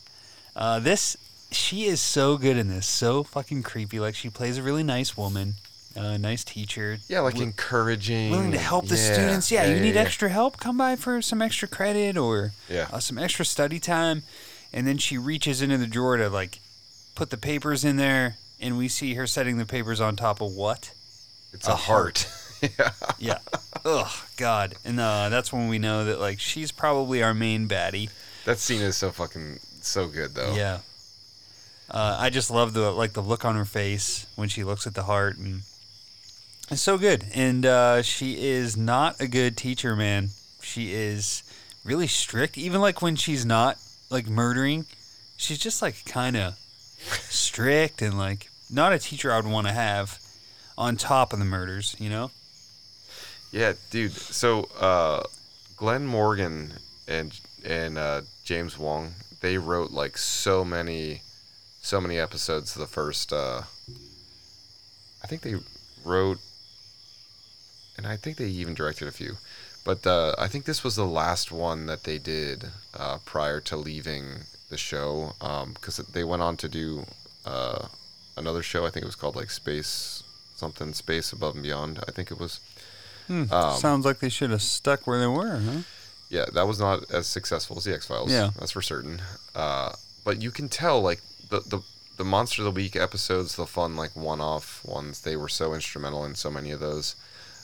Uh, 0.56 0.80
this, 0.80 1.16
she 1.52 1.84
is 1.84 2.00
so 2.00 2.36
good 2.36 2.56
in 2.56 2.68
this, 2.68 2.88
so 2.88 3.22
fucking 3.22 3.62
creepy. 3.62 4.00
Like 4.00 4.16
she 4.16 4.28
plays 4.28 4.58
a 4.58 4.62
really 4.64 4.82
nice 4.82 5.16
woman, 5.16 5.54
a 5.96 6.18
nice 6.18 6.44
teacher. 6.44 6.98
Yeah, 7.08 7.20
like 7.20 7.34
wi- 7.34 7.46
encouraging. 7.48 8.30
willing 8.30 8.52
to 8.52 8.58
help 8.58 8.86
the 8.86 8.96
Yeah, 8.96 9.12
students. 9.12 9.50
Yeah, 9.50 9.66
you 9.66 9.80
need 9.80 9.94
yeah. 9.96 10.02
extra 10.02 10.28
help. 10.28 10.58
Come 10.58 10.76
by 10.76 10.96
for 10.96 11.20
some 11.20 11.42
extra 11.42 11.66
credit 11.68 12.16
or 12.16 12.52
Yeah. 12.68 12.88
uh, 12.92 13.00
some 13.00 13.18
extra 13.18 13.44
study 13.44 13.78
time. 13.80 14.22
And 14.72 14.86
then 14.86 14.98
she 14.98 15.18
reaches 15.18 15.62
into 15.62 15.76
the 15.78 15.86
drawer 15.88 16.16
to 16.16 16.28
like 16.30 16.60
put 17.16 17.30
the 17.30 17.36
papers 17.36 17.84
in 17.84 17.96
there, 17.96 18.36
and 18.60 18.78
we 18.78 18.86
see 18.88 19.14
her 19.14 19.26
setting 19.26 19.58
the 19.58 19.66
papers 19.66 20.00
on 20.00 20.14
top 20.16 20.40
of 20.40 20.52
what? 20.52 20.92
It's 21.52 21.66
a, 21.66 21.74
heart. 21.74 22.28
yeah. 22.62 22.92
Yeah. 23.18 23.38
Ugh, 23.84 24.10
God. 24.36 24.74
And 24.84 25.00
uh, 25.00 25.28
that's 25.28 25.52
when 25.52 25.66
we 25.68 25.78
know 25.80 26.04
that 26.04 26.20
like 26.20 26.38
she's 26.38 26.70
probably 26.70 27.20
our 27.22 27.34
main 27.34 27.66
baddie. 27.66 28.10
That 28.44 28.58
scene 28.58 28.80
is 28.80 28.96
so 28.96 29.10
fucking 29.10 29.58
so 29.82 30.06
good 30.06 30.34
though. 30.36 30.54
Yeah. 30.54 30.78
Uh, 31.90 32.16
I 32.20 32.30
just 32.30 32.50
love 32.52 32.72
the 32.72 32.92
like 32.92 33.14
the 33.14 33.22
look 33.22 33.44
on 33.44 33.56
her 33.56 33.64
face 33.64 34.26
when 34.36 34.48
she 34.48 34.62
looks 34.62 34.86
at 34.86 34.94
the 34.94 35.02
heart, 35.02 35.36
and 35.38 35.62
it's 36.70 36.82
so 36.82 36.98
good. 36.98 37.24
And 37.34 37.66
uh, 37.66 38.02
she 38.02 38.46
is 38.48 38.76
not 38.76 39.20
a 39.20 39.26
good 39.26 39.56
teacher, 39.56 39.96
man. 39.96 40.30
She 40.62 40.92
is 40.92 41.42
really 41.84 42.06
strict. 42.06 42.56
Even 42.56 42.80
like 42.80 43.02
when 43.02 43.16
she's 43.16 43.44
not 43.44 43.78
like 44.10 44.28
murdering, 44.28 44.86
she's 45.36 45.58
just 45.58 45.82
like 45.82 46.04
kind 46.04 46.36
of 46.36 46.54
strict 47.28 48.02
and 48.02 48.18
like 48.18 48.50
not 48.70 48.92
a 48.92 48.98
teacher 48.98 49.32
I 49.32 49.36
would 49.36 49.50
want 49.50 49.66
to 49.66 49.72
have 49.72 50.18
on 50.78 50.96
top 50.96 51.32
of 51.32 51.38
the 51.38 51.44
murders. 51.44 51.96
You 51.98 52.10
know? 52.10 52.30
Yeah, 53.52 53.72
dude. 53.90 54.12
So 54.12 54.68
uh, 54.78 55.24
Glenn 55.76 56.06
Morgan 56.06 56.72
and 57.08 57.38
and 57.64 57.98
uh, 57.98 58.22
James 58.44 58.78
Wong, 58.78 59.14
they 59.40 59.58
wrote 59.58 59.90
like 59.90 60.16
so 60.18 60.64
many, 60.64 61.22
so 61.82 62.00
many 62.00 62.18
episodes. 62.18 62.74
The 62.74 62.86
first, 62.86 63.32
uh, 63.32 63.62
I 65.22 65.26
think 65.26 65.42
they 65.42 65.56
wrote, 66.04 66.38
and 67.96 68.06
I 68.06 68.16
think 68.16 68.36
they 68.36 68.46
even 68.46 68.74
directed 68.74 69.08
a 69.08 69.12
few. 69.12 69.36
But 69.84 70.06
uh, 70.06 70.34
I 70.38 70.48
think 70.48 70.64
this 70.64 70.84
was 70.84 70.96
the 70.96 71.06
last 71.06 71.50
one 71.50 71.86
that 71.86 72.04
they 72.04 72.18
did 72.18 72.66
uh, 72.94 73.18
prior 73.24 73.60
to 73.60 73.76
leaving 73.76 74.40
the 74.68 74.76
show, 74.76 75.34
because 75.74 75.96
they 75.96 76.22
went 76.22 76.42
on 76.42 76.56
to 76.58 76.68
do 76.68 77.06
uh, 77.46 77.86
another 78.36 78.62
show. 78.62 78.86
I 78.86 78.90
think 78.90 79.04
it 79.04 79.06
was 79.06 79.16
called 79.16 79.36
like 79.36 79.50
Space 79.50 80.22
something, 80.54 80.92
Space 80.92 81.32
Above 81.32 81.54
and 81.54 81.62
Beyond. 81.62 82.00
I 82.06 82.10
think 82.12 82.30
it 82.30 82.38
was. 82.38 82.60
Hmm. 83.26 83.44
Um, 83.50 83.76
Sounds 83.78 84.04
like 84.04 84.18
they 84.18 84.28
should 84.28 84.50
have 84.50 84.62
stuck 84.62 85.06
where 85.06 85.18
they 85.18 85.26
were, 85.26 85.58
huh? 85.58 85.80
Yeah, 86.28 86.44
that 86.52 86.66
was 86.66 86.78
not 86.78 87.10
as 87.10 87.26
successful 87.26 87.76
as 87.78 87.84
the 87.84 87.94
X 87.94 88.06
Files. 88.06 88.30
Yeah. 88.30 88.50
that's 88.58 88.72
for 88.72 88.82
certain. 88.82 89.20
Uh, 89.54 89.92
but 90.24 90.40
you 90.40 90.50
can 90.50 90.68
tell 90.68 91.00
like 91.00 91.20
the 91.48 91.60
the 91.60 91.80
the 92.16 92.24
monster 92.24 92.62
of 92.62 92.66
the 92.66 92.78
week 92.78 92.96
episodes, 92.96 93.56
the 93.56 93.66
fun 93.66 93.96
like 93.96 94.14
one-off 94.14 94.84
ones, 94.84 95.22
they 95.22 95.36
were 95.36 95.48
so 95.48 95.72
instrumental 95.72 96.24
in 96.24 96.34
so 96.34 96.50
many 96.50 96.70
of 96.70 96.78
those. 96.78 97.16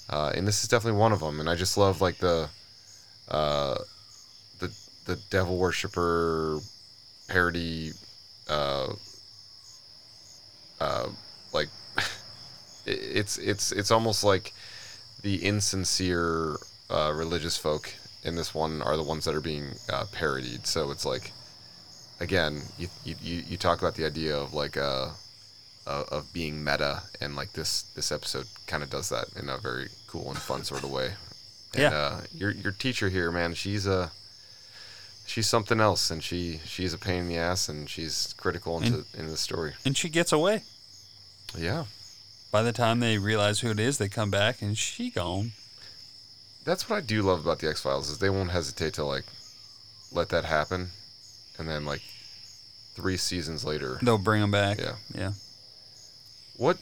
Uh, 0.08 0.32
and 0.34 0.46
this 0.46 0.62
is 0.62 0.68
definitely 0.68 0.98
one 0.98 1.12
of 1.12 1.20
them. 1.20 1.40
And 1.40 1.48
I 1.50 1.54
just 1.54 1.76
love 1.76 2.00
like 2.00 2.18
the 2.18 2.48
uh, 3.28 3.76
the 4.60 4.72
the 5.06 5.16
devil 5.30 5.58
worshiper 5.58 6.60
parody 7.28 7.92
uh, 8.48 8.94
uh, 10.80 11.08
like 11.52 11.68
it- 12.86 13.00
it's 13.16 13.38
it's 13.38 13.72
it's 13.72 13.90
almost 13.90 14.24
like 14.24 14.52
the 15.22 15.44
insincere 15.44 16.56
uh, 16.90 17.12
religious 17.14 17.56
folk 17.56 17.94
in 18.24 18.36
this 18.36 18.54
one 18.54 18.82
are 18.82 18.96
the 18.96 19.02
ones 19.02 19.24
that 19.24 19.34
are 19.34 19.40
being 19.40 19.74
uh, 19.92 20.04
parodied. 20.12 20.66
So 20.66 20.90
it's 20.90 21.04
like 21.04 21.32
again, 22.20 22.62
you, 22.78 22.88
you 23.04 23.16
you 23.22 23.44
you 23.48 23.56
talk 23.56 23.80
about 23.80 23.96
the 23.96 24.06
idea 24.06 24.36
of 24.36 24.54
like 24.54 24.76
uh, 24.76 25.10
uh 25.86 26.04
of 26.10 26.32
being 26.32 26.62
meta, 26.64 27.02
and 27.20 27.36
like 27.36 27.52
this 27.52 27.82
this 27.94 28.10
episode 28.12 28.46
kind 28.66 28.82
of 28.82 28.90
does 28.90 29.08
that 29.08 29.26
in 29.36 29.48
a 29.48 29.58
very 29.58 29.88
cool 30.06 30.28
and 30.30 30.38
fun 30.38 30.64
sort 30.64 30.84
of 30.84 30.90
way. 30.90 31.12
And, 31.74 31.82
Yeah. 31.82 31.90
Uh, 31.90 32.20
your 32.34 32.50
your 32.50 32.72
teacher 32.72 33.08
here, 33.08 33.30
man, 33.30 33.54
she's 33.54 33.86
a 33.86 34.10
she's 35.26 35.46
something 35.46 35.80
else, 35.80 36.10
and 36.10 36.22
she 36.22 36.60
she's 36.64 36.92
a 36.94 36.98
pain 36.98 37.22
in 37.22 37.28
the 37.28 37.36
ass, 37.38 37.68
and 37.68 37.88
she's 37.88 38.34
critical 38.36 38.78
into 38.80 39.04
into 39.16 39.30
the 39.30 39.36
story. 39.36 39.74
And 39.84 39.96
she 39.96 40.08
gets 40.08 40.32
away. 40.32 40.62
Yeah. 41.56 41.84
By 42.50 42.62
the 42.62 42.72
time 42.72 43.00
they 43.00 43.18
realize 43.18 43.60
who 43.60 43.70
it 43.70 43.78
is, 43.80 43.98
they 43.98 44.08
come 44.08 44.30
back 44.30 44.62
and 44.62 44.78
she 44.78 45.10
gone. 45.10 45.52
That's 46.64 46.88
what 46.88 46.96
I 46.96 47.00
do 47.00 47.22
love 47.22 47.40
about 47.40 47.58
the 47.60 47.68
X 47.68 47.80
Files 47.82 48.08
is 48.10 48.18
they 48.18 48.30
won't 48.30 48.50
hesitate 48.50 48.94
to 48.94 49.04
like 49.04 49.24
let 50.12 50.30
that 50.30 50.44
happen, 50.44 50.90
and 51.58 51.68
then 51.68 51.84
like 51.84 52.02
three 52.94 53.16
seasons 53.18 53.62
later 53.64 53.98
They'll 54.00 54.16
bring 54.16 54.40
them 54.40 54.50
back. 54.50 54.78
Yeah. 54.78 54.94
Yeah. 55.14 55.32
What 56.56 56.78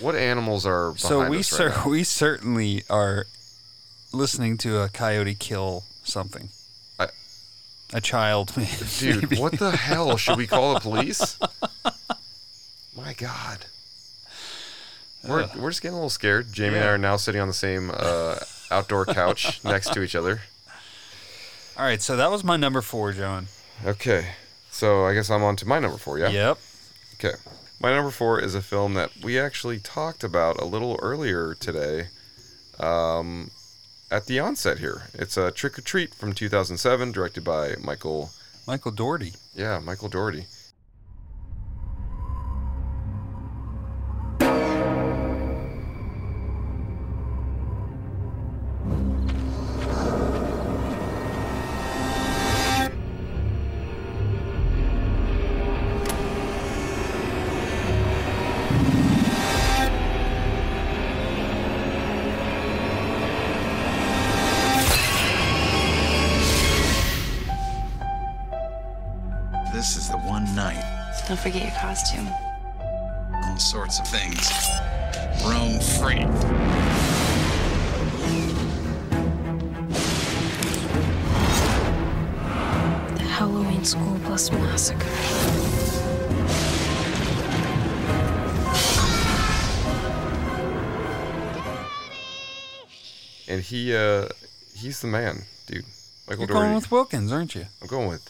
what 0.00 0.14
animals 0.14 0.64
are 0.64 0.92
behind 0.92 0.98
So 0.98 1.28
we 1.28 1.36
right 1.36 1.44
cer- 1.44 1.82
we 1.86 2.04
certainly 2.04 2.82
are 2.88 3.26
listening 4.12 4.56
to 4.58 4.80
a 4.80 4.88
coyote 4.88 5.34
kill 5.34 5.84
something. 6.04 6.48
I- 6.98 7.08
a 7.92 8.00
child, 8.00 8.52
Dude, 8.98 9.22
maybe. 9.30 9.40
what 9.40 9.58
the 9.58 9.72
hell? 9.72 10.16
Should 10.16 10.38
we 10.38 10.46
call 10.46 10.74
the 10.74 10.80
police? 10.80 11.38
My 12.96 13.12
God. 13.14 13.66
We're, 15.26 15.48
we're 15.56 15.70
just 15.70 15.82
getting 15.82 15.92
a 15.94 15.98
little 15.98 16.10
scared. 16.10 16.52
Jamie 16.52 16.76
and 16.76 16.84
I 16.84 16.88
are 16.88 16.98
now 16.98 17.16
sitting 17.16 17.40
on 17.40 17.46
the 17.46 17.54
same 17.54 17.92
uh, 17.94 18.36
outdoor 18.72 19.06
couch 19.06 19.62
next 19.64 19.92
to 19.92 20.02
each 20.02 20.16
other. 20.16 20.42
All 21.78 21.84
right, 21.84 22.02
so 22.02 22.16
that 22.16 22.30
was 22.30 22.42
my 22.42 22.56
number 22.56 22.80
four, 22.82 23.12
John. 23.12 23.46
Okay. 23.84 24.26
So 24.70 25.04
I 25.06 25.14
guess 25.14 25.30
I'm 25.30 25.42
on 25.42 25.54
to 25.56 25.68
my 25.68 25.78
number 25.78 25.96
four, 25.96 26.18
yeah? 26.18 26.28
Yep. 26.30 26.58
Okay. 27.14 27.34
My 27.82 27.92
number 27.92 28.12
four 28.12 28.38
is 28.38 28.54
a 28.54 28.62
film 28.62 28.94
that 28.94 29.10
we 29.24 29.40
actually 29.40 29.80
talked 29.80 30.22
about 30.22 30.62
a 30.62 30.64
little 30.64 30.96
earlier 31.02 31.56
today 31.58 32.06
um, 32.78 33.50
at 34.08 34.26
the 34.26 34.38
onset 34.38 34.78
here. 34.78 35.08
It's 35.14 35.36
a 35.36 35.50
Trick 35.50 35.76
'r 35.78 35.82
Treat 35.82 36.14
from 36.14 36.32
2007, 36.32 37.10
directed 37.10 37.42
by 37.42 37.74
Michael. 37.82 38.30
Michael 38.68 38.92
Dougherty. 38.92 39.32
Yeah, 39.56 39.80
Michael 39.80 40.08
Dougherty. 40.08 40.46
Halloween 84.32 84.38
School 84.38 84.58
Bus 84.60 84.90
Massacre. 84.90 86.22
And 93.48 93.60
he, 93.60 93.94
uh, 93.94 94.28
he's 94.74 95.00
the 95.00 95.08
man, 95.08 95.42
dude. 95.66 95.84
Michael 96.28 96.42
You're 96.44 96.48
Dougherty. 96.48 96.64
going 96.64 96.74
with 96.76 96.90
Wilkins, 96.90 97.32
aren't 97.32 97.54
you? 97.54 97.66
I'm 97.80 97.88
going 97.88 98.08
with 98.08 98.28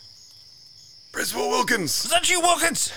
Principal 1.13 1.49
Wilkins. 1.51 2.05
Is 2.07 2.11
that 2.11 2.29
you, 2.31 2.41
Wilkins? 2.41 2.93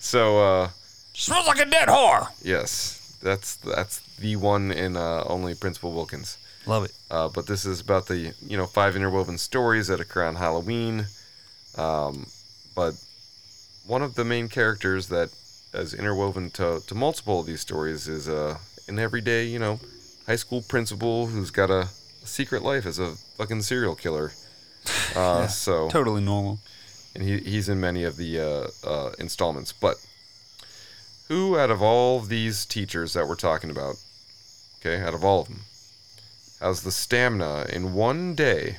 So, 0.00 0.38
uh, 0.40 0.68
Smells 1.14 1.46
like 1.46 1.60
a 1.60 1.66
dead 1.70 1.88
whore. 1.88 2.26
yes, 2.42 3.16
that's 3.22 3.56
that's 3.56 4.00
the 4.18 4.34
one 4.36 4.72
in 4.72 4.96
uh, 4.96 5.22
only 5.26 5.54
Principal 5.54 5.92
Wilkins. 5.92 6.36
Love 6.66 6.84
it. 6.84 6.92
Uh, 7.10 7.28
but 7.28 7.46
this 7.46 7.64
is 7.64 7.80
about 7.80 8.06
the 8.06 8.34
you 8.46 8.56
know 8.56 8.66
five 8.66 8.96
interwoven 8.96 9.38
stories 9.38 9.86
that 9.88 10.00
occur 10.00 10.24
on 10.24 10.36
Halloween. 10.36 11.06
Um, 11.76 12.26
but 12.74 12.94
one 13.86 14.02
of 14.02 14.14
the 14.14 14.24
main 14.24 14.48
characters 14.48 15.08
that 15.08 15.30
is 15.74 15.94
interwoven 15.94 16.50
to, 16.50 16.80
to 16.86 16.94
multiple 16.94 17.40
of 17.40 17.46
these 17.46 17.60
stories 17.60 18.08
is 18.08 18.28
uh, 18.28 18.58
an 18.88 18.98
everyday 18.98 19.44
you 19.46 19.58
know 19.58 19.80
high 20.26 20.36
school 20.36 20.62
principal 20.62 21.26
who's 21.26 21.50
got 21.50 21.70
a, 21.70 21.88
a 22.22 22.26
secret 22.26 22.62
life 22.62 22.86
as 22.86 22.98
a 22.98 23.12
fucking 23.36 23.62
serial 23.62 23.94
killer. 23.94 24.32
Uh, 25.14 25.42
Yeah, 25.42 25.46
so 25.46 25.88
totally 25.90 26.20
normal. 26.22 26.58
and 27.14 27.22
he, 27.22 27.38
he's 27.38 27.68
in 27.68 27.80
many 27.80 28.02
of 28.02 28.16
the 28.16 28.40
uh, 28.40 28.66
uh, 28.84 29.12
installments. 29.18 29.72
But 29.72 29.96
who 31.28 31.56
out 31.56 31.70
of 31.70 31.80
all 31.80 32.18
these 32.18 32.66
teachers 32.66 33.12
that 33.12 33.28
we're 33.28 33.36
talking 33.36 33.70
about, 33.70 33.94
okay, 34.80 35.00
out 35.00 35.14
of 35.14 35.22
all 35.24 35.42
of 35.42 35.48
them, 35.48 35.60
has 36.60 36.82
the 36.82 36.90
stamina 36.90 37.66
in 37.72 37.94
one 37.94 38.34
day 38.34 38.78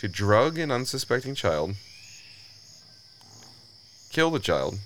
to 0.00 0.08
drug 0.08 0.58
an 0.58 0.70
unsuspecting 0.70 1.34
child, 1.34 1.74
kill 4.08 4.30
the 4.30 4.38
child, 4.38 4.78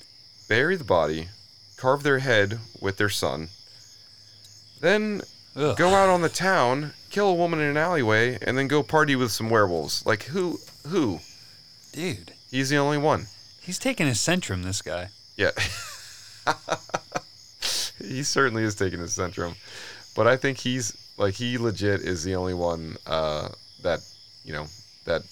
bury 0.48 0.74
the 0.74 0.82
body, 0.82 1.28
carve 1.76 2.02
their 2.02 2.18
head 2.18 2.58
with 2.80 2.96
their 2.96 3.08
son, 3.08 3.48
then 4.80 5.22
go 5.54 5.94
out 5.94 6.08
on 6.08 6.20
the 6.20 6.28
town, 6.28 6.94
kill 7.10 7.28
a 7.28 7.34
woman 7.34 7.60
in 7.60 7.66
an 7.66 7.76
alleyway, 7.76 8.36
and 8.42 8.58
then 8.58 8.66
go 8.66 8.82
party 8.82 9.14
with 9.14 9.30
some 9.30 9.50
werewolves? 9.50 10.04
Like 10.04 10.24
who? 10.24 10.58
Who? 10.88 11.20
Dude. 11.92 12.32
He's 12.50 12.70
the 12.70 12.78
only 12.78 12.98
one. 12.98 13.28
He's 13.60 13.78
taking 13.78 14.08
his 14.08 14.18
Centrum, 14.18 14.64
this 14.64 14.82
guy. 14.82 15.10
Yeah. 15.36 15.52
he 18.00 18.24
certainly 18.24 18.64
is 18.64 18.74
taking 18.74 18.98
his 18.98 19.16
Centrum. 19.16 19.54
But 20.16 20.26
I 20.26 20.36
think 20.36 20.58
he's 20.58 20.92
like 21.16 21.34
he 21.34 21.56
legit 21.56 22.00
is 22.00 22.24
the 22.24 22.34
only 22.34 22.54
one 22.54 22.96
uh, 23.06 23.50
that, 23.82 24.00
you 24.44 24.52
know, 24.52 24.66
that 25.04 25.22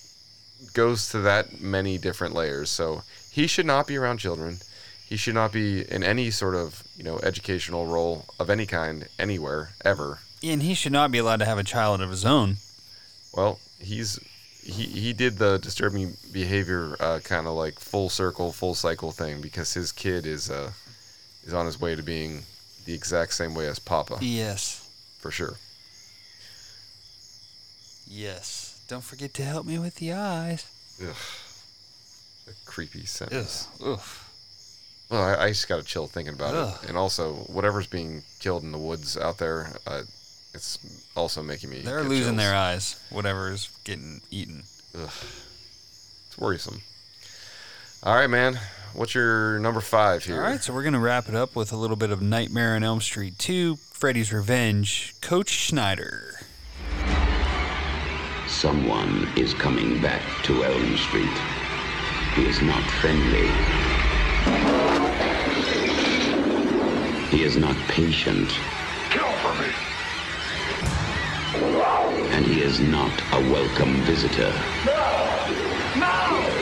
goes 0.74 1.08
to 1.10 1.18
that 1.20 1.60
many 1.60 1.98
different 1.98 2.34
layers. 2.34 2.70
So 2.70 3.02
he 3.30 3.46
should 3.46 3.66
not 3.66 3.86
be 3.86 3.96
around 3.96 4.18
children. 4.18 4.58
He 5.06 5.16
should 5.16 5.34
not 5.34 5.52
be 5.52 5.82
in 5.90 6.02
any 6.02 6.30
sort 6.30 6.54
of, 6.54 6.82
you 6.96 7.04
know, 7.04 7.18
educational 7.18 7.86
role 7.86 8.26
of 8.38 8.48
any 8.48 8.66
kind 8.66 9.08
anywhere 9.18 9.70
ever. 9.84 10.20
And 10.42 10.62
he 10.62 10.74
should 10.74 10.92
not 10.92 11.10
be 11.10 11.18
allowed 11.18 11.40
to 11.40 11.44
have 11.44 11.58
a 11.58 11.64
child 11.64 12.00
of 12.00 12.10
his 12.10 12.24
own. 12.24 12.56
Well, 13.34 13.58
he's 13.78 14.18
he 14.62 14.84
he 14.84 15.12
did 15.12 15.38
the 15.38 15.58
disturbing 15.58 16.16
behavior 16.32 16.96
uh, 17.00 17.20
kind 17.22 17.46
of 17.46 17.54
like 17.54 17.78
full 17.78 18.08
circle, 18.08 18.52
full 18.52 18.74
cycle 18.74 19.12
thing 19.12 19.40
because 19.40 19.74
his 19.74 19.92
kid 19.92 20.26
is 20.26 20.50
uh 20.50 20.70
is 21.44 21.52
on 21.52 21.66
his 21.66 21.80
way 21.80 21.94
to 21.94 22.02
being 22.02 22.42
the 22.84 22.94
exact 22.94 23.34
same 23.34 23.54
way 23.54 23.66
as 23.66 23.78
Papa. 23.78 24.18
Yes. 24.20 24.88
For 25.18 25.30
sure. 25.30 25.54
Yes. 28.08 28.61
Don't 28.92 29.00
forget 29.02 29.32
to 29.34 29.42
help 29.42 29.64
me 29.64 29.78
with 29.78 29.94
the 29.94 30.12
eyes. 30.12 30.66
Ugh. 31.02 31.16
A 32.46 32.52
creepy 32.66 33.06
sentence. 33.06 33.66
Ugh. 33.82 33.98
Well, 35.08 35.22
I, 35.22 35.44
I 35.44 35.48
just 35.48 35.66
got 35.66 35.80
a 35.80 35.82
chill 35.82 36.06
thinking 36.06 36.34
about 36.34 36.54
Ugh. 36.54 36.78
it. 36.82 36.90
And 36.90 36.98
also, 36.98 37.32
whatever's 37.46 37.86
being 37.86 38.22
killed 38.38 38.64
in 38.64 38.70
the 38.70 38.76
woods 38.76 39.16
out 39.16 39.38
there, 39.38 39.68
uh, 39.86 40.02
it's 40.52 40.78
also 41.16 41.42
making 41.42 41.70
me. 41.70 41.80
They're 41.80 42.02
get 42.02 42.08
losing 42.10 42.24
chills. 42.24 42.36
their 42.36 42.54
eyes. 42.54 43.02
whatever's 43.08 43.70
getting 43.84 44.20
eaten. 44.30 44.62
Ugh. 44.94 45.10
It's 46.26 46.36
worrisome. 46.36 46.82
All 48.02 48.14
right, 48.14 48.28
man. 48.28 48.60
What's 48.92 49.14
your 49.14 49.58
number 49.60 49.80
five 49.80 50.22
here? 50.22 50.36
All 50.36 50.42
right, 50.42 50.62
so 50.62 50.74
we're 50.74 50.82
going 50.82 50.92
to 50.92 50.98
wrap 50.98 51.30
it 51.30 51.34
up 51.34 51.56
with 51.56 51.72
a 51.72 51.76
little 51.76 51.96
bit 51.96 52.10
of 52.10 52.20
Nightmare 52.20 52.76
on 52.76 52.84
Elm 52.84 53.00
Street 53.00 53.38
2, 53.38 53.76
Freddy's 53.76 54.34
Revenge, 54.34 55.14
Coach 55.22 55.48
Schneider. 55.48 56.42
Someone 58.52 59.28
is 59.34 59.54
coming 59.54 60.00
back 60.00 60.22
to 60.44 60.62
Elm 60.64 60.96
Street. 60.96 61.36
He 62.36 62.44
is 62.44 62.60
not 62.62 62.84
friendly. 63.00 63.48
He 67.36 67.42
is 67.42 67.56
not 67.56 67.74
patient. 67.88 68.50
Kill 69.10 69.32
for 69.40 69.54
me. 69.54 69.72
And 72.30 72.46
he 72.46 72.60
is 72.60 72.78
not 72.78 73.10
a 73.32 73.40
welcome 73.50 73.94
visitor. 74.02 74.52
No! 74.84 75.30
No! 75.96 76.52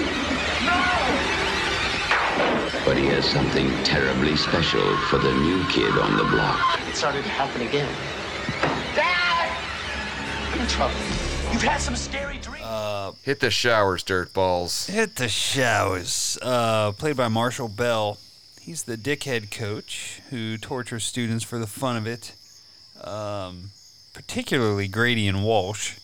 But 2.87 2.97
he 2.97 3.07
has 3.09 3.29
something 3.29 3.69
terribly 3.83 4.37
special 4.37 4.97
for 5.09 5.19
the 5.19 5.35
new 5.35 5.67
kid 5.67 5.99
on 5.99 6.17
the 6.17 6.25
block. 6.25 6.81
It 6.89 6.95
started 6.95 7.25
to 7.25 7.31
happen 7.31 7.63
again. 7.63 7.93
Dad! 8.95 9.51
I'm 10.53 10.61
in 10.61 10.67
trouble. 10.69 11.30
You've 11.53 11.63
had 11.63 11.81
some 11.81 11.97
scary 11.97 12.39
dreams. 12.39 12.65
Uh, 12.65 13.13
Hit 13.25 13.41
the 13.41 13.51
showers, 13.51 14.03
dirt 14.03 14.33
balls. 14.33 14.87
Hit 14.87 15.17
the 15.17 15.29
showers. 15.29 16.39
Uh, 16.41 16.93
played 16.93 17.17
by 17.17 17.29
Marshall 17.29 17.69
Bell. 17.69 18.19
He's 18.61 18.85
the 18.85 18.97
dickhead 18.97 19.51
coach 19.51 20.21
who 20.31 20.57
tortures 20.57 21.05
students 21.05 21.45
for 21.45 21.59
the 21.59 21.67
fun 21.67 21.97
of 21.97 22.07
it. 22.07 22.33
Um, 23.03 23.71
particularly 24.13 24.87
Grady 24.89 25.27
and 25.27 25.45
Walsh. 25.45 25.97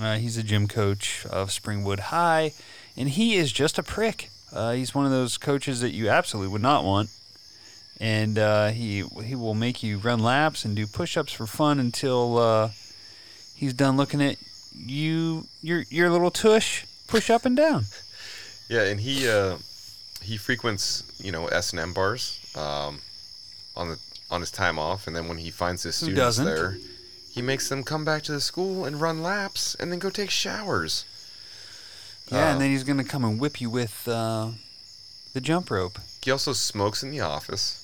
Uh, 0.00 0.16
he's 0.16 0.36
a 0.36 0.42
gym 0.42 0.68
coach 0.68 1.26
of 1.26 1.50
Springwood 1.50 1.98
High, 2.00 2.52
and 2.96 3.08
he 3.08 3.34
is 3.34 3.52
just 3.52 3.78
a 3.78 3.82
prick. 3.82 4.30
Uh, 4.52 4.72
he's 4.72 4.94
one 4.94 5.04
of 5.04 5.10
those 5.10 5.36
coaches 5.38 5.80
that 5.80 5.90
you 5.90 6.08
absolutely 6.08 6.52
would 6.52 6.62
not 6.62 6.84
want, 6.84 7.10
and 8.00 8.38
uh, 8.38 8.68
he 8.68 9.04
he 9.24 9.34
will 9.34 9.54
make 9.54 9.82
you 9.82 9.98
run 9.98 10.20
laps 10.20 10.64
and 10.64 10.74
do 10.76 10.86
push-ups 10.86 11.32
for 11.32 11.46
fun 11.46 11.78
until 11.80 12.38
uh, 12.38 12.70
he's 13.60 13.74
done 13.74 13.96
looking 13.98 14.22
at 14.22 14.36
you 14.74 15.46
your 15.62 15.84
your 15.90 16.08
little 16.10 16.30
tush 16.30 16.84
push 17.06 17.28
up 17.30 17.44
and 17.44 17.56
down. 17.56 17.84
Yeah, 18.70 18.84
and 18.84 19.00
he 19.00 19.28
uh, 19.28 19.56
he 20.22 20.36
frequents 20.36 21.02
you 21.18 21.32
know 21.32 21.48
S 21.48 21.72
and 21.72 21.80
M 21.80 21.92
bars 21.92 22.38
um, 22.56 23.00
on 23.74 23.88
the 23.90 23.98
on 24.30 24.40
his 24.40 24.52
time 24.52 24.78
off, 24.78 25.08
and 25.08 25.16
then 25.16 25.26
when 25.26 25.38
he 25.38 25.50
finds 25.50 25.82
his 25.82 25.96
students 25.96 26.36
there, 26.36 26.78
he 27.34 27.42
makes 27.42 27.68
them 27.68 27.82
come 27.82 28.04
back 28.04 28.22
to 28.22 28.32
the 28.32 28.40
school 28.40 28.84
and 28.84 29.00
run 29.00 29.24
laps, 29.24 29.74
and 29.80 29.90
then 29.90 29.98
go 29.98 30.08
take 30.08 30.30
showers. 30.30 31.04
Yeah, 32.30 32.38
Uh, 32.50 32.52
and 32.52 32.60
then 32.60 32.70
he's 32.70 32.84
gonna 32.84 33.02
come 33.02 33.24
and 33.24 33.40
whip 33.40 33.60
you 33.60 33.68
with 33.70 34.06
uh, 34.06 34.50
the 35.32 35.40
jump 35.40 35.68
rope. 35.68 35.98
He 36.22 36.30
also 36.30 36.52
smokes 36.52 37.02
in 37.02 37.10
the 37.10 37.18
office. 37.22 37.76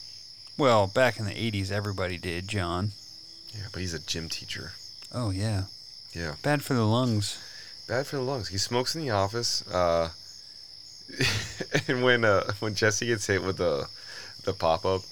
Well, 0.56 0.86
back 0.86 1.18
in 1.18 1.24
the 1.26 1.34
'80s, 1.34 1.72
everybody 1.72 2.16
did, 2.16 2.46
John. 2.46 2.92
Yeah, 3.52 3.66
but 3.72 3.80
he's 3.80 3.92
a 3.92 3.98
gym 3.98 4.28
teacher. 4.28 4.70
Oh 5.12 5.30
yeah, 5.30 5.64
Yeah, 6.14 6.34
bad 6.42 6.62
for 6.62 6.74
the 6.74 6.84
lungs. 6.86 7.38
bad 7.88 8.07
for 8.07 8.16
the 8.16 8.22
lungs. 8.22 8.48
He 8.48 8.59
smokes 8.59 8.94
in 8.94 9.02
the 9.02 9.11
office. 9.11 9.66
Uh, 9.68 10.11
and 11.88 12.02
when 12.02 12.24
uh, 12.24 12.52
when 12.61 12.74
Jesse 12.74 13.07
gets 13.07 13.26
hit 13.26 13.42
with 13.42 13.57
the 13.59 13.88
the 14.44 14.52
pop 14.52 14.84
up, 14.84 15.02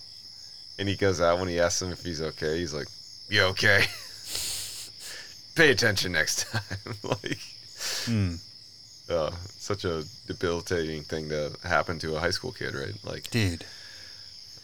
and 0.78 0.88
he 0.88 0.96
goes 0.96 1.20
out 1.20 1.38
when 1.38 1.48
he 1.48 1.60
asks 1.60 1.80
him 1.82 1.92
if 1.92 2.02
he's 2.04 2.20
okay, 2.20 2.58
he's 2.58 2.74
like, 2.74 2.88
"You 3.28 3.42
okay? 3.44 3.84
Pay 5.54 5.70
attention 5.70 6.12
next 6.12 6.46
time." 6.50 6.96
like, 7.02 7.38
Hmm. 8.06 8.34
uh, 9.08 9.30
such 9.58 9.84
a 9.84 10.04
debilitating 10.26 11.02
thing 11.04 11.28
to 11.28 11.52
happen 11.62 11.98
to 12.00 12.16
a 12.16 12.20
high 12.20 12.30
school 12.30 12.50
kid, 12.52 12.74
right? 12.74 12.94
Like, 13.04 13.30
Dude. 13.30 13.64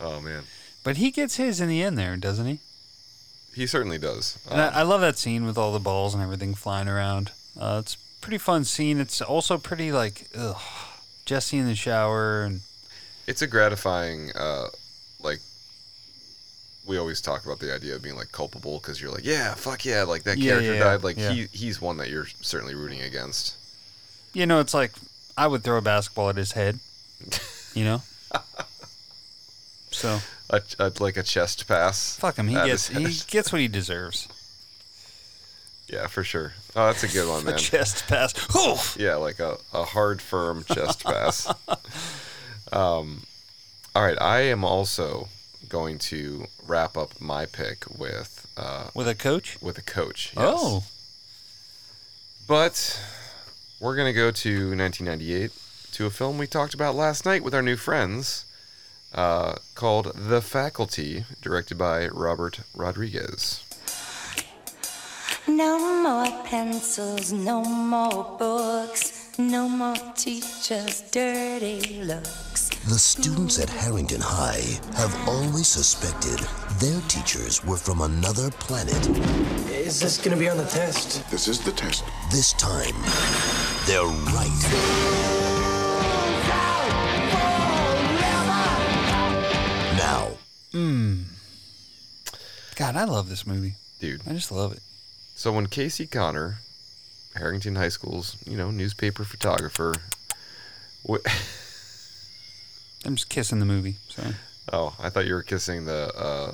oh 0.00 0.20
man, 0.20 0.44
But 0.82 0.96
he 0.96 1.10
gets 1.10 1.36
his 1.36 1.60
in 1.60 1.68
the 1.68 1.82
end 1.82 1.96
there, 1.98 2.16
doesn't 2.16 2.46
he? 2.46 2.58
He 3.54 3.66
certainly 3.66 3.98
does. 3.98 4.38
And 4.50 4.60
Um, 4.60 4.70
I, 4.74 4.80
I 4.80 4.82
love 4.82 5.00
that 5.00 5.18
scene 5.18 5.44
with 5.44 5.58
all 5.58 5.72
the 5.72 5.78
balls 5.80 6.14
and 6.14 6.22
everything 6.22 6.54
flying 6.54 6.88
around. 6.88 7.32
Uh, 7.58 7.80
it's 7.82 7.94
a 7.94 7.98
pretty 8.20 8.38
fun 8.38 8.64
scene. 8.64 9.00
It's 9.00 9.20
also 9.20 9.58
pretty 9.58 9.92
like, 9.92 10.28
ugh, 10.36 10.60
Jesse 11.26 11.58
in 11.58 11.66
the 11.66 11.74
shower 11.76 12.42
and 12.42 12.60
it's 13.26 13.40
a 13.42 13.46
gratifying 13.46 14.32
uh 14.34 14.66
like 15.22 15.38
we 16.86 16.98
always 16.98 17.20
talk 17.20 17.44
about 17.44 17.60
the 17.60 17.72
idea 17.72 17.94
of 17.94 18.02
being 18.02 18.16
like 18.16 18.32
culpable 18.32 18.78
because 18.80 19.00
you're 19.00 19.12
like 19.12 19.24
yeah 19.24 19.54
fuck 19.54 19.84
yeah 19.84 20.02
like 20.02 20.24
that 20.24 20.38
Yeah, 20.38 20.52
character 20.52 20.74
yeah, 20.74 20.80
died 20.82 21.04
like 21.04 21.16
yeah. 21.16 21.30
he 21.30 21.46
he's 21.52 21.80
one 21.80 21.98
that 21.98 22.08
you're 22.08 22.26
certainly 22.40 22.74
rooting 22.74 23.00
against 23.02 23.54
you 24.32 24.46
know, 24.46 24.58
it's 24.60 24.74
like 24.74 24.92
I 25.36 25.46
would 25.46 25.62
throw 25.62 25.78
a 25.78 25.82
basketball 25.82 26.28
at 26.30 26.36
his 26.36 26.52
head. 26.52 26.78
You 27.74 27.84
know. 27.84 28.02
so 29.90 30.20
a, 30.50 30.60
a, 30.78 30.92
like 31.00 31.16
a 31.16 31.22
chest 31.22 31.66
pass 31.68 32.16
fuck 32.16 32.36
him. 32.36 32.48
He 32.48 32.54
gets 32.54 32.88
he 32.88 33.04
gets 33.28 33.52
what 33.52 33.60
he 33.60 33.68
deserves. 33.80 34.28
yeah 35.88 36.06
for 36.08 36.22
sure 36.24 36.52
oh 36.76 36.86
that's 36.86 37.02
a 37.04 37.08
good 37.08 37.28
one 37.28 37.46
A 37.54 37.56
chest 37.56 38.06
pass. 38.08 38.34
Oof. 38.54 38.96
yeah 38.98 39.14
like 39.16 39.38
a, 39.40 39.56
a 39.72 39.84
hard 39.84 40.20
firm 40.20 40.64
chest 40.64 41.04
pass 41.04 41.46
um 42.72 43.22
all 43.94 44.02
right 44.04 44.20
i 44.20 44.40
am 44.40 44.64
also 44.64 45.28
going 45.68 45.98
to 45.98 46.46
wrap 46.66 46.96
up 46.96 47.20
my 47.20 47.46
pick 47.46 47.84
with 47.96 48.46
uh 48.56 48.88
With 48.94 49.08
a 49.08 49.14
coach? 49.14 49.56
with 49.62 49.78
a 49.78 49.82
coach 49.82 50.32
yes. 50.36 50.44
Oh. 50.58 50.84
But 52.48 53.00
we're 53.78 53.94
going 53.94 54.08
to 54.12 54.12
go 54.12 54.32
to 54.32 54.50
1998 54.76 55.52
to 55.92 56.06
a 56.06 56.10
film 56.10 56.36
we 56.38 56.46
talked 56.48 56.74
about 56.74 56.96
last 56.96 57.24
night 57.24 57.44
with 57.44 57.54
our 57.54 57.62
new 57.62 57.76
friends 57.76 58.44
uh, 59.14 59.56
called 59.74 60.12
The 60.14 60.40
Faculty, 60.40 61.24
directed 61.40 61.78
by 61.78 62.08
Robert 62.08 62.60
Rodriguez. 62.74 63.64
No 65.48 66.02
more 66.02 66.44
pencils, 66.44 67.32
no 67.32 67.64
more 67.64 68.36
books, 68.38 69.36
no 69.38 69.68
more 69.68 69.96
teachers' 70.14 71.02
dirty 71.10 72.02
looks. 72.04 72.68
The 72.88 72.98
students 72.98 73.58
at 73.58 73.68
Harrington 73.68 74.20
High 74.22 74.78
have 74.96 75.14
always 75.28 75.66
suspected 75.66 76.38
their 76.78 77.00
teachers 77.08 77.64
were 77.64 77.76
from 77.76 78.00
another 78.00 78.50
planet. 78.52 79.08
Is 79.68 80.00
this 80.00 80.18
gonna 80.18 80.36
be 80.36 80.48
on 80.48 80.56
the 80.56 80.64
test? 80.64 81.28
This 81.30 81.48
is 81.48 81.60
the 81.60 81.72
test. 81.72 82.04
This 82.30 82.52
time, 82.54 82.94
they're 83.86 84.04
right. 84.32 85.39
Mm. 90.72 91.24
God, 92.76 92.96
I 92.96 93.04
love 93.04 93.28
this 93.28 93.46
movie. 93.46 93.74
Dude. 94.00 94.22
I 94.26 94.32
just 94.32 94.52
love 94.52 94.72
it. 94.72 94.80
So 95.34 95.52
when 95.52 95.66
Casey 95.66 96.06
Connor, 96.06 96.58
Harrington 97.34 97.76
High 97.76 97.88
School's, 97.88 98.36
you 98.46 98.56
know, 98.56 98.70
newspaper 98.70 99.24
photographer, 99.24 99.94
I'm 103.04 103.16
just 103.16 103.28
kissing 103.28 103.58
the 103.58 103.66
movie. 103.66 103.96
Sorry. 104.08 104.34
Oh, 104.72 104.94
I 105.00 105.08
thought 105.08 105.26
you 105.26 105.34
were 105.34 105.42
kissing 105.42 105.86
the 105.86 106.12
uh, 106.16 106.52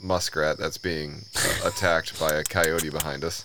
muskrat 0.00 0.58
that's 0.58 0.78
being 0.78 1.24
uh, 1.36 1.68
attacked 1.68 2.18
by 2.20 2.30
a 2.30 2.44
coyote 2.44 2.90
behind 2.90 3.24
us. 3.24 3.44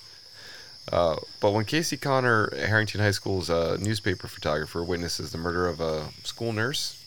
Uh, 0.91 1.15
but 1.39 1.51
when 1.51 1.65
Casey 1.65 1.97
Connor, 1.97 2.53
Harrington 2.55 3.01
High 3.01 3.11
School's 3.11 3.49
uh, 3.49 3.77
newspaper 3.81 4.27
photographer, 4.27 4.83
witnesses 4.83 5.31
the 5.31 5.37
murder 5.37 5.67
of 5.67 5.81
a 5.81 6.09
school 6.23 6.53
nurse, 6.53 7.01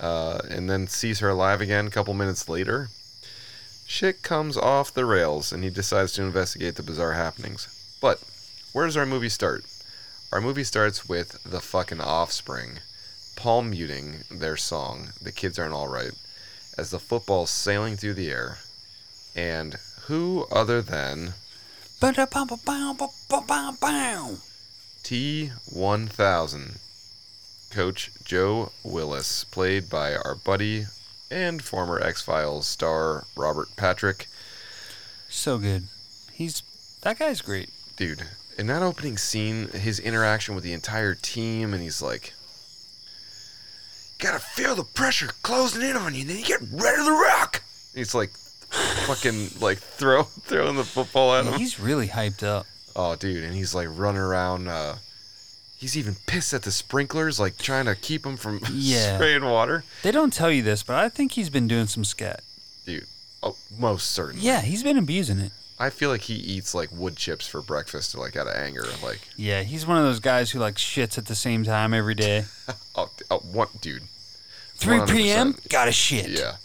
uh, 0.00 0.40
and 0.48 0.68
then 0.68 0.86
sees 0.86 1.20
her 1.20 1.28
alive 1.28 1.60
again 1.60 1.86
a 1.86 1.90
couple 1.90 2.14
minutes 2.14 2.48
later, 2.48 2.88
shit 3.86 4.22
comes 4.22 4.56
off 4.56 4.94
the 4.94 5.04
rails, 5.04 5.52
and 5.52 5.62
he 5.62 5.70
decides 5.70 6.12
to 6.12 6.22
investigate 6.22 6.76
the 6.76 6.82
bizarre 6.82 7.12
happenings. 7.12 7.68
But 8.00 8.20
where 8.72 8.86
does 8.86 8.96
our 8.96 9.06
movie 9.06 9.28
start? 9.28 9.64
Our 10.32 10.40
movie 10.40 10.64
starts 10.64 11.08
with 11.08 11.42
the 11.44 11.60
fucking 11.60 12.00
Offspring 12.00 12.80
palm 13.36 13.70
muting 13.70 14.24
their 14.30 14.56
song, 14.56 15.10
The 15.20 15.32
Kids 15.32 15.58
Aren't 15.58 15.74
Alright, 15.74 16.12
as 16.78 16.90
the 16.90 16.98
football's 16.98 17.50
sailing 17.50 17.96
through 17.96 18.14
the 18.14 18.30
air. 18.30 18.58
And 19.36 19.76
who 20.06 20.46
other 20.50 20.80
than 20.82 21.34
T1000, 25.02 26.78
Coach 27.74 28.12
Joe 28.24 28.70
Willis, 28.84 29.42
played 29.42 29.90
by 29.90 30.14
our 30.14 30.36
buddy 30.36 30.86
and 31.28 31.60
former 31.60 32.00
X 32.00 32.22
Files 32.22 32.68
star 32.68 33.24
Robert 33.36 33.68
Patrick. 33.76 34.28
So 35.28 35.58
good. 35.58 35.88
He's 36.32 36.62
that 37.02 37.18
guy's 37.18 37.40
great. 37.40 37.70
Dude, 37.96 38.22
in 38.56 38.68
that 38.68 38.82
opening 38.82 39.18
scene, 39.18 39.68
his 39.68 39.98
interaction 39.98 40.54
with 40.54 40.62
the 40.62 40.72
entire 40.72 41.16
team, 41.16 41.74
and 41.74 41.82
he's 41.82 42.00
like, 42.00 42.32
gotta 44.18 44.38
feel 44.38 44.76
the 44.76 44.84
pressure 44.84 45.30
closing 45.42 45.82
in 45.82 45.96
on 45.96 46.14
you, 46.14 46.20
and 46.20 46.30
then 46.30 46.38
you 46.38 46.44
get 46.44 46.60
rid 46.60 46.98
of 46.98 47.04
the 47.06 47.10
rock. 47.10 47.62
And 47.92 47.98
he's 47.98 48.14
like, 48.14 48.30
fucking 49.06 49.48
like 49.60 49.78
throw 49.78 50.22
throwing 50.42 50.76
the 50.76 50.84
football 50.84 51.34
at 51.34 51.44
him. 51.44 51.58
He's 51.58 51.80
really 51.80 52.06
hyped 52.06 52.44
up. 52.44 52.66
Oh, 52.94 53.16
dude, 53.16 53.42
and 53.42 53.52
he's 53.54 53.74
like 53.74 53.88
running 53.90 54.22
around. 54.22 54.68
Uh, 54.68 54.96
he's 55.78 55.96
even 55.96 56.16
pissed 56.26 56.54
at 56.54 56.62
the 56.62 56.70
sprinklers, 56.70 57.38
like 57.40 57.58
trying 57.58 57.86
to 57.86 57.94
keep 57.94 58.24
him 58.24 58.36
from 58.36 58.60
Yeah. 58.72 59.16
spraying 59.16 59.44
water. 59.44 59.84
They 60.02 60.10
don't 60.12 60.32
tell 60.32 60.50
you 60.50 60.62
this, 60.62 60.82
but 60.82 60.96
I 60.96 61.08
think 61.08 61.32
he's 61.32 61.50
been 61.50 61.68
doing 61.68 61.86
some 61.86 62.04
scat. 62.04 62.42
Dude, 62.86 63.06
oh, 63.42 63.56
most 63.78 64.10
certainly. 64.10 64.44
Yeah, 64.46 64.60
he's 64.60 64.82
been 64.82 64.98
abusing 64.98 65.38
it. 65.38 65.52
I 65.78 65.90
feel 65.90 66.08
like 66.08 66.22
he 66.22 66.34
eats 66.34 66.72
like 66.74 66.90
wood 66.92 67.16
chips 67.16 67.48
for 67.48 67.60
breakfast, 67.60 68.16
like 68.16 68.36
out 68.36 68.46
of 68.46 68.54
anger. 68.54 68.84
Like, 69.02 69.20
Yeah, 69.36 69.62
he's 69.62 69.86
one 69.86 69.98
of 69.98 70.04
those 70.04 70.20
guys 70.20 70.52
who 70.52 70.60
like 70.60 70.76
shits 70.76 71.18
at 71.18 71.26
the 71.26 71.34
same 71.34 71.64
time 71.64 71.92
every 71.92 72.14
day. 72.14 72.44
oh, 72.94 73.10
oh 73.30 73.38
what, 73.40 73.80
dude? 73.80 74.02
3 74.76 75.00
p.m. 75.06 75.56
Got 75.68 75.88
a 75.88 75.92
shit. 75.92 76.28
Yeah. 76.28 76.56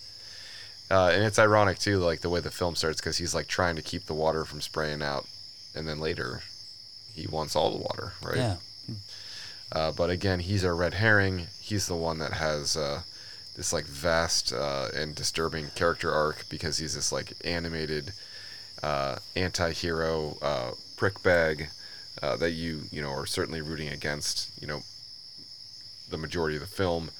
Uh, 0.91 1.11
and 1.13 1.23
it's 1.23 1.37
ironic 1.39 1.77
too, 1.79 1.97
like 1.99 2.21
the 2.21 2.29
way 2.29 2.39
the 2.39 2.49
film 2.51 2.75
starts, 2.75 2.99
because 2.99 3.17
he's 3.17 3.33
like 3.35 3.47
trying 3.47 3.75
to 3.75 3.81
keep 3.81 4.05
the 4.05 4.13
water 4.13 4.45
from 4.45 4.61
spraying 4.61 5.01
out, 5.03 5.25
and 5.75 5.87
then 5.87 5.99
later, 5.99 6.41
he 7.15 7.27
wants 7.27 7.55
all 7.55 7.71
the 7.71 7.77
water, 7.77 8.13
right? 8.23 8.37
Yeah. 8.37 8.55
Uh, 9.71 9.91
but 9.91 10.09
again, 10.09 10.39
he's 10.39 10.63
a 10.63 10.73
red 10.73 10.95
herring. 10.95 11.47
He's 11.61 11.87
the 11.87 11.95
one 11.95 12.19
that 12.19 12.33
has 12.33 12.75
uh, 12.75 13.01
this 13.55 13.71
like 13.71 13.85
vast 13.85 14.51
uh, 14.51 14.87
and 14.95 15.15
disturbing 15.15 15.67
character 15.75 16.11
arc 16.11 16.45
because 16.49 16.77
he's 16.77 16.95
this 16.95 17.11
like 17.11 17.33
animated 17.43 18.13
uh, 18.81 19.17
anti-hero 19.35 20.37
uh, 20.41 20.71
prick 20.97 21.21
bag 21.21 21.69
uh, 22.21 22.35
that 22.37 22.51
you 22.51 22.83
you 22.91 23.01
know 23.01 23.11
are 23.11 23.25
certainly 23.25 23.61
rooting 23.61 23.89
against. 23.89 24.49
You 24.61 24.67
know, 24.67 24.81
the 26.09 26.17
majority 26.17 26.55
of 26.55 26.61
the 26.61 26.67
film, 26.67 27.11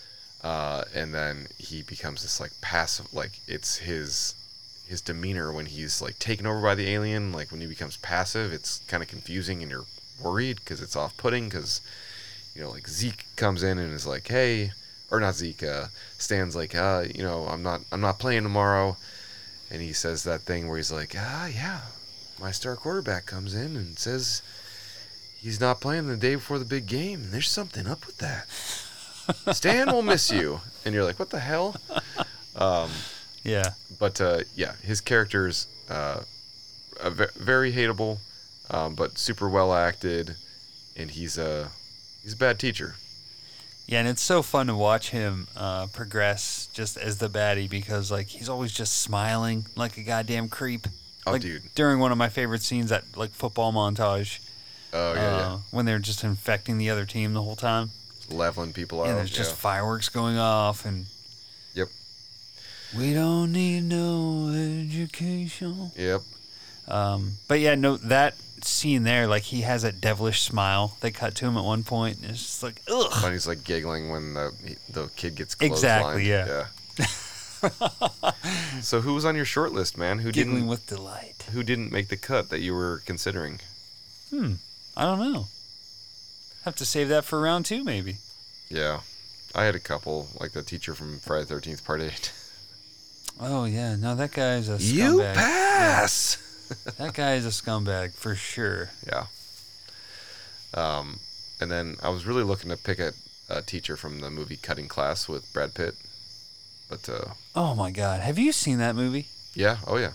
uh, 0.43 0.85
and 0.95 1.13
then 1.13 1.47
he 1.57 1.81
becomes 1.81 2.21
this 2.21 2.39
like 2.39 2.51
passive 2.61 3.13
like 3.13 3.39
it's 3.47 3.77
his 3.77 4.35
his 4.87 5.01
demeanor 5.01 5.51
when 5.51 5.67
he's 5.67 6.01
like 6.01 6.17
taken 6.17 6.47
over 6.47 6.61
by 6.61 6.73
the 6.73 6.89
alien 6.89 7.31
like 7.31 7.51
when 7.51 7.61
he 7.61 7.67
becomes 7.67 7.97
passive 7.97 8.51
it's 8.51 8.79
kind 8.87 9.03
of 9.03 9.09
confusing 9.09 9.61
and 9.61 9.69
you're 9.69 9.85
worried 10.19 10.55
because 10.55 10.81
it's 10.81 10.95
off-putting 10.95 11.45
because 11.45 11.79
you 12.59 12.65
know 12.65 12.71
like 12.71 12.89
zeke 12.89 13.25
comes 13.37 13.63
in 13.63 13.79
and 13.79 13.93
is 13.93 14.05
like 14.05 14.27
hey 14.27 14.71
or 15.11 15.21
not 15.21 15.33
zeke 15.33 15.63
uh 15.63 15.85
stan's 16.17 16.57
like 16.57 16.75
uh 16.75 17.05
you 17.15 17.23
know 17.23 17.45
i'm 17.45 17.63
not 17.63 17.79
i'm 17.93 18.01
not 18.01 18.19
playing 18.19 18.43
tomorrow 18.43 18.97
and 19.71 19.81
he 19.81 19.93
says 19.93 20.25
that 20.25 20.41
thing 20.41 20.67
where 20.67 20.75
he's 20.75 20.91
like 20.91 21.15
ah 21.17 21.47
yeah 21.47 21.79
my 22.41 22.51
star 22.51 22.75
quarterback 22.75 23.25
comes 23.25 23.55
in 23.55 23.77
and 23.77 23.97
says 23.97 24.41
he's 25.41 25.61
not 25.61 25.79
playing 25.79 26.07
the 26.07 26.17
day 26.17 26.35
before 26.35 26.59
the 26.59 26.65
big 26.65 26.85
game 26.85 27.21
and 27.21 27.31
there's 27.31 27.49
something 27.49 27.87
up 27.87 28.05
with 28.05 28.17
that 28.17 28.45
Stan 29.53 29.91
will 29.91 30.01
miss 30.01 30.31
you. 30.31 30.59
And 30.85 30.95
you're 30.95 31.03
like, 31.03 31.19
what 31.19 31.29
the 31.29 31.39
hell? 31.39 31.75
Um, 32.55 32.89
yeah. 33.43 33.73
But 33.99 34.19
uh, 34.19 34.39
yeah, 34.55 34.73
his 34.83 35.01
character's 35.01 35.67
uh, 35.89 36.21
a 36.99 37.11
ve- 37.11 37.25
very 37.37 37.71
hateable, 37.71 38.17
um, 38.71 38.95
but 38.95 39.17
super 39.17 39.47
well 39.47 39.73
acted, 39.73 40.35
and 40.97 41.11
he's 41.11 41.37
a 41.37 41.69
he's 42.23 42.33
a 42.33 42.37
bad 42.37 42.59
teacher. 42.59 42.95
Yeah, 43.87 44.01
and 44.01 44.07
it's 44.07 44.21
so 44.21 44.43
fun 44.43 44.67
to 44.67 44.75
watch 44.75 45.09
him 45.09 45.47
uh, 45.57 45.87
progress 45.87 46.69
just 46.73 46.95
as 46.95 47.17
the 47.17 47.27
baddie 47.27 47.67
because 47.67 48.11
like 48.11 48.27
he's 48.27 48.47
always 48.47 48.71
just 48.71 48.99
smiling 49.01 49.65
like 49.75 49.97
a 49.97 50.03
goddamn 50.03 50.47
creep. 50.47 50.85
Oh, 51.25 51.31
like, 51.31 51.41
dude. 51.41 51.63
During 51.73 51.99
one 51.99 52.11
of 52.11 52.17
my 52.17 52.29
favorite 52.29 52.61
scenes, 52.61 52.91
that 52.91 53.03
like 53.17 53.31
football 53.31 53.73
montage. 53.73 54.39
Oh 54.93 55.13
yeah, 55.13 55.21
uh, 55.21 55.57
When 55.71 55.85
they're 55.85 55.97
just 55.97 56.23
infecting 56.23 56.77
the 56.77 56.89
other 56.91 57.05
team 57.05 57.33
the 57.33 57.41
whole 57.41 57.55
time. 57.55 57.89
yeah. 58.29 58.37
leveling 58.37 58.73
people 58.73 59.01
out. 59.01 59.09
and 59.09 59.17
there's 59.17 59.31
just 59.31 59.51
yeah. 59.51 59.55
fireworks 59.55 60.09
going 60.09 60.37
off 60.37 60.85
and. 60.85 61.07
Yep. 61.73 61.87
We 62.95 63.13
don't 63.13 63.51
need 63.51 63.83
no 63.83 64.49
education. 64.49 65.91
Yep. 65.97 66.21
Um, 66.87 67.33
but 67.47 67.59
yeah, 67.59 67.75
no, 67.75 67.97
that 67.97 68.35
scene 68.65 69.03
there, 69.03 69.27
like 69.27 69.43
he 69.43 69.61
has 69.61 69.81
that 69.83 69.99
devilish 70.01 70.41
smile. 70.41 70.97
They 71.01 71.11
cut 71.11 71.35
to 71.35 71.45
him 71.45 71.57
at 71.57 71.63
one 71.63 71.83
point, 71.83 72.17
and 72.21 72.31
it's 72.31 72.41
just 72.41 72.63
like, 72.63 72.81
ugh. 72.91 73.23
When 73.23 73.31
he's 73.33 73.47
like 73.47 73.63
giggling 73.63 74.09
when 74.09 74.33
the 74.33 74.51
the 74.91 75.09
kid 75.15 75.35
gets 75.35 75.55
Exactly, 75.59 76.25
clotheslined. 76.25 76.47
yeah. 76.47 76.65
so 78.81 79.01
who 79.01 79.13
was 79.13 79.25
on 79.25 79.35
your 79.35 79.45
short 79.45 79.71
list, 79.71 79.97
man? 79.97 80.19
Who 80.19 80.31
Giggling 80.31 80.55
didn't 80.57 80.69
with 80.69 80.87
delight. 80.87 81.45
Who 81.53 81.63
didn't 81.63 81.91
make 81.91 82.07
the 82.09 82.17
cut 82.17 82.49
that 82.49 82.59
you 82.59 82.73
were 82.73 83.01
considering? 83.05 83.59
Hmm. 84.29 84.53
I 84.95 85.03
don't 85.03 85.19
know. 85.33 85.47
Have 86.65 86.75
to 86.77 86.85
save 86.85 87.09
that 87.09 87.25
for 87.25 87.39
round 87.39 87.65
two, 87.65 87.83
maybe. 87.83 88.17
Yeah, 88.69 88.99
I 89.55 89.63
had 89.63 89.75
a 89.75 89.79
couple, 89.79 90.27
like 90.39 90.51
the 90.51 90.61
teacher 90.63 90.93
from 90.93 91.19
Friday 91.19 91.45
Thirteenth 91.45 91.83
Part 91.85 92.01
Eight. 92.01 92.31
Oh 93.39 93.63
yeah, 93.65 93.95
no, 93.95 94.15
that 94.15 94.31
guy's 94.33 94.67
a 94.69 94.73
scumbag. 94.77 94.93
You 94.93 95.21
Yeah. 95.21 96.05
That 96.97 97.13
guy 97.13 97.33
is 97.35 97.45
a 97.45 97.49
scumbag 97.49 98.13
for 98.13 98.35
sure. 98.35 98.89
Yeah. 99.07 99.25
Um, 100.73 101.19
and 101.59 101.71
then 101.71 101.95
I 102.03 102.09
was 102.09 102.25
really 102.25 102.43
looking 102.43 102.69
to 102.69 102.77
pick 102.77 102.99
a, 102.99 103.13
a 103.49 103.61
teacher 103.61 103.95
from 103.97 104.21
the 104.21 104.29
movie 104.29 104.57
Cutting 104.57 104.87
Class 104.87 105.27
with 105.27 105.51
Brad 105.53 105.73
Pitt, 105.73 105.95
but 106.89 107.09
uh, 107.09 107.33
Oh 107.55 107.73
my 107.75 107.91
god, 107.91 108.21
have 108.21 108.37
you 108.37 108.51
seen 108.51 108.77
that 108.77 108.95
movie? 108.95 109.25
yeah, 109.55 109.77
oh 109.87 109.97
yeah, 109.97 110.11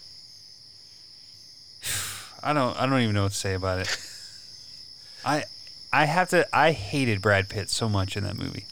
I 2.43 2.53
don't. 2.53 2.79
I 2.81 2.87
don't 2.87 3.01
even 3.01 3.15
know 3.15 3.25
what 3.25 3.33
to 3.33 3.39
say 3.39 3.55
about 3.55 3.81
it. 3.81 3.89
I, 5.25 5.45
I 5.93 6.05
have 6.05 6.29
to. 6.31 6.47
I 6.57 6.73
hated 6.73 7.21
Brad 7.21 7.49
Pitt 7.49 7.71
so 7.71 7.89
much 7.89 8.17
in 8.17 8.25
that 8.25 8.37
movie. 8.37 8.67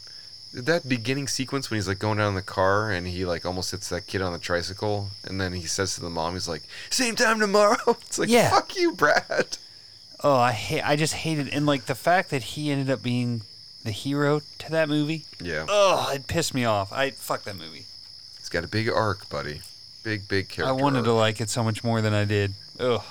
That 0.55 0.89
beginning 0.89 1.29
sequence 1.29 1.71
when 1.71 1.77
he's 1.79 1.89
like 1.89 1.99
going 1.99 2.19
down 2.19 2.29
in 2.29 2.35
the 2.35 2.43
car 2.43 2.91
and 2.91 3.07
he 3.07 3.25
like 3.25 3.47
almost 3.47 3.71
hits 3.71 3.89
that 3.89 4.07
kid 4.07 4.21
on 4.23 4.33
the 4.33 4.39
tricycle, 4.39 5.09
and 5.25 5.41
then 5.41 5.53
he 5.53 5.67
says 5.67 5.95
to 5.95 6.01
the 6.01 6.11
mom, 6.11 6.35
he's 6.35 6.49
like, 6.49 6.63
"Same 6.91 7.17
time 7.17 7.41
tomorrow." 7.41 7.77
It's 8.07 8.19
like, 8.19 8.29
Yeah. 8.29 8.51
fuck 8.51 8.77
you, 8.77 8.93
Brad. 8.93 9.57
Oh, 10.25 10.37
I 10.37 10.53
hate. 10.53 10.83
I 10.83 10.95
just 10.97 11.15
hated, 11.15 11.49
and 11.49 11.67
like 11.67 11.87
the 11.87 11.95
fact 11.95 12.31
that 12.31 12.43
he 12.43 12.71
ended 12.71 12.91
up 12.91 13.03
being 13.03 13.41
the 13.85 13.91
hero 13.91 14.41
to 14.59 14.71
that 14.71 14.89
movie. 14.89 15.25
Yeah, 15.41 15.67
Oh, 15.69 16.11
it 16.15 16.27
pissed 16.29 16.55
me 16.55 16.65
off. 16.65 16.93
I 16.93 17.11
fuck 17.11 17.43
that 17.45 17.57
movie. 17.57 17.87
he's 18.39 18.49
got 18.49 18.63
a 18.63 18.69
big 18.69 18.89
arc, 18.89 19.29
buddy. 19.29 19.63
Big, 20.05 20.29
big 20.29 20.49
character. 20.49 20.69
I 20.69 20.73
wanted 20.81 20.99
arc. 20.99 21.07
to 21.07 21.13
like 21.13 21.41
it 21.41 21.49
so 21.51 21.65
much 21.65 21.83
more 21.83 22.01
than 22.01 22.13
I 22.15 22.25
did. 22.25 22.55
Ugh. 22.79 23.03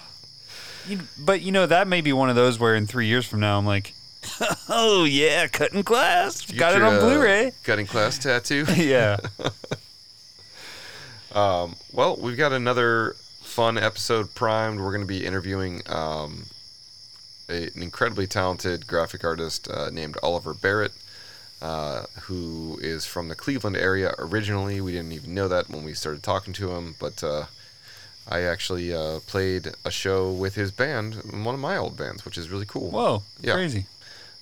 You, 0.88 1.00
but 1.20 1.42
you 1.42 1.52
know 1.52 1.66
that 1.66 1.88
may 1.88 2.02
be 2.02 2.12
one 2.14 2.30
of 2.30 2.36
those 2.36 2.58
where 2.60 2.76
in 2.76 2.88
three 2.88 3.08
years 3.08 3.26
from 3.26 3.40
now 3.42 3.58
I'm 3.58 3.66
like, 3.66 3.94
oh 4.70 5.04
yeah, 5.06 5.48
cutting 5.48 5.84
class, 5.84 6.46
got 6.52 6.76
it 6.76 6.82
on 6.82 6.96
uh, 6.96 7.00
Blu-ray. 7.00 7.52
Cutting 7.64 7.88
class 7.88 8.18
tattoo. 8.18 8.66
Yeah. 8.78 9.18
um, 11.34 11.76
well, 11.94 12.18
we've 12.18 12.38
got 12.38 12.52
another 12.54 13.16
fun 13.42 13.78
episode 13.78 14.34
primed. 14.36 14.80
We're 14.80 14.92
going 14.92 15.02
to 15.02 15.08
be 15.08 15.26
interviewing 15.26 15.82
um, 15.88 16.46
a, 17.50 17.64
an 17.76 17.82
incredibly 17.82 18.28
talented 18.28 18.88
graphic 18.88 19.24
artist 19.24 19.70
uh, 19.70 19.90
named 19.92 20.18
Oliver 20.22 20.54
Barrett, 20.54 20.94
uh, 21.62 22.04
who 22.24 22.80
is 22.82 23.06
from 23.06 23.28
the 23.30 23.36
Cleveland 23.36 23.78
area 23.78 24.14
originally. 24.20 24.82
We 24.82 24.92
didn't 24.92 25.14
even 25.14 25.34
know 25.34 25.48
that 25.48 25.70
when 25.70 25.84
we 25.84 25.94
started 25.94 26.22
talking 26.24 26.54
to 26.54 26.72
him, 26.72 26.96
but 27.00 27.24
uh, 27.24 27.46
I 28.30 28.42
actually 28.42 28.94
uh, 28.94 29.20
played 29.28 29.72
a 29.86 29.92
show 29.92 30.32
with 30.32 30.56
his 30.56 30.72
band, 30.72 31.16
one 31.44 31.56
of 31.56 31.62
my 31.62 31.78
old 31.78 31.98
bands, 31.98 32.24
which 32.26 32.38
is 32.38 32.50
really 32.50 32.66
cool. 32.68 32.92
Whoa, 32.92 33.24
Yeah. 33.42 33.54
crazy. 33.54 33.86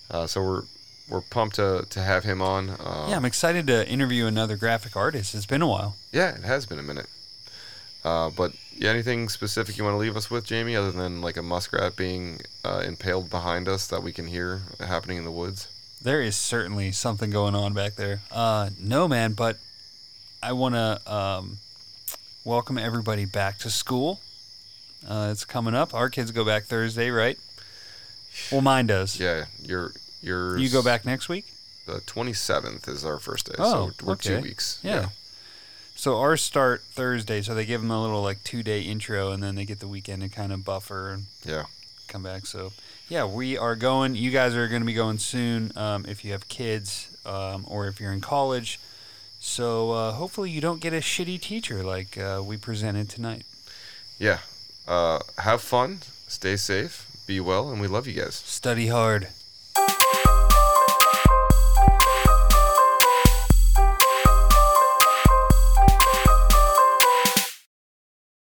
Uh, 0.10 0.28
so 0.28 0.42
we're 0.42 0.64
we're 1.10 1.22
pumped 1.22 1.56
to, 1.56 1.86
to 1.90 2.02
have 2.02 2.24
him 2.24 2.42
on. 2.42 2.70
Uh, 2.70 3.08
yeah, 3.10 3.16
I'm 3.16 3.26
excited 3.26 3.66
to 3.68 3.88
interview 3.88 4.28
another 4.28 4.56
graphic 4.56 4.96
artist. 4.96 5.34
It's 5.34 5.46
been 5.46 5.62
a 5.62 5.68
while. 5.68 5.96
Yeah, 6.12 6.36
it 6.36 6.44
has 6.44 6.66
been 6.66 6.80
a 6.80 6.84
minute. 6.84 7.08
Uh, 8.06 8.30
but 8.30 8.54
yeah, 8.78 8.92
anything 8.92 9.28
specific 9.28 9.78
you 9.78 9.84
want 9.84 9.96
to 9.96 9.98
leave 9.98 10.16
us 10.16 10.30
with, 10.32 10.46
Jamie, 10.46 10.76
other 10.76 10.92
than 10.92 11.22
like 11.22 11.36
a 11.36 11.42
muskrat 11.42 11.96
being 11.96 12.40
uh, 12.64 12.84
impaled 12.86 13.30
behind 13.30 13.68
us 13.68 13.88
that 13.88 14.04
we 14.04 14.12
can 14.12 14.28
hear 14.28 14.62
happening 14.80 15.18
in 15.18 15.26
the 15.26 15.32
woods? 15.32 15.68
There 16.02 16.22
is 16.22 16.36
certainly 16.36 16.92
something 16.92 17.30
going 17.30 17.56
on 17.56 17.74
back 17.74 17.96
there. 17.96 18.22
Uh, 18.32 18.70
no, 18.80 19.08
man, 19.08 19.34
but 19.34 19.58
I 20.42 20.54
want 20.54 20.76
to 20.76 21.14
um, 21.14 21.58
welcome 22.46 22.78
everybody 22.78 23.26
back 23.26 23.58
to 23.60 23.70
school. 23.70 24.22
Uh, 25.08 25.30
it's 25.32 25.44
coming 25.44 25.76
up. 25.76 25.94
Our 25.94 26.10
kids 26.10 26.32
go 26.32 26.46
back 26.46 26.64
Thursday, 26.66 27.10
right? 27.10 27.38
Well, 28.52 28.62
mine 28.62 28.88
does. 28.88 29.20
Yeah, 29.20 29.46
your 29.64 29.94
yours. 30.22 30.62
You 30.62 30.70
go 30.70 30.82
back 30.84 31.06
next 31.06 31.30
week? 31.30 31.46
The 31.86 32.02
twenty 32.02 32.34
seventh 32.34 32.88
is 32.88 33.04
our 33.06 33.20
first 33.20 33.48
day, 33.48 33.56
Oh, 33.58 33.92
so 33.98 34.06
we're 34.06 34.16
two 34.16 34.34
okay. 34.36 34.42
weeks. 34.42 34.80
Yeah. 34.84 35.10
So 35.96 36.18
ours 36.18 36.42
start 36.42 36.82
Thursday, 36.84 37.42
so 37.42 37.54
they 37.54 37.66
give 37.66 37.82
them 37.82 37.92
a 37.92 38.02
little 38.02 38.22
like 38.22 38.44
two 38.44 38.64
day 38.64 38.82
intro, 38.82 39.32
and 39.32 39.42
then 39.44 39.56
they 39.56 39.66
get 39.66 39.80
the 39.80 39.88
weekend 39.88 40.22
to 40.22 40.30
kind 40.30 40.54
of 40.54 40.64
buffer 40.64 41.10
and 41.12 41.26
Yeah. 41.46 41.64
come 42.08 42.24
back. 42.24 42.46
So 42.46 42.72
yeah, 43.10 43.26
we 43.26 43.58
are 43.58 43.76
going. 43.76 44.16
You 44.16 44.32
guys 44.32 44.56
are 44.56 44.68
going 44.68 44.82
to 44.82 44.86
be 44.86 44.94
going 44.94 45.18
soon. 45.18 45.72
Um, 45.76 46.06
if 46.08 46.24
you 46.24 46.32
have 46.32 46.48
kids, 46.48 47.08
um, 47.26 47.66
or 47.68 47.88
if 47.88 48.00
you're 48.00 48.14
in 48.14 48.22
college. 48.22 48.80
So 49.42 49.92
uh, 49.92 50.12
hopefully 50.14 50.52
you 50.52 50.62
don't 50.62 50.80
get 50.82 50.94
a 50.94 50.98
shitty 50.98 51.42
teacher 51.42 51.82
like 51.84 52.18
uh, 52.18 52.42
we 52.44 52.58
presented 52.58 53.10
tonight. 53.10 53.44
Yeah. 54.20 54.40
Uh, 54.88 55.20
have 55.40 55.62
fun. 55.62 56.00
Stay 56.28 56.56
safe. 56.56 57.09
Be 57.30 57.40
well, 57.40 57.70
and 57.70 57.80
we 57.80 57.86
love 57.86 58.08
you 58.08 58.14
guys. 58.14 58.34
Study 58.34 58.88
hard. 58.88 59.28